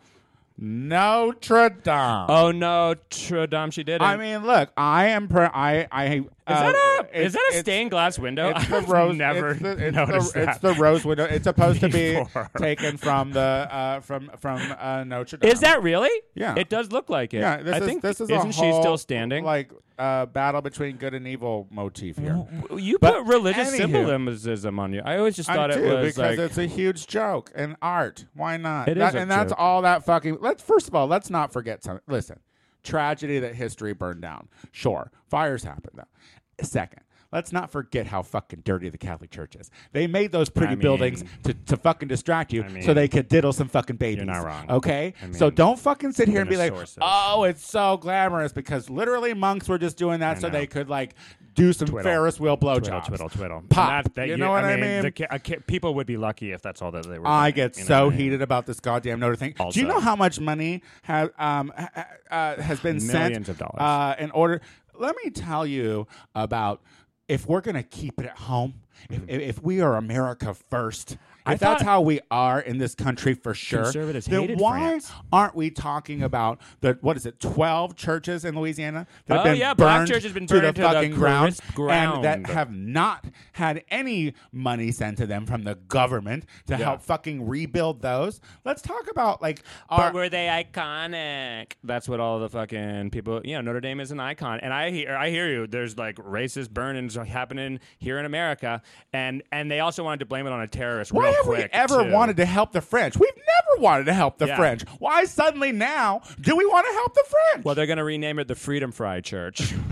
Notre 0.63 1.69
Dame. 1.69 2.28
Oh 2.30 2.52
no, 2.52 2.89
Notre 2.93 3.47
Dame, 3.47 3.71
she 3.71 3.84
did 3.84 3.95
it. 3.95 4.02
I 4.04 4.15
mean, 4.15 4.45
look, 4.45 4.69
I 4.78 5.08
am. 5.08 5.28
Per- 5.28 5.50
I 5.52 5.88
I 5.91 6.21
Is 6.48 6.56
that 6.58 6.76
a 7.14 7.22
is 7.22 7.34
that 7.34 7.50
a 7.54 7.58
stained 7.60 7.92
glass 7.92 8.18
window? 8.18 8.50
It's 8.50 8.68
the 8.70 8.78
I've 8.78 8.90
rose. 8.90 9.16
never 9.16 9.52
it's 9.52 9.62
the, 9.62 9.72
it's 9.88 9.96
noticed 9.96 10.34
the, 10.34 10.40
that. 10.40 10.50
It's 10.50 10.60
the 10.60 10.74
rose 10.74 11.06
window. 11.06 11.24
It's 11.26 11.44
supposed 11.44 11.80
to 11.82 11.90
be 11.90 12.20
taken 12.58 12.98
from 12.98 13.32
the 13.32 13.40
uh, 13.40 14.00
from 14.02 14.32
from 14.40 14.60
uh, 14.80 15.04
Notre 15.04 15.38
Dame. 15.38 15.52
Is 15.52 15.60
that 15.62 15.84
really? 15.84 16.10
Yeah. 16.34 16.56
It 16.58 16.70
does 16.70 16.92
look 16.92 17.10
like 17.10 17.34
it. 17.34 17.40
Yeah, 17.42 17.58
this 17.62 17.76
I 17.76 17.78
is 17.78 17.86
think 17.86 18.02
this 18.02 18.22
is 18.22 18.30
isn't 18.30 18.50
a 18.50 18.54
she 18.54 18.72
still 18.74 18.98
standing? 18.98 19.44
Like 19.46 19.72
uh, 20.00 20.26
battle 20.26 20.62
between 20.64 20.98
good 20.98 21.14
and 21.14 21.28
evil 21.28 21.68
motif 21.70 22.18
here. 22.18 22.44
you 22.76 22.98
But 23.00 23.24
put 23.24 23.28
religious 23.34 23.70
anywho. 23.72 23.78
symbolism 23.78 24.80
on 24.80 24.94
you. 24.94 25.02
I 25.06 25.18
always 25.20 25.36
just 25.36 25.48
thought 25.48 25.70
do 25.72 25.78
it 25.78 25.94
was 26.02 26.16
because 26.16 26.38
like 26.38 26.40
it's 26.40 26.58
a 26.58 26.66
huge 26.66 27.06
joke 27.06 27.52
and 27.54 27.76
art. 27.84 28.26
Why 28.34 28.58
not? 28.58 28.88
It 28.88 28.98
That- 28.98 29.10
is 29.16 29.22
and 29.22 29.30
that's 29.30 29.52
joke. 29.52 29.60
all 29.60 29.84
that 29.84 30.04
fucking. 30.06 30.38
Let's 30.42 30.64
first 30.64 30.88
of 30.88 30.96
all, 30.96 31.06
let's 31.06 31.30
not 31.30 31.54
forget 31.54 31.84
something. 31.84 32.02
Listen, 32.08 32.40
tragedy 32.84 33.39
that 33.39 33.56
history 33.56 33.94
burned 33.94 34.22
down. 34.22 34.48
Sure, 34.72 35.12
fires 35.30 35.63
happen 35.63 35.91
though. 35.96 36.63
Second. 36.65 37.02
Let's 37.34 37.54
not 37.54 37.72
forget 37.72 38.08
how 38.08 38.24
fucking 38.24 38.63
dirty 38.65 38.89
the 38.89 38.98
Catholic 38.98 39.32
Church 39.32 39.56
is. 39.56 39.72
They 39.94 40.06
made 40.06 40.34
those 40.34 40.50
pretty 40.50 40.74
I 40.74 40.76
mean- 40.76 40.82
buildings 40.82 41.24
to, 41.44 41.54
to 41.54 41.78
fucking 41.78 42.10
distract 42.10 42.52
you 42.52 42.62
I 42.62 42.67
mean- 42.67 42.84
so 42.84 42.94
they 42.94 43.08
could 43.08 43.30
diddle 43.30 43.54
some 43.54 43.70
fucking 43.70 43.96
babies. 43.96 44.26
not 44.26 44.46
wrong. 44.46 44.70
Okay? 44.70 45.13
I 45.24 45.32
so 45.32 45.50
don't 45.50 45.80
fucking 45.80 46.12
sit 46.12 46.28
here 46.28 46.41
and 46.41 46.50
be 46.50 46.58
like, 46.58 46.74
source 46.74 46.98
it. 46.98 47.04
oh, 47.06 47.44
it's 47.44 47.65
so 47.65 47.96
glamorous 47.96 48.52
because 48.52 48.89
literally 48.89 49.34
monks 49.34 49.70
were 49.70 49.78
just 49.78 49.96
doing 49.96 50.20
that 50.20 50.41
so 50.41 50.48
know. 50.48 50.60
they 50.60 50.67
could 50.67 50.89
like 50.89 51.15
do 51.54 51.74
some 51.74 51.88
Twiddle. 51.88 52.10
Ferris 52.10 52.40
wheel 52.40 52.58
blowjobs. 52.58 53.06
twiddle, 53.08 53.28
twiddle. 53.28 53.30
twiddle. 53.30 53.64
Pop. 53.70 54.06
That- 54.06 54.16
that 54.16 54.28
You 54.30 54.38
know 54.38 54.52
what 54.52 54.64
I 54.64 54.78
mean? 54.78 55.02
the 55.02 55.12
ca- 55.12 55.28
a 55.30 55.40
ca- 55.40 55.60
people 55.68 55.96
would 55.96 56.08
be 56.08 56.18
lucky 56.18 56.52
if 56.54 56.62
that's 56.62 56.82
all 56.82 56.92
that 56.92 57.06
they 57.08 57.20
were. 57.20 57.28
I 57.28 57.52
doing, 57.52 57.56
get 57.70 57.78
you 57.78 57.84
know 57.84 57.88
so 57.88 58.06
I 58.06 58.10
mean? 58.10 58.20
heated 58.20 58.42
about 58.42 58.66
this 58.66 58.80
goddamn 58.80 59.20
Notre 59.20 59.36
thing. 59.36 59.54
Do 59.72 59.80
you 59.80 59.86
know 59.88 60.00
how 60.00 60.16
much 60.16 60.40
money 60.40 60.82
have 61.04 61.32
um 61.38 61.72
uh, 61.76 62.56
has 62.62 62.80
been 62.80 62.98
Millions 62.98 63.10
sent 63.12 63.50
of 63.50 63.58
dollars. 63.58 63.80
uh, 63.80 64.16
in 64.20 64.32
order? 64.32 64.62
Let 64.98 65.16
me 65.24 65.30
tell 65.32 65.66
you 65.66 66.08
about 66.36 66.82
if 67.28 67.48
we're 67.48 67.62
gonna 67.62 67.84
keep 67.84 68.20
it 68.20 68.26
at 68.28 68.38
home. 68.38 68.76
If, 69.10 69.28
if 69.28 69.64
we 69.64 69.82
are 69.82 69.96
America 69.98 70.54
first. 70.70 71.18
If 71.48 71.60
that's 71.60 71.82
how 71.82 72.02
we 72.02 72.20
are 72.30 72.60
in 72.60 72.78
this 72.78 72.96
country 72.96 73.34
for 73.34 73.54
sure, 73.54 73.84
Conservatives 73.84 74.26
then 74.28 74.42
hated 74.42 74.60
why 74.60 74.80
France. 74.80 75.12
aren't 75.32 75.56
we 75.56 75.70
talking 75.72 76.24
about 76.24 76.60
the 76.82 76.98
what 77.02 77.18
is 77.18 77.26
it, 77.26 77.40
twelve 77.40 77.96
churches 77.96 78.46
in 78.46 78.56
Louisiana 78.56 79.08
that 79.26 79.38
have 79.38 79.46
Oh, 79.46 79.50
been 79.50 79.60
yeah, 79.60 79.74
black 79.74 80.00
burned 80.00 80.10
church 80.10 80.24
has 80.24 80.34
been 80.34 80.48
to 80.48 80.54
the 80.56 80.62
to 80.74 80.82
the 80.82 80.88
fucking 80.88 81.14
ground, 81.16 81.58
crisp 81.74 81.80
and 81.90 82.24
that 82.24 82.46
have 82.48 82.72
not 82.72 83.26
had 83.54 83.84
any 83.90 84.34
money 84.52 84.92
sent 84.92 85.18
to 85.18 85.26
them 85.28 85.46
from 85.46 85.64
the 85.64 85.76
government 85.76 86.46
to 86.68 86.78
help 86.78 87.02
fucking 87.02 87.48
rebuild 87.48 88.02
those. 88.02 88.40
Let's 88.66 88.82
talk 88.82 89.10
about 89.10 89.42
like 89.42 89.64
But 89.90 90.14
were 90.14 90.30
they 90.30 90.48
iconic? 90.48 91.74
That's 91.84 92.08
what 92.08 92.20
all 92.20 92.40
the 92.40 92.50
fucking 92.50 93.10
people. 93.12 93.42
You 93.44 93.56
know, 93.56 93.62
Notre 93.62 93.82
Dame 93.82 94.00
is 94.00 94.12
an 94.12 94.20
icon, 94.20 94.60
and 94.62 94.74
I 94.74 94.92
hear, 94.92 95.16
I 95.16 95.30
hear 95.30 95.50
you. 95.50 95.68
There's 95.68 95.98
like 95.98 96.16
racist 96.18 96.70
burnings 96.72 97.16
happening 97.16 97.80
here 97.98 98.20
in 98.20 98.26
America, 98.26 98.82
and 99.14 99.44
and 99.52 99.70
they 99.72 99.80
also 99.80 100.04
wanted 100.04 100.20
to 100.20 100.26
blame 100.26 100.48
it 100.48 100.52
on 100.54 100.62
a 100.62 100.68
terrorist. 100.68 101.12
why 101.12 101.31
real 101.32 101.44
have 101.44 101.48
we 101.48 101.63
ever 101.72 102.04
too. 102.04 102.12
wanted 102.12 102.38
to 102.38 102.46
help 102.46 102.72
the 102.72 102.82
French? 102.82 103.17
We've 103.17 103.30
never 103.36 103.82
wanted 103.82 104.06
to 104.06 104.13
help 104.13 104.38
the 104.38 104.48
Yeah. 104.48 104.56
French. 104.58 104.84
Why 105.00 105.26
suddenly 105.26 105.72
now 105.72 106.22
do 106.39 106.56
we 106.56 106.65
want 106.65 106.86
to 106.88 106.94
help 106.94 107.13
the 107.13 107.24
French? 107.30 107.65
Well, 107.65 107.76
they're 107.76 107.86
going 107.88 107.98
to 107.98 108.04
rename 108.04 108.39
it 108.39 108.48
the 108.48 108.56
Freedom 108.56 108.91
Fry 108.91 109.22
Church. 109.22 109.74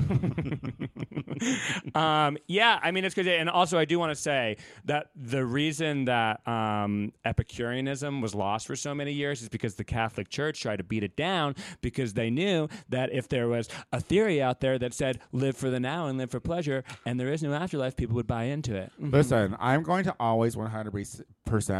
um, 1.95 2.37
yeah, 2.47 2.79
I 2.81 2.91
mean 2.91 3.05
it's 3.05 3.15
good. 3.15 3.27
And 3.27 3.49
also, 3.49 3.77
I 3.77 3.85
do 3.85 3.99
want 3.99 4.11
to 4.11 4.21
say 4.21 4.57
that 4.85 5.07
the 5.15 5.45
reason 5.45 6.05
that 6.05 6.45
um, 6.47 7.13
Epicureanism 7.25 8.21
was 8.21 8.35
lost 8.35 8.67
for 8.67 8.75
so 8.75 8.93
many 8.93 9.13
years 9.13 9.41
is 9.41 9.49
because 9.49 9.75
the 9.75 9.83
Catholic 9.83 10.29
Church 10.29 10.61
tried 10.61 10.77
to 10.77 10.83
beat 10.83 11.03
it 11.03 11.15
down 11.15 11.55
because 11.81 12.13
they 12.13 12.29
knew 12.29 12.67
that 12.89 13.11
if 13.13 13.29
there 13.29 13.47
was 13.47 13.69
a 13.91 13.99
theory 13.99 14.41
out 14.41 14.59
there 14.59 14.77
that 14.79 14.93
said 14.93 15.19
live 15.31 15.55
for 15.55 15.69
the 15.69 15.79
now 15.79 16.07
and 16.07 16.17
live 16.17 16.31
for 16.31 16.39
pleasure, 16.39 16.83
and 17.05 17.19
there 17.19 17.31
is 17.31 17.41
no 17.43 17.53
afterlife, 17.53 17.95
people 17.95 18.15
would 18.15 18.27
buy 18.27 18.43
into 18.45 18.75
it. 18.75 18.91
Listen, 18.99 19.55
I'm 19.59 19.83
going 19.83 20.03
to 20.05 20.15
always 20.19 20.55
100% 20.55 21.21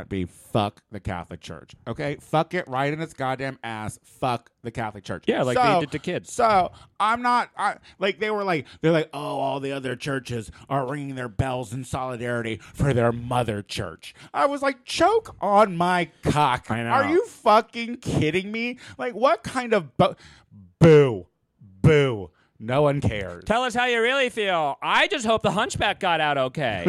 be 0.10 0.26
fuck 0.26 0.82
the 0.92 1.00
Catholic 1.00 1.42
Church. 1.42 1.76
Okay? 1.88 2.18
Fuck 2.20 2.54
it 2.54 2.68
right 2.68 2.92
in 2.92 3.02
its 3.02 3.14
goddamn 3.14 3.60
ass. 3.64 4.00
Fuck 4.04 4.52
the 4.64 4.72
Catholic 4.72 5.04
Church. 5.04 5.26
Yeah, 5.28 5.44
like 5.44 5.58
they 5.58 5.80
did 5.82 5.92
to 5.92 6.00
kids. 6.00 6.34
So 6.34 6.72
I'm 7.00 7.22
not, 7.22 7.50
I, 7.56 7.76
like, 8.00 8.20
they 8.20 8.32
were 8.32 8.44
like, 8.44 8.66
they're 8.82 8.92
like, 8.92 9.10
oh, 9.14 9.20
all 9.40 9.60
the 9.60 9.72
other 9.72 9.96
churches 9.96 10.52
are 10.70 10.90
ringing 10.90 11.16
their 11.16 11.30
bells 11.30 11.72
in 11.72 11.84
solidarity 11.84 12.60
for 12.74 12.94
their 12.94 13.12
mother 13.12 13.62
church. 13.62 14.16
I 14.34 14.48
was 14.48 14.62
like, 14.62 14.86
choke 14.86 15.36
on 15.40 15.78
my 15.78 16.10
cock. 16.24 16.72
I 16.72 16.84
know. 16.84 16.90
Are 16.90 17.10
you 17.10 17.26
fucking 17.28 17.98
kidding 17.98 18.52
me? 18.52 18.80
Like, 18.98 19.14
what 19.14 19.44
kind 19.44 19.74
of 19.74 19.96
bo- 19.98 20.16
boo? 20.80 21.28
Boo. 21.82 22.32
No 22.62 22.82
one 22.82 23.00
cares. 23.00 23.45
Tell 23.45 23.63
us 23.63 23.74
how 23.74 23.86
you 23.86 24.02
really 24.02 24.30
feel. 24.30 24.78
I 24.82 25.08
just 25.08 25.26
hope 25.26 25.43
the 25.43 25.52
hunchback 25.52 26.00
got 26.02 26.19
out 26.19 26.38
okay. 26.38 26.88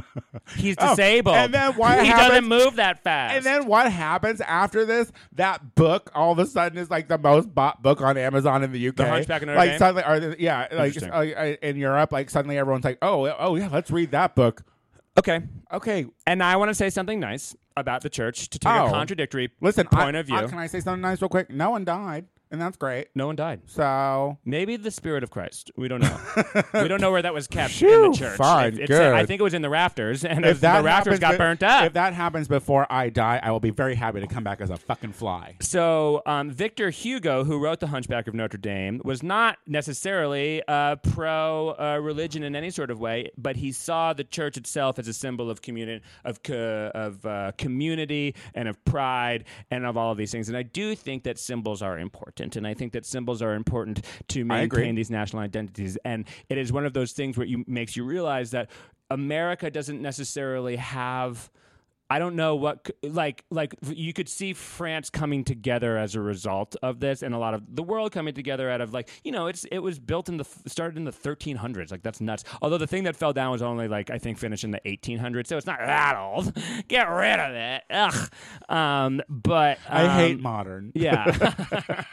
He's 0.56 0.74
Oh, 0.78 0.90
disabled. 0.90 1.36
and 1.36 1.54
then 1.54 1.72
what 1.74 2.00
he 2.00 2.06
happens- 2.08 2.28
doesn't 2.28 2.48
move 2.48 2.76
that 2.76 3.02
fast. 3.04 3.34
And 3.36 3.44
then 3.44 3.66
what 3.66 3.90
happens 3.92 4.40
after 4.40 4.84
this? 4.84 5.12
That 5.32 5.74
book 5.76 6.10
all 6.14 6.32
of 6.32 6.38
a 6.40 6.46
sudden 6.46 6.78
is 6.78 6.90
like 6.90 7.08
the 7.08 7.18
most 7.18 7.54
bought 7.54 7.82
book 7.82 8.00
on 8.00 8.16
Amazon 8.18 8.64
in 8.64 8.72
the 8.72 8.88
UK. 8.88 8.96
The 8.96 9.08
Hunchback 9.08 9.42
of 9.42 9.46
Notre 9.48 9.58
like 9.58 9.70
Dame? 9.70 9.78
suddenly, 9.78 10.02
or 10.30 10.36
yeah, 10.38 10.66
like 10.72 10.96
uh, 11.02 11.56
in 11.62 11.76
Europe, 11.76 12.10
like 12.12 12.28
suddenly 12.28 12.58
everyone's 12.58 12.84
like, 12.84 12.98
oh, 13.00 13.32
oh 13.38 13.54
yeah, 13.56 13.68
let's 13.72 13.90
read 13.90 14.10
that 14.10 14.34
book. 14.34 14.62
okay, 15.18 15.40
Okay, 15.72 16.06
and 16.26 16.42
I 16.42 16.56
want 16.56 16.70
to 16.70 16.74
say 16.74 16.90
something 16.90 17.20
nice 17.20 17.54
about 17.76 18.02
the 18.02 18.10
church 18.10 18.50
to 18.50 18.58
take 18.58 18.72
Oh. 18.72 18.86
a 18.86 18.90
contradictory 18.90 19.50
listen, 19.60 19.86
point 19.86 20.16
I, 20.16 20.20
of 20.20 20.26
view. 20.26 20.36
I- 20.36 20.46
can 20.46 20.58
I 20.58 20.66
say 20.66 20.80
something 20.80 21.00
nice 21.02 21.22
real 21.22 21.28
quick? 21.28 21.50
No 21.50 21.70
one 21.70 21.84
died, 21.84 22.26
and 22.50 22.60
that's 22.60 22.76
great. 22.76 23.08
no 23.14 23.26
one 23.26 23.36
died. 23.36 23.62
So 23.66 24.38
Maybe 24.44 24.76
the 24.76 24.90
spirit 24.90 25.22
of 25.22 25.30
Christ. 25.30 25.70
We 25.76 25.88
don't 25.88 26.00
know. 26.00 26.18
we 26.74 26.88
don't 26.88 27.00
know 27.00 27.10
where 27.10 27.22
that 27.22 27.34
was 27.34 27.46
kept 27.46 27.72
in 27.82 27.88
Phew, 27.88 28.12
the 28.12 28.18
church. 28.18 28.36
fine, 28.36 28.78
It-. 28.78 28.90
I 28.90 29.26
think 29.26 29.40
it 29.40 29.44
was 29.44 29.54
in 29.54 29.62
the 29.62 29.70
rafters, 29.70 30.24
and 30.24 30.44
if 30.44 30.60
the 30.60 30.66
rafters 30.68 30.86
happens 30.86 31.18
got 31.20 31.32
be- 31.32 31.38
burnt 31.38 31.62
up. 31.62 31.84
if 31.84 31.92
that 31.94 32.12
happens 32.14 32.48
before 32.48 32.86
I 32.90 33.08
die, 33.10 33.40
I 33.42 33.50
will 33.50 33.60
be 33.60 33.70
very 33.70 33.94
happy 33.94 34.20
to 34.20 34.26
come 34.26 34.44
back 34.44 34.60
as 34.60 34.70
a 34.70 34.76
fucking 34.76 35.12
fly. 35.12 35.56
So, 35.60 36.22
um, 36.26 36.50
Victor 36.50 36.90
Hugo, 36.90 37.44
who 37.44 37.58
wrote 37.58 37.80
The 37.80 37.88
Hunchback 37.88 38.26
of 38.28 38.34
Notre 38.34 38.58
Dame, 38.58 39.00
was 39.04 39.22
not 39.22 39.58
necessarily 39.66 40.62
uh, 40.68 40.96
pro 40.96 41.70
uh, 41.78 41.98
religion 42.02 42.42
in 42.42 42.54
any 42.56 42.70
sort 42.70 42.90
of 42.90 43.00
way, 43.00 43.30
but 43.36 43.56
he 43.56 43.72
saw 43.72 44.12
the 44.12 44.24
church 44.24 44.56
itself 44.56 44.98
as 44.98 45.08
a 45.08 45.12
symbol 45.12 45.50
of 45.50 45.62
community, 45.62 46.04
of 46.24 46.42
co- 46.42 46.90
of 46.94 47.24
uh, 47.26 47.52
community, 47.58 48.34
and 48.54 48.68
of 48.68 48.82
pride, 48.84 49.44
and 49.70 49.84
of 49.86 49.96
all 49.96 50.12
of 50.12 50.18
these 50.18 50.30
things. 50.32 50.48
And 50.48 50.56
I 50.56 50.62
do 50.62 50.94
think 50.94 51.24
that 51.24 51.38
symbols 51.38 51.82
are 51.82 51.98
important, 51.98 52.33
and 52.40 52.66
I 52.66 52.74
think 52.74 52.92
that 52.92 53.06
symbols 53.06 53.42
are 53.42 53.54
important 53.54 54.04
to 54.28 54.44
maintain 54.44 54.94
these 54.94 55.10
national 55.10 55.42
identities. 55.42 55.96
And 56.04 56.26
it 56.48 56.58
is 56.58 56.72
one 56.72 56.84
of 56.84 56.92
those 56.92 57.12
things 57.12 57.36
where 57.36 57.46
you 57.46 57.64
makes 57.66 57.96
you 57.96 58.04
realize 58.04 58.50
that 58.50 58.70
America 59.10 59.70
doesn't 59.70 60.00
necessarily 60.00 60.76
have. 60.76 61.50
I 62.14 62.20
don't 62.20 62.36
know 62.36 62.54
what 62.54 62.88
like 63.02 63.44
like 63.50 63.74
you 63.82 64.12
could 64.12 64.28
see 64.28 64.52
France 64.52 65.10
coming 65.10 65.42
together 65.42 65.96
as 65.96 66.14
a 66.14 66.20
result 66.20 66.76
of 66.80 67.00
this, 67.00 67.24
and 67.24 67.34
a 67.34 67.38
lot 67.38 67.54
of 67.54 67.74
the 67.74 67.82
world 67.82 68.12
coming 68.12 68.32
together 68.32 68.70
out 68.70 68.80
of 68.80 68.94
like 68.94 69.10
you 69.24 69.32
know 69.32 69.48
it's 69.48 69.64
it 69.72 69.80
was 69.80 69.98
built 69.98 70.28
in 70.28 70.36
the 70.36 70.44
started 70.66 70.96
in 70.96 71.02
the 71.02 71.10
1300s, 71.10 71.90
like 71.90 72.04
that's 72.04 72.20
nuts. 72.20 72.44
Although 72.62 72.78
the 72.78 72.86
thing 72.86 73.02
that 73.02 73.16
fell 73.16 73.32
down 73.32 73.50
was 73.50 73.62
only 73.62 73.88
like 73.88 74.10
I 74.10 74.18
think 74.18 74.38
finished 74.38 74.62
in 74.62 74.70
the 74.70 74.80
1800s, 74.86 75.48
so 75.48 75.56
it's 75.56 75.66
not 75.66 75.80
that 75.80 76.16
old. 76.16 76.56
Get 76.88 77.08
rid 77.08 77.40
of 77.40 77.52
it, 77.52 77.82
ugh. 77.90 78.30
Um, 78.68 79.20
but 79.28 79.80
I 79.88 80.06
um, 80.06 80.10
hate 80.10 80.40
modern. 80.40 80.92
yeah. 80.94 82.04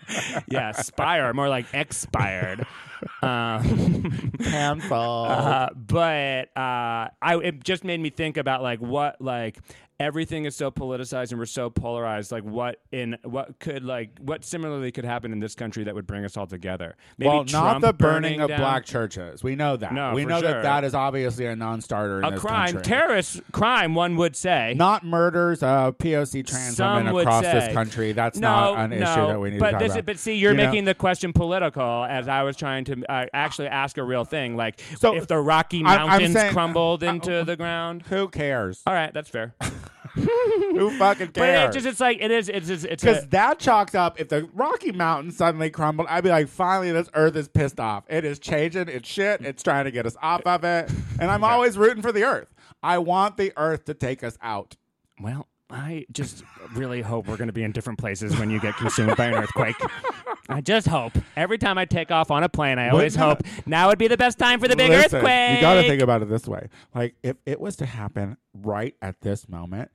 yeah, 0.48 0.72
spire, 0.72 1.34
more 1.34 1.50
like 1.50 1.66
expired. 1.74 2.66
Um, 3.22 4.32
Cancel. 4.42 5.24
uh, 5.28 5.68
but 5.74 6.48
uh, 6.56 7.08
I 7.20 7.36
it 7.42 7.62
just 7.64 7.84
made 7.84 8.00
me 8.00 8.10
think 8.10 8.36
about 8.36 8.62
like 8.62 8.80
what 8.80 9.20
like 9.20 9.58
everything 10.02 10.44
is 10.44 10.56
so 10.56 10.70
politicized 10.70 11.30
and 11.30 11.38
we're 11.38 11.46
so 11.46 11.70
polarized. 11.70 12.32
Like 12.32 12.42
what 12.42 12.80
in 12.90 13.16
what 13.22 13.58
could 13.60 13.84
like 13.84 14.10
what 14.20 14.44
similarly 14.44 14.90
could 14.90 15.04
happen 15.04 15.32
in 15.32 15.38
this 15.38 15.54
country 15.54 15.84
that 15.84 15.94
would 15.94 16.06
bring 16.06 16.24
us 16.24 16.36
all 16.36 16.46
together? 16.46 16.96
Maybe 17.18 17.28
well, 17.28 17.44
not 17.44 17.80
the 17.80 17.92
burning 17.92 18.40
of 18.40 18.48
down- 18.48 18.58
black 18.58 18.84
churches. 18.84 19.42
We 19.42 19.54
know 19.54 19.76
that. 19.76 19.92
No, 19.94 20.12
we 20.12 20.24
know 20.24 20.40
sure. 20.40 20.52
that 20.52 20.62
that 20.62 20.84
is 20.84 20.94
obviously 20.94 21.46
a 21.46 21.54
non-starter 21.54 22.18
in 22.18 22.24
a 22.24 22.36
crime, 22.38 22.72
country. 22.72 22.82
terrorist 22.82 23.40
crime. 23.52 23.94
One 23.94 24.16
would 24.16 24.34
say. 24.36 24.74
not 24.76 25.04
murders 25.04 25.62
of 25.62 25.98
POC 25.98 26.46
trans 26.46 26.76
Some 26.76 27.04
women 27.04 27.16
across 27.16 27.44
say. 27.44 27.52
this 27.52 27.72
country. 27.72 28.12
That's 28.12 28.38
no, 28.38 28.48
not 28.74 28.78
an 28.84 28.92
issue 28.92 29.04
no, 29.04 29.28
that 29.28 29.40
we 29.40 29.50
need 29.50 29.60
but 29.60 29.66
to 29.66 29.72
talk 29.72 29.82
about. 29.82 29.98
Is, 29.98 30.04
but 30.04 30.18
see, 30.18 30.34
you're 30.34 30.50
You 30.52 30.56
know? 30.56 30.66
making 30.66 30.84
the 30.84 30.94
question 30.94 31.32
political, 31.32 32.04
as 32.04 32.26
I 32.28 32.42
was 32.42 32.56
trying 32.56 32.84
to 32.86 33.04
uh, 33.08 33.26
actually 33.32 33.68
ask 33.68 33.96
a 33.98 34.02
real 34.02 34.24
thing, 34.24 34.56
like 34.56 34.80
So, 34.98 35.14
if 35.14 35.28
the 35.28 35.38
Rocky 35.38 35.82
Mountains 35.82 36.32
saying- 36.32 36.52
crumbled 36.52 37.04
uh, 37.04 37.06
into 37.06 37.44
the 37.44 37.56
ground. 37.56 38.02
Who 38.08 38.28
cares? 38.28 38.82
All 38.86 38.94
right, 38.94 39.12
that's 39.12 39.28
fair. 39.28 39.54
Who 40.14 40.90
fucking 40.98 41.28
cares? 41.28 41.32
But 41.34 41.48
it 41.48 41.52
cares? 41.54 41.74
just 41.74 41.86
it's 41.86 42.00
like 42.00 42.18
it 42.20 42.30
is 42.30 42.48
it's 42.48 42.66
just 42.68 42.84
it's 42.84 43.02
Because 43.02 43.26
that 43.28 43.58
chalks 43.58 43.94
up. 43.94 44.20
If 44.20 44.28
the 44.28 44.48
Rocky 44.52 44.92
Mountains 44.92 45.36
suddenly 45.36 45.70
crumbled, 45.70 46.08
I'd 46.10 46.24
be 46.24 46.30
like, 46.30 46.48
finally, 46.48 46.92
this 46.92 47.08
Earth 47.14 47.36
is 47.36 47.48
pissed 47.48 47.80
off. 47.80 48.04
It 48.08 48.24
is 48.24 48.38
changing. 48.38 48.88
It's 48.88 49.08
shit. 49.08 49.40
It's 49.42 49.62
trying 49.62 49.84
to 49.84 49.90
get 49.90 50.06
us 50.06 50.16
off 50.22 50.42
of 50.46 50.64
it. 50.64 50.90
And 51.18 51.30
I'm 51.30 51.44
always 51.52 51.78
rooting 51.78 52.02
for 52.02 52.12
the 52.12 52.24
Earth. 52.24 52.48
I 52.82 52.98
want 52.98 53.36
the 53.36 53.52
Earth 53.56 53.84
to 53.86 53.94
take 53.94 54.22
us 54.24 54.36
out. 54.42 54.76
well. 55.20 55.48
I 55.72 56.04
just 56.12 56.44
really 56.74 57.00
hope 57.00 57.26
we're 57.26 57.38
going 57.38 57.48
to 57.48 57.52
be 57.52 57.62
in 57.62 57.72
different 57.72 57.98
places 57.98 58.38
when 58.38 58.50
you 58.50 58.60
get 58.60 58.76
consumed 58.76 59.16
by 59.16 59.26
an 59.26 59.34
earthquake. 59.34 59.76
I 60.48 60.60
just 60.60 60.86
hope. 60.86 61.12
Every 61.34 61.56
time 61.56 61.78
I 61.78 61.86
take 61.86 62.10
off 62.10 62.30
on 62.30 62.42
a 62.42 62.48
plane, 62.48 62.78
I 62.78 62.90
always 62.90 63.16
hope 63.16 63.40
now 63.64 63.88
would 63.88 63.98
be 63.98 64.08
the 64.08 64.18
best 64.18 64.38
time 64.38 64.60
for 64.60 64.68
the 64.68 64.76
big 64.76 64.90
Listen, 64.90 65.16
earthquake. 65.16 65.56
You 65.56 65.60
got 65.62 65.80
to 65.80 65.88
think 65.88 66.02
about 66.02 66.20
it 66.20 66.28
this 66.28 66.46
way: 66.46 66.68
like 66.94 67.14
if 67.22 67.36
it 67.46 67.58
was 67.58 67.76
to 67.76 67.86
happen 67.86 68.36
right 68.52 68.94
at 69.00 69.20
this 69.22 69.48
moment, 69.48 69.90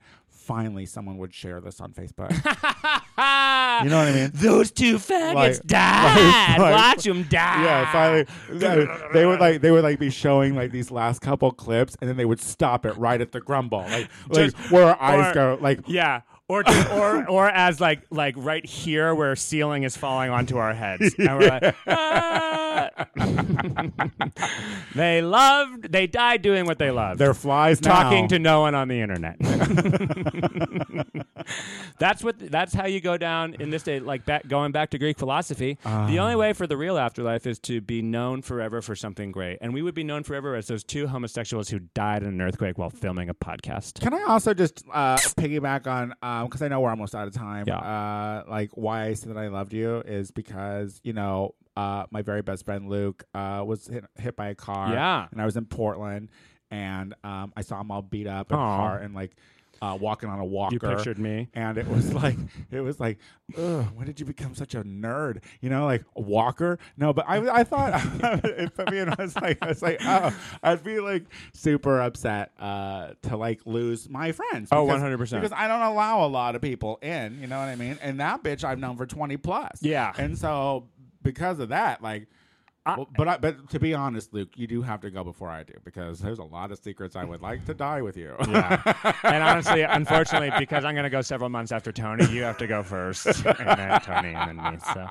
finally 0.48 0.86
someone 0.86 1.18
would 1.18 1.32
share 1.34 1.60
this 1.60 1.78
on 1.78 1.92
Facebook. 1.92 2.30
you 3.84 3.90
know 3.90 3.98
what 3.98 4.08
I 4.08 4.12
mean? 4.12 4.30
Those 4.34 4.70
two 4.70 4.96
faggots 4.96 5.34
Like- 5.34 5.62
died. 5.66 6.58
like- 6.58 6.74
Watch 6.74 7.04
them 7.04 7.22
die. 7.24 7.62
Yeah, 7.64 7.92
finally, 7.92 8.26
they, 8.50 8.86
they 9.12 9.26
would 9.26 9.40
like 9.40 9.60
they 9.60 9.70
would 9.70 9.84
like 9.84 9.98
be 9.98 10.10
showing 10.10 10.54
like 10.54 10.72
these 10.72 10.90
last 10.90 11.20
couple 11.20 11.50
clips, 11.52 11.96
and 12.00 12.08
then 12.08 12.16
they 12.16 12.24
would 12.24 12.40
stop 12.40 12.86
it 12.86 12.96
right 12.96 13.20
at 13.20 13.32
the 13.32 13.40
grumble, 13.40 13.80
like 13.90 14.08
like 14.28 14.56
where 14.70 14.84
our 14.86 15.00
eyes 15.02 15.30
or- 15.30 15.34
go, 15.34 15.58
like 15.60 15.80
Yeah. 15.86 16.22
Or, 16.50 16.64
or 16.92 17.28
or 17.28 17.48
as 17.50 17.78
like 17.78 18.00
like 18.10 18.34
right 18.38 18.64
here 18.64 19.14
where 19.14 19.36
ceiling 19.36 19.82
is 19.82 19.98
falling 19.98 20.30
onto 20.30 20.56
our 20.56 20.72
heads, 20.72 21.14
and 21.18 21.38
we're 21.38 21.48
like, 21.48 21.74
"Ah." 21.86 22.88
they 24.94 25.20
loved, 25.20 25.90
they 25.92 26.06
died 26.06 26.40
doing 26.42 26.64
what 26.64 26.78
they 26.78 26.90
loved. 26.90 27.18
they're 27.18 27.34
flies 27.34 27.80
talking 27.80 28.22
now. 28.22 28.28
to 28.28 28.38
no 28.38 28.60
one 28.60 28.74
on 28.74 28.88
the 28.88 28.98
internet. 29.00 29.36
that's 31.98 32.22
what. 32.24 32.38
That's 32.38 32.72
how 32.72 32.86
you 32.86 33.00
go 33.00 33.16
down 33.18 33.54
in 33.60 33.70
this 33.70 33.82
day. 33.82 34.00
Like 34.00 34.24
back, 34.24 34.46
going 34.48 34.72
back 34.72 34.90
to 34.90 34.98
Greek 34.98 35.18
philosophy, 35.18 35.78
Ah. 35.84 36.06
the 36.06 36.18
only 36.18 36.36
way 36.36 36.52
for 36.52 36.66
the 36.66 36.76
real 36.76 36.98
afterlife 36.98 37.46
is 37.46 37.58
to 37.60 37.80
be 37.80 38.00
known 38.02 38.42
forever 38.42 38.80
for 38.80 38.94
something 38.94 39.32
great, 39.32 39.58
and 39.60 39.74
we 39.74 39.82
would 39.82 39.94
be 39.94 40.04
known 40.04 40.22
forever 40.22 40.54
as 40.54 40.66
those 40.66 40.84
two 40.84 41.08
homosexuals 41.08 41.68
who 41.68 41.80
died 41.94 42.22
in 42.22 42.28
an 42.28 42.40
earthquake 42.40 42.78
while 42.78 42.90
filming 42.90 43.28
a 43.28 43.34
podcast. 43.34 44.00
Can 44.00 44.14
I 44.14 44.22
also 44.28 44.54
just 44.54 44.84
uh, 44.92 45.16
piggyback 45.16 45.86
on 45.86 46.14
because 46.46 46.62
I 46.62 46.68
know 46.68 46.80
we're 46.80 46.90
almost 46.90 47.14
out 47.14 47.26
of 47.26 47.34
time. 47.34 47.64
Yeah. 47.66 47.78
Uh, 47.78 48.44
like 48.48 48.70
why 48.74 49.04
I 49.06 49.14
said 49.14 49.30
that 49.34 49.38
I 49.38 49.48
loved 49.48 49.72
you 49.72 49.98
is 50.00 50.30
because 50.30 51.00
you 51.02 51.12
know 51.12 51.54
uh, 51.76 52.04
my 52.10 52.22
very 52.22 52.42
best 52.42 52.64
friend 52.64 52.88
Luke 52.88 53.24
uh, 53.34 53.62
was 53.66 53.86
hit, 53.86 54.04
hit 54.16 54.36
by 54.36 54.48
a 54.48 54.54
car. 54.54 54.92
Yeah. 54.92 55.26
and 55.30 55.40
I 55.40 55.44
was 55.44 55.56
in 55.56 55.64
Portland, 55.66 56.30
and 56.70 57.14
um, 57.24 57.52
I 57.56 57.62
saw 57.62 57.80
him 57.80 57.90
all 57.90 58.02
beat 58.02 58.26
up 58.26 58.50
and 58.50 58.60
Aw. 58.60 58.76
hard 58.76 59.02
and 59.02 59.14
like 59.14 59.36
uh, 59.80 59.96
walking 60.00 60.28
on 60.28 60.38
a 60.38 60.44
walker. 60.44 60.74
You 60.74 60.80
pictured 60.80 61.18
me. 61.18 61.48
and 61.54 61.78
it 61.78 61.86
was 61.86 62.12
like 62.22 62.36
it 62.70 62.80
was 62.80 62.98
like 63.00 63.18
ugh 63.56 63.86
when 63.94 64.06
did 64.06 64.18
you 64.20 64.26
become 64.26 64.54
such 64.54 64.74
a 64.74 64.82
nerd 64.82 65.42
you 65.60 65.70
know 65.70 65.84
like 65.86 66.04
a 66.16 66.20
walker 66.20 66.78
no 66.96 67.12
but 67.12 67.24
i 67.28 67.36
i 67.60 67.64
thought 67.64 67.92
if 68.44 68.78
i 68.78 68.90
mean 68.90 69.08
i 69.08 69.14
was 69.22 69.34
like 69.36 69.56
i 69.62 69.68
was 69.68 69.80
like 69.80 69.98
oh 70.04 70.34
i'd 70.64 70.84
be 70.84 71.00
like 71.00 71.24
super 71.54 72.00
upset 72.00 72.52
uh 72.58 73.10
to 73.22 73.36
like 73.36 73.60
lose 73.64 74.08
my 74.10 74.32
friends 74.32 74.68
Oh, 74.72 74.84
because- 74.86 75.00
100%. 75.02 75.30
because 75.40 75.52
i 75.52 75.66
don't 75.68 75.80
allow 75.80 76.26
a 76.26 76.28
lot 76.28 76.54
of 76.56 76.60
people 76.62 76.98
in 77.02 77.40
you 77.40 77.46
know 77.46 77.58
what 77.58 77.68
i 77.68 77.74
mean 77.76 77.98
and 78.02 78.20
that 78.20 78.42
bitch 78.42 78.64
i've 78.64 78.78
known 78.78 78.96
for 78.96 79.06
20 79.06 79.36
plus 79.38 79.78
Yeah. 79.82 80.12
and 80.18 80.36
so 80.36 80.88
because 81.22 81.58
of 81.58 81.70
that 81.70 82.02
like 82.02 82.26
well, 82.96 83.08
but 83.16 83.28
I, 83.28 83.36
but 83.38 83.68
to 83.70 83.78
be 83.80 83.94
honest, 83.94 84.32
Luke, 84.32 84.48
you 84.56 84.66
do 84.66 84.82
have 84.82 85.00
to 85.02 85.10
go 85.10 85.24
before 85.24 85.48
I 85.50 85.62
do 85.62 85.74
because 85.84 86.20
there's 86.20 86.38
a 86.38 86.44
lot 86.44 86.70
of 86.72 86.78
secrets 86.78 87.16
I 87.16 87.24
would 87.24 87.40
like 87.42 87.64
to 87.66 87.74
die 87.74 88.02
with 88.02 88.16
you. 88.16 88.34
Yeah. 88.48 88.80
and 89.24 89.42
honestly, 89.42 89.82
unfortunately, 89.82 90.50
because 90.58 90.84
I'm 90.84 90.94
going 90.94 91.04
to 91.04 91.10
go 91.10 91.20
several 91.22 91.50
months 91.50 91.72
after 91.72 91.92
Tony, 91.92 92.26
you 92.30 92.42
have 92.42 92.58
to 92.58 92.66
go 92.66 92.82
first, 92.82 93.26
and 93.26 93.78
then 93.78 94.00
Tony, 94.00 94.34
and 94.34 94.58
then 94.58 94.72
me. 94.72 94.78
So, 94.94 95.06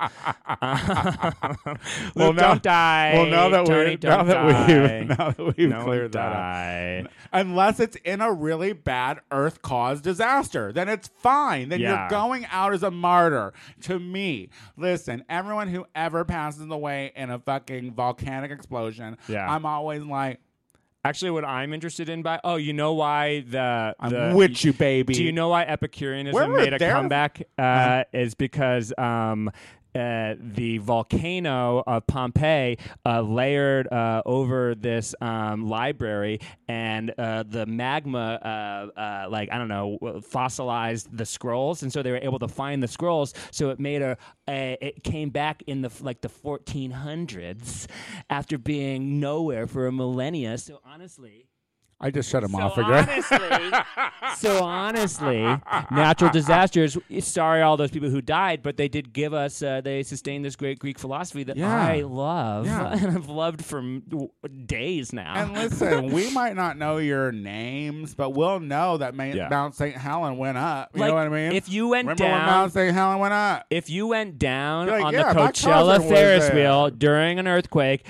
Luke, 0.64 1.78
Well, 2.14 2.32
now- 2.32 2.48
don't 2.54 2.62
die. 2.62 3.12
Well, 3.14 3.26
now 3.26 3.48
that 3.50 3.66
Tony, 3.66 3.90
we 3.90 4.08
now 4.08 4.22
that 4.22 4.34
die. 4.34 4.98
we've 5.00 5.08
now 5.18 5.30
that 5.30 5.56
we've 5.56 5.84
cleared 5.84 6.12
that 6.12 7.04
up, 7.04 7.10
unless 7.32 7.80
it's 7.80 7.96
in 8.04 8.20
a 8.20 8.32
really 8.32 8.72
bad 8.72 9.20
Earth 9.30 9.62
caused 9.62 10.04
disaster, 10.04 10.72
then 10.72 10.88
it's 10.88 11.08
fine. 11.08 11.68
Then 11.68 11.80
Yeah. 11.80 12.00
you're 12.02 12.10
going 12.10 12.46
out 12.50 12.72
as 12.72 12.82
a 12.82 12.90
martyr. 12.90 13.52
To 13.82 13.98
me, 13.98 14.48
listen, 14.76 15.24
everyone 15.28 15.68
who 15.68 15.86
ever 15.94 16.24
passes 16.24 16.68
away 16.70 17.12
in 17.14 17.30
a 17.30 17.38
fucking 17.38 17.67
volcanic 17.94 18.50
explosion, 18.50 19.16
Yeah. 19.28 19.48
I'm 19.50 19.64
always 19.66 20.02
like, 20.02 20.40
Actually, 21.04 21.30
what 21.30 21.44
I'm 21.44 21.72
interested 21.72 22.08
in 22.08 22.22
by 22.22 22.40
oh, 22.42 22.56
you 22.56 22.72
know 22.72 22.92
why 22.92 23.40
the 23.48 23.94
I'm 24.00 24.10
the, 24.10 24.32
with 24.34 24.64
you, 24.64 24.72
baby. 24.72 25.14
Do 25.14 25.22
you 25.22 25.30
know 25.30 25.48
why 25.48 25.62
Epicureanism 25.62 26.52
made 26.56 26.74
a 26.74 26.78
there- 26.78 26.92
comeback? 26.92 27.42
Uh, 27.58 28.02
is 28.12 28.34
because 28.34 28.92
um, 28.98 29.50
uh, 29.94 30.34
the 30.38 30.78
volcano 30.78 31.82
of 31.86 32.06
Pompeii 32.06 32.78
uh, 33.04 33.20
layered 33.20 33.90
uh, 33.92 34.22
over 34.24 34.74
this 34.74 35.14
um, 35.20 35.68
library, 35.68 36.40
and 36.68 37.12
uh, 37.18 37.44
the 37.48 37.66
magma, 37.66 38.90
uh, 38.96 39.28
like 39.30 39.50
I 39.50 39.58
don't 39.58 39.68
know, 39.68 40.20
fossilized 40.22 41.16
the 41.16 41.26
scrolls, 41.26 41.82
and 41.82 41.92
so 41.92 42.02
they 42.02 42.10
were 42.10 42.18
able 42.18 42.38
to 42.40 42.48
find 42.48 42.82
the 42.82 42.88
scrolls. 42.88 43.34
So 43.50 43.70
it 43.70 43.80
made 43.80 44.02
a, 44.02 44.16
a 44.48 44.76
it 44.80 45.04
came 45.04 45.30
back 45.30 45.62
in 45.66 45.82
the 45.82 45.90
like 46.00 46.20
the 46.20 46.28
1400s 46.28 47.86
after 48.30 48.58
being 48.58 49.20
nowhere 49.20 49.66
for 49.66 49.86
a 49.86 49.92
millennia. 49.92 50.58
So 50.58 50.80
honestly. 50.84 51.47
I 52.00 52.12
just 52.12 52.30
shut 52.30 52.44
him 52.44 52.52
So 52.52 52.58
off 52.60 52.78
again. 52.78 53.08
honestly, 53.08 53.78
so 54.36 54.62
honestly, 54.64 55.40
natural 55.90 56.30
disasters. 56.30 56.96
Sorry, 57.20 57.60
all 57.60 57.76
those 57.76 57.90
people 57.90 58.08
who 58.08 58.20
died, 58.22 58.62
but 58.62 58.76
they 58.76 58.86
did 58.86 59.12
give 59.12 59.34
us. 59.34 59.62
Uh, 59.62 59.80
they 59.80 60.04
sustained 60.04 60.44
this 60.44 60.54
great 60.54 60.78
Greek 60.78 60.96
philosophy 60.98 61.42
that 61.44 61.56
Yeah. 61.56 61.74
I 61.74 62.02
love 62.02 62.66
Yeah. 62.66 62.92
and 62.96 63.16
I've 63.16 63.28
loved 63.28 63.64
for 63.64 63.80
w- 63.80 64.28
days 64.66 65.12
now. 65.12 65.34
And 65.34 65.52
listen, 65.54 66.12
we 66.12 66.30
might 66.30 66.54
not 66.54 66.78
know 66.78 66.98
your 66.98 67.32
names, 67.32 68.14
but 68.14 68.30
we'll 68.30 68.60
know 68.60 68.98
that 68.98 69.16
Ma- 69.16 69.24
Yeah. 69.24 69.48
Mount 69.48 69.74
St. 69.74 69.96
Helen 69.96 70.38
went 70.38 70.56
up. 70.56 70.90
You 70.94 71.00
Like, 71.00 71.08
know 71.08 71.14
what 71.16 71.26
I 71.26 71.30
mean? 71.30 71.52
if 71.52 71.68
you 71.68 71.88
went 71.88 72.06
Remember 72.06 72.22
down- 72.24 72.46
Mount 72.46 72.72
St. 72.72 72.94
Helen 72.94 73.18
went 73.18 73.34
up? 73.34 73.66
if 73.70 73.90
you 73.90 74.06
went 74.06 74.38
down 74.38 74.86
like, 74.86 75.02
on 75.04 75.12
"Yeah, 75.12 75.32
the 75.32 75.40
Coachella 75.40 76.08
Ferris 76.08 76.48
wheel 76.52 76.90
during 76.90 77.40
an 77.40 77.48
earthquake, 77.48 78.06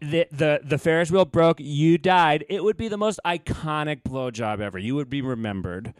the, 0.00 0.26
the 0.30 0.60
the 0.64 0.78
Ferris 0.78 1.10
wheel 1.10 1.24
broke, 1.24 1.60
you 1.60 1.98
died. 1.98 2.44
It 2.48 2.64
would 2.64 2.76
be 2.76 2.88
the 2.88 2.96
most 2.96 3.20
iconic 3.24 4.02
blowjob 4.02 4.60
ever. 4.60 4.78
You 4.78 4.94
would 4.96 5.10
be 5.10 5.22
remembered 5.22 5.94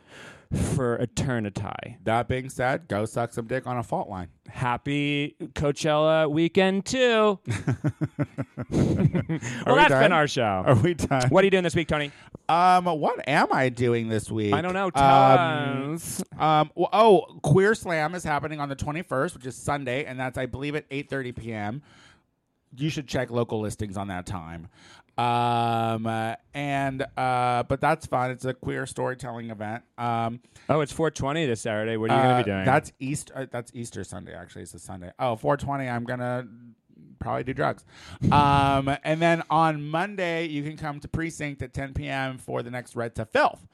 for 0.52 0.96
eternity. 0.96 1.98
That 2.04 2.26
being 2.26 2.48
said, 2.50 2.88
go 2.88 3.04
suck 3.04 3.32
some 3.32 3.46
dick 3.46 3.66
on 3.66 3.78
a 3.78 3.82
fault 3.82 4.08
line. 4.08 4.28
Happy 4.48 5.36
Coachella 5.54 6.28
weekend 6.28 6.86
too. 6.86 7.38
well, 7.46 8.68
we 8.68 9.74
that's 9.74 9.90
done? 9.90 10.02
been 10.02 10.12
our 10.12 10.26
show. 10.26 10.64
Are 10.66 10.74
we 10.74 10.94
done? 10.94 11.28
What 11.28 11.42
are 11.42 11.46
you 11.46 11.52
doing 11.52 11.62
this 11.62 11.76
week, 11.76 11.86
Tony? 11.86 12.10
Um, 12.48 12.86
what 12.86 13.28
am 13.28 13.52
I 13.52 13.68
doing 13.68 14.08
this 14.08 14.28
week? 14.28 14.52
I 14.52 14.60
don't 14.60 14.72
know. 14.72 14.90
Um. 15.00 16.00
Um, 16.36 16.70
well, 16.74 16.88
oh, 16.92 17.38
Queer 17.42 17.76
Slam 17.76 18.16
is 18.16 18.24
happening 18.24 18.58
on 18.58 18.68
the 18.68 18.76
21st, 18.76 19.34
which 19.34 19.46
is 19.46 19.54
Sunday, 19.54 20.04
and 20.04 20.18
that's 20.18 20.36
I 20.36 20.46
believe 20.46 20.74
at 20.74 20.88
8:30 20.90 21.36
p.m. 21.36 21.82
You 22.76 22.88
should 22.90 23.08
check 23.08 23.30
local 23.30 23.60
listings 23.60 23.96
on 23.96 24.08
that 24.08 24.26
time. 24.26 24.68
Um, 25.18 26.06
uh, 26.06 26.36
and 26.54 27.02
uh, 27.16 27.64
but 27.64 27.80
that's 27.80 28.06
fun. 28.06 28.30
It's 28.30 28.44
a 28.44 28.54
queer 28.54 28.86
storytelling 28.86 29.50
event. 29.50 29.82
Um, 29.98 30.40
Oh, 30.68 30.80
it's 30.80 30.92
420 30.92 31.46
this 31.46 31.60
Saturday. 31.62 31.96
What 31.96 32.10
are 32.10 32.16
you 32.16 32.22
going 32.22 32.34
uh, 32.34 32.38
to 32.38 32.44
be 32.44 32.50
doing? 32.50 32.64
That's 32.64 32.92
Easter. 33.00 33.32
Uh, 33.36 33.46
that's 33.50 33.72
Easter 33.74 34.04
Sunday. 34.04 34.34
Actually, 34.34 34.62
it's 34.62 34.74
a 34.74 34.78
Sunday. 34.78 35.10
Oh, 35.18 35.34
420. 35.36 35.88
I'm 35.88 36.04
gonna 36.04 36.46
probably 37.18 37.44
do 37.44 37.52
drugs. 37.52 37.84
um, 38.32 38.96
and 39.04 39.20
then 39.20 39.42
on 39.50 39.82
Monday, 39.82 40.46
you 40.46 40.62
can 40.62 40.76
come 40.76 41.00
to 41.00 41.08
Precinct 41.08 41.60
at 41.62 41.74
10 41.74 41.92
p.m. 41.92 42.38
for 42.38 42.62
the 42.62 42.70
next 42.70 42.94
Red 42.96 43.14
to 43.16 43.24
Filth. 43.26 43.66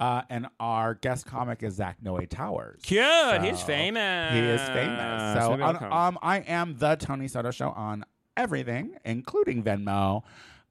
Uh, 0.00 0.22
and 0.30 0.46
our 0.58 0.94
guest 0.94 1.26
comic 1.26 1.62
is 1.62 1.74
Zach 1.74 1.98
Noe 2.02 2.18
Towers. 2.20 2.80
Cute. 2.82 3.42
He's 3.42 3.60
famous. 3.62 4.32
He 4.32 4.38
is 4.40 4.60
famous. 4.68 5.34
So 5.44 5.52
I'll 5.52 5.76
on- 5.76 5.92
um, 5.92 6.18
I 6.22 6.38
am 6.38 6.76
the 6.78 6.96
Tony 6.96 7.28
Soto 7.28 7.50
Show 7.50 7.70
on 7.70 8.04
everything, 8.36 8.96
including 9.04 9.62
Venmo. 9.62 10.22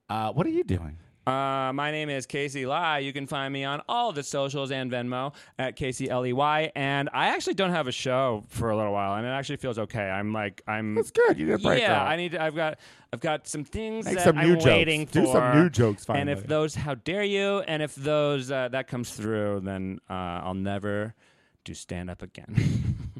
Uh, 0.09 0.31
what 0.31 0.45
are 0.45 0.51
you 0.51 0.63
doing? 0.63 0.97
Uh, 1.25 1.71
my 1.73 1.89
name 1.89 2.09
is 2.09 2.25
Casey 2.25 2.65
Ley. 2.65 3.03
You 3.03 3.13
can 3.13 3.27
find 3.27 3.53
me 3.53 3.63
on 3.63 3.81
all 3.87 4.11
the 4.11 4.23
socials 4.23 4.71
and 4.71 4.91
Venmo 4.91 5.33
at 5.57 5.77
Casey 5.77 6.09
L 6.09 6.25
E 6.25 6.33
Y. 6.33 6.69
And 6.75 7.09
I 7.13 7.27
actually 7.27 7.53
don't 7.53 7.71
have 7.71 7.87
a 7.87 7.93
show 7.93 8.43
for 8.49 8.71
a 8.71 8.75
little 8.75 8.91
while, 8.91 9.15
and 9.15 9.25
it 9.25 9.29
actually 9.29 9.55
feels 9.55 9.79
okay. 9.79 10.09
I'm 10.09 10.33
like 10.33 10.61
I'm. 10.67 10.95
That's 10.95 11.11
good. 11.11 11.39
You 11.39 11.45
did 11.45 11.55
a 11.55 11.57
break. 11.59 11.79
yeah, 11.79 11.99
girl. 11.99 12.07
I 12.07 12.15
need. 12.17 12.31
To, 12.33 12.41
I've 12.43 12.55
got. 12.55 12.79
I've 13.13 13.19
got 13.21 13.47
some 13.47 13.63
things 13.63 14.05
Make 14.05 14.15
that 14.15 14.23
some 14.23 14.37
I'm 14.39 14.53
jokes. 14.53 14.65
waiting 14.65 15.05
Do 15.05 15.27
some 15.27 15.55
new 15.55 15.69
jokes 15.69 16.03
Finally. 16.03 16.21
And 16.21 16.29
if 16.31 16.47
those, 16.47 16.73
how 16.73 16.95
dare 16.95 17.23
you? 17.23 17.59
And 17.59 17.83
if 17.83 17.93
those 17.93 18.49
uh, 18.49 18.69
that 18.69 18.87
comes 18.87 19.11
through, 19.11 19.61
then 19.63 19.99
uh, 20.09 20.13
I'll 20.43 20.55
never 20.55 21.13
do 21.63 21.75
stand 21.75 22.09
up 22.09 22.23
again. 22.23 22.55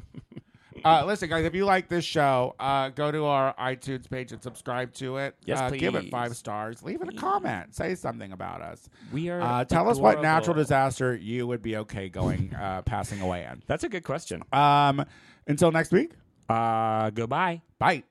Uh, 0.84 1.04
listen, 1.06 1.28
guys, 1.28 1.44
if 1.44 1.54
you 1.54 1.64
like 1.64 1.88
this 1.88 2.04
show, 2.04 2.54
uh, 2.60 2.90
go 2.90 3.10
to 3.10 3.24
our 3.24 3.54
iTunes 3.54 4.08
page 4.08 4.32
and 4.32 4.42
subscribe 4.42 4.92
to 4.94 5.16
it. 5.18 5.34
Yes, 5.44 5.58
uh, 5.60 5.70
Give 5.70 5.94
it 5.94 6.10
five 6.10 6.36
stars. 6.36 6.82
Leave 6.82 7.00
it 7.02 7.08
a 7.08 7.16
comment. 7.16 7.74
Say 7.74 7.94
something 7.94 8.32
about 8.32 8.60
us. 8.60 8.88
we 9.12 9.28
are. 9.30 9.40
Uh, 9.40 9.64
tell 9.64 9.88
us 9.88 9.98
what 9.98 10.20
natural 10.22 10.54
disaster 10.54 11.14
you 11.16 11.46
would 11.46 11.62
be 11.62 11.76
okay 11.78 12.08
going 12.08 12.54
uh, 12.54 12.82
passing 12.82 13.20
away 13.20 13.46
in. 13.50 13.62
That's 13.66 13.84
a 13.84 13.88
good 13.88 14.04
question. 14.04 14.42
Um, 14.52 15.04
until 15.46 15.72
next 15.72 15.92
week, 15.92 16.12
Uh, 16.48 17.10
goodbye. 17.10 17.62
bye. 17.78 18.04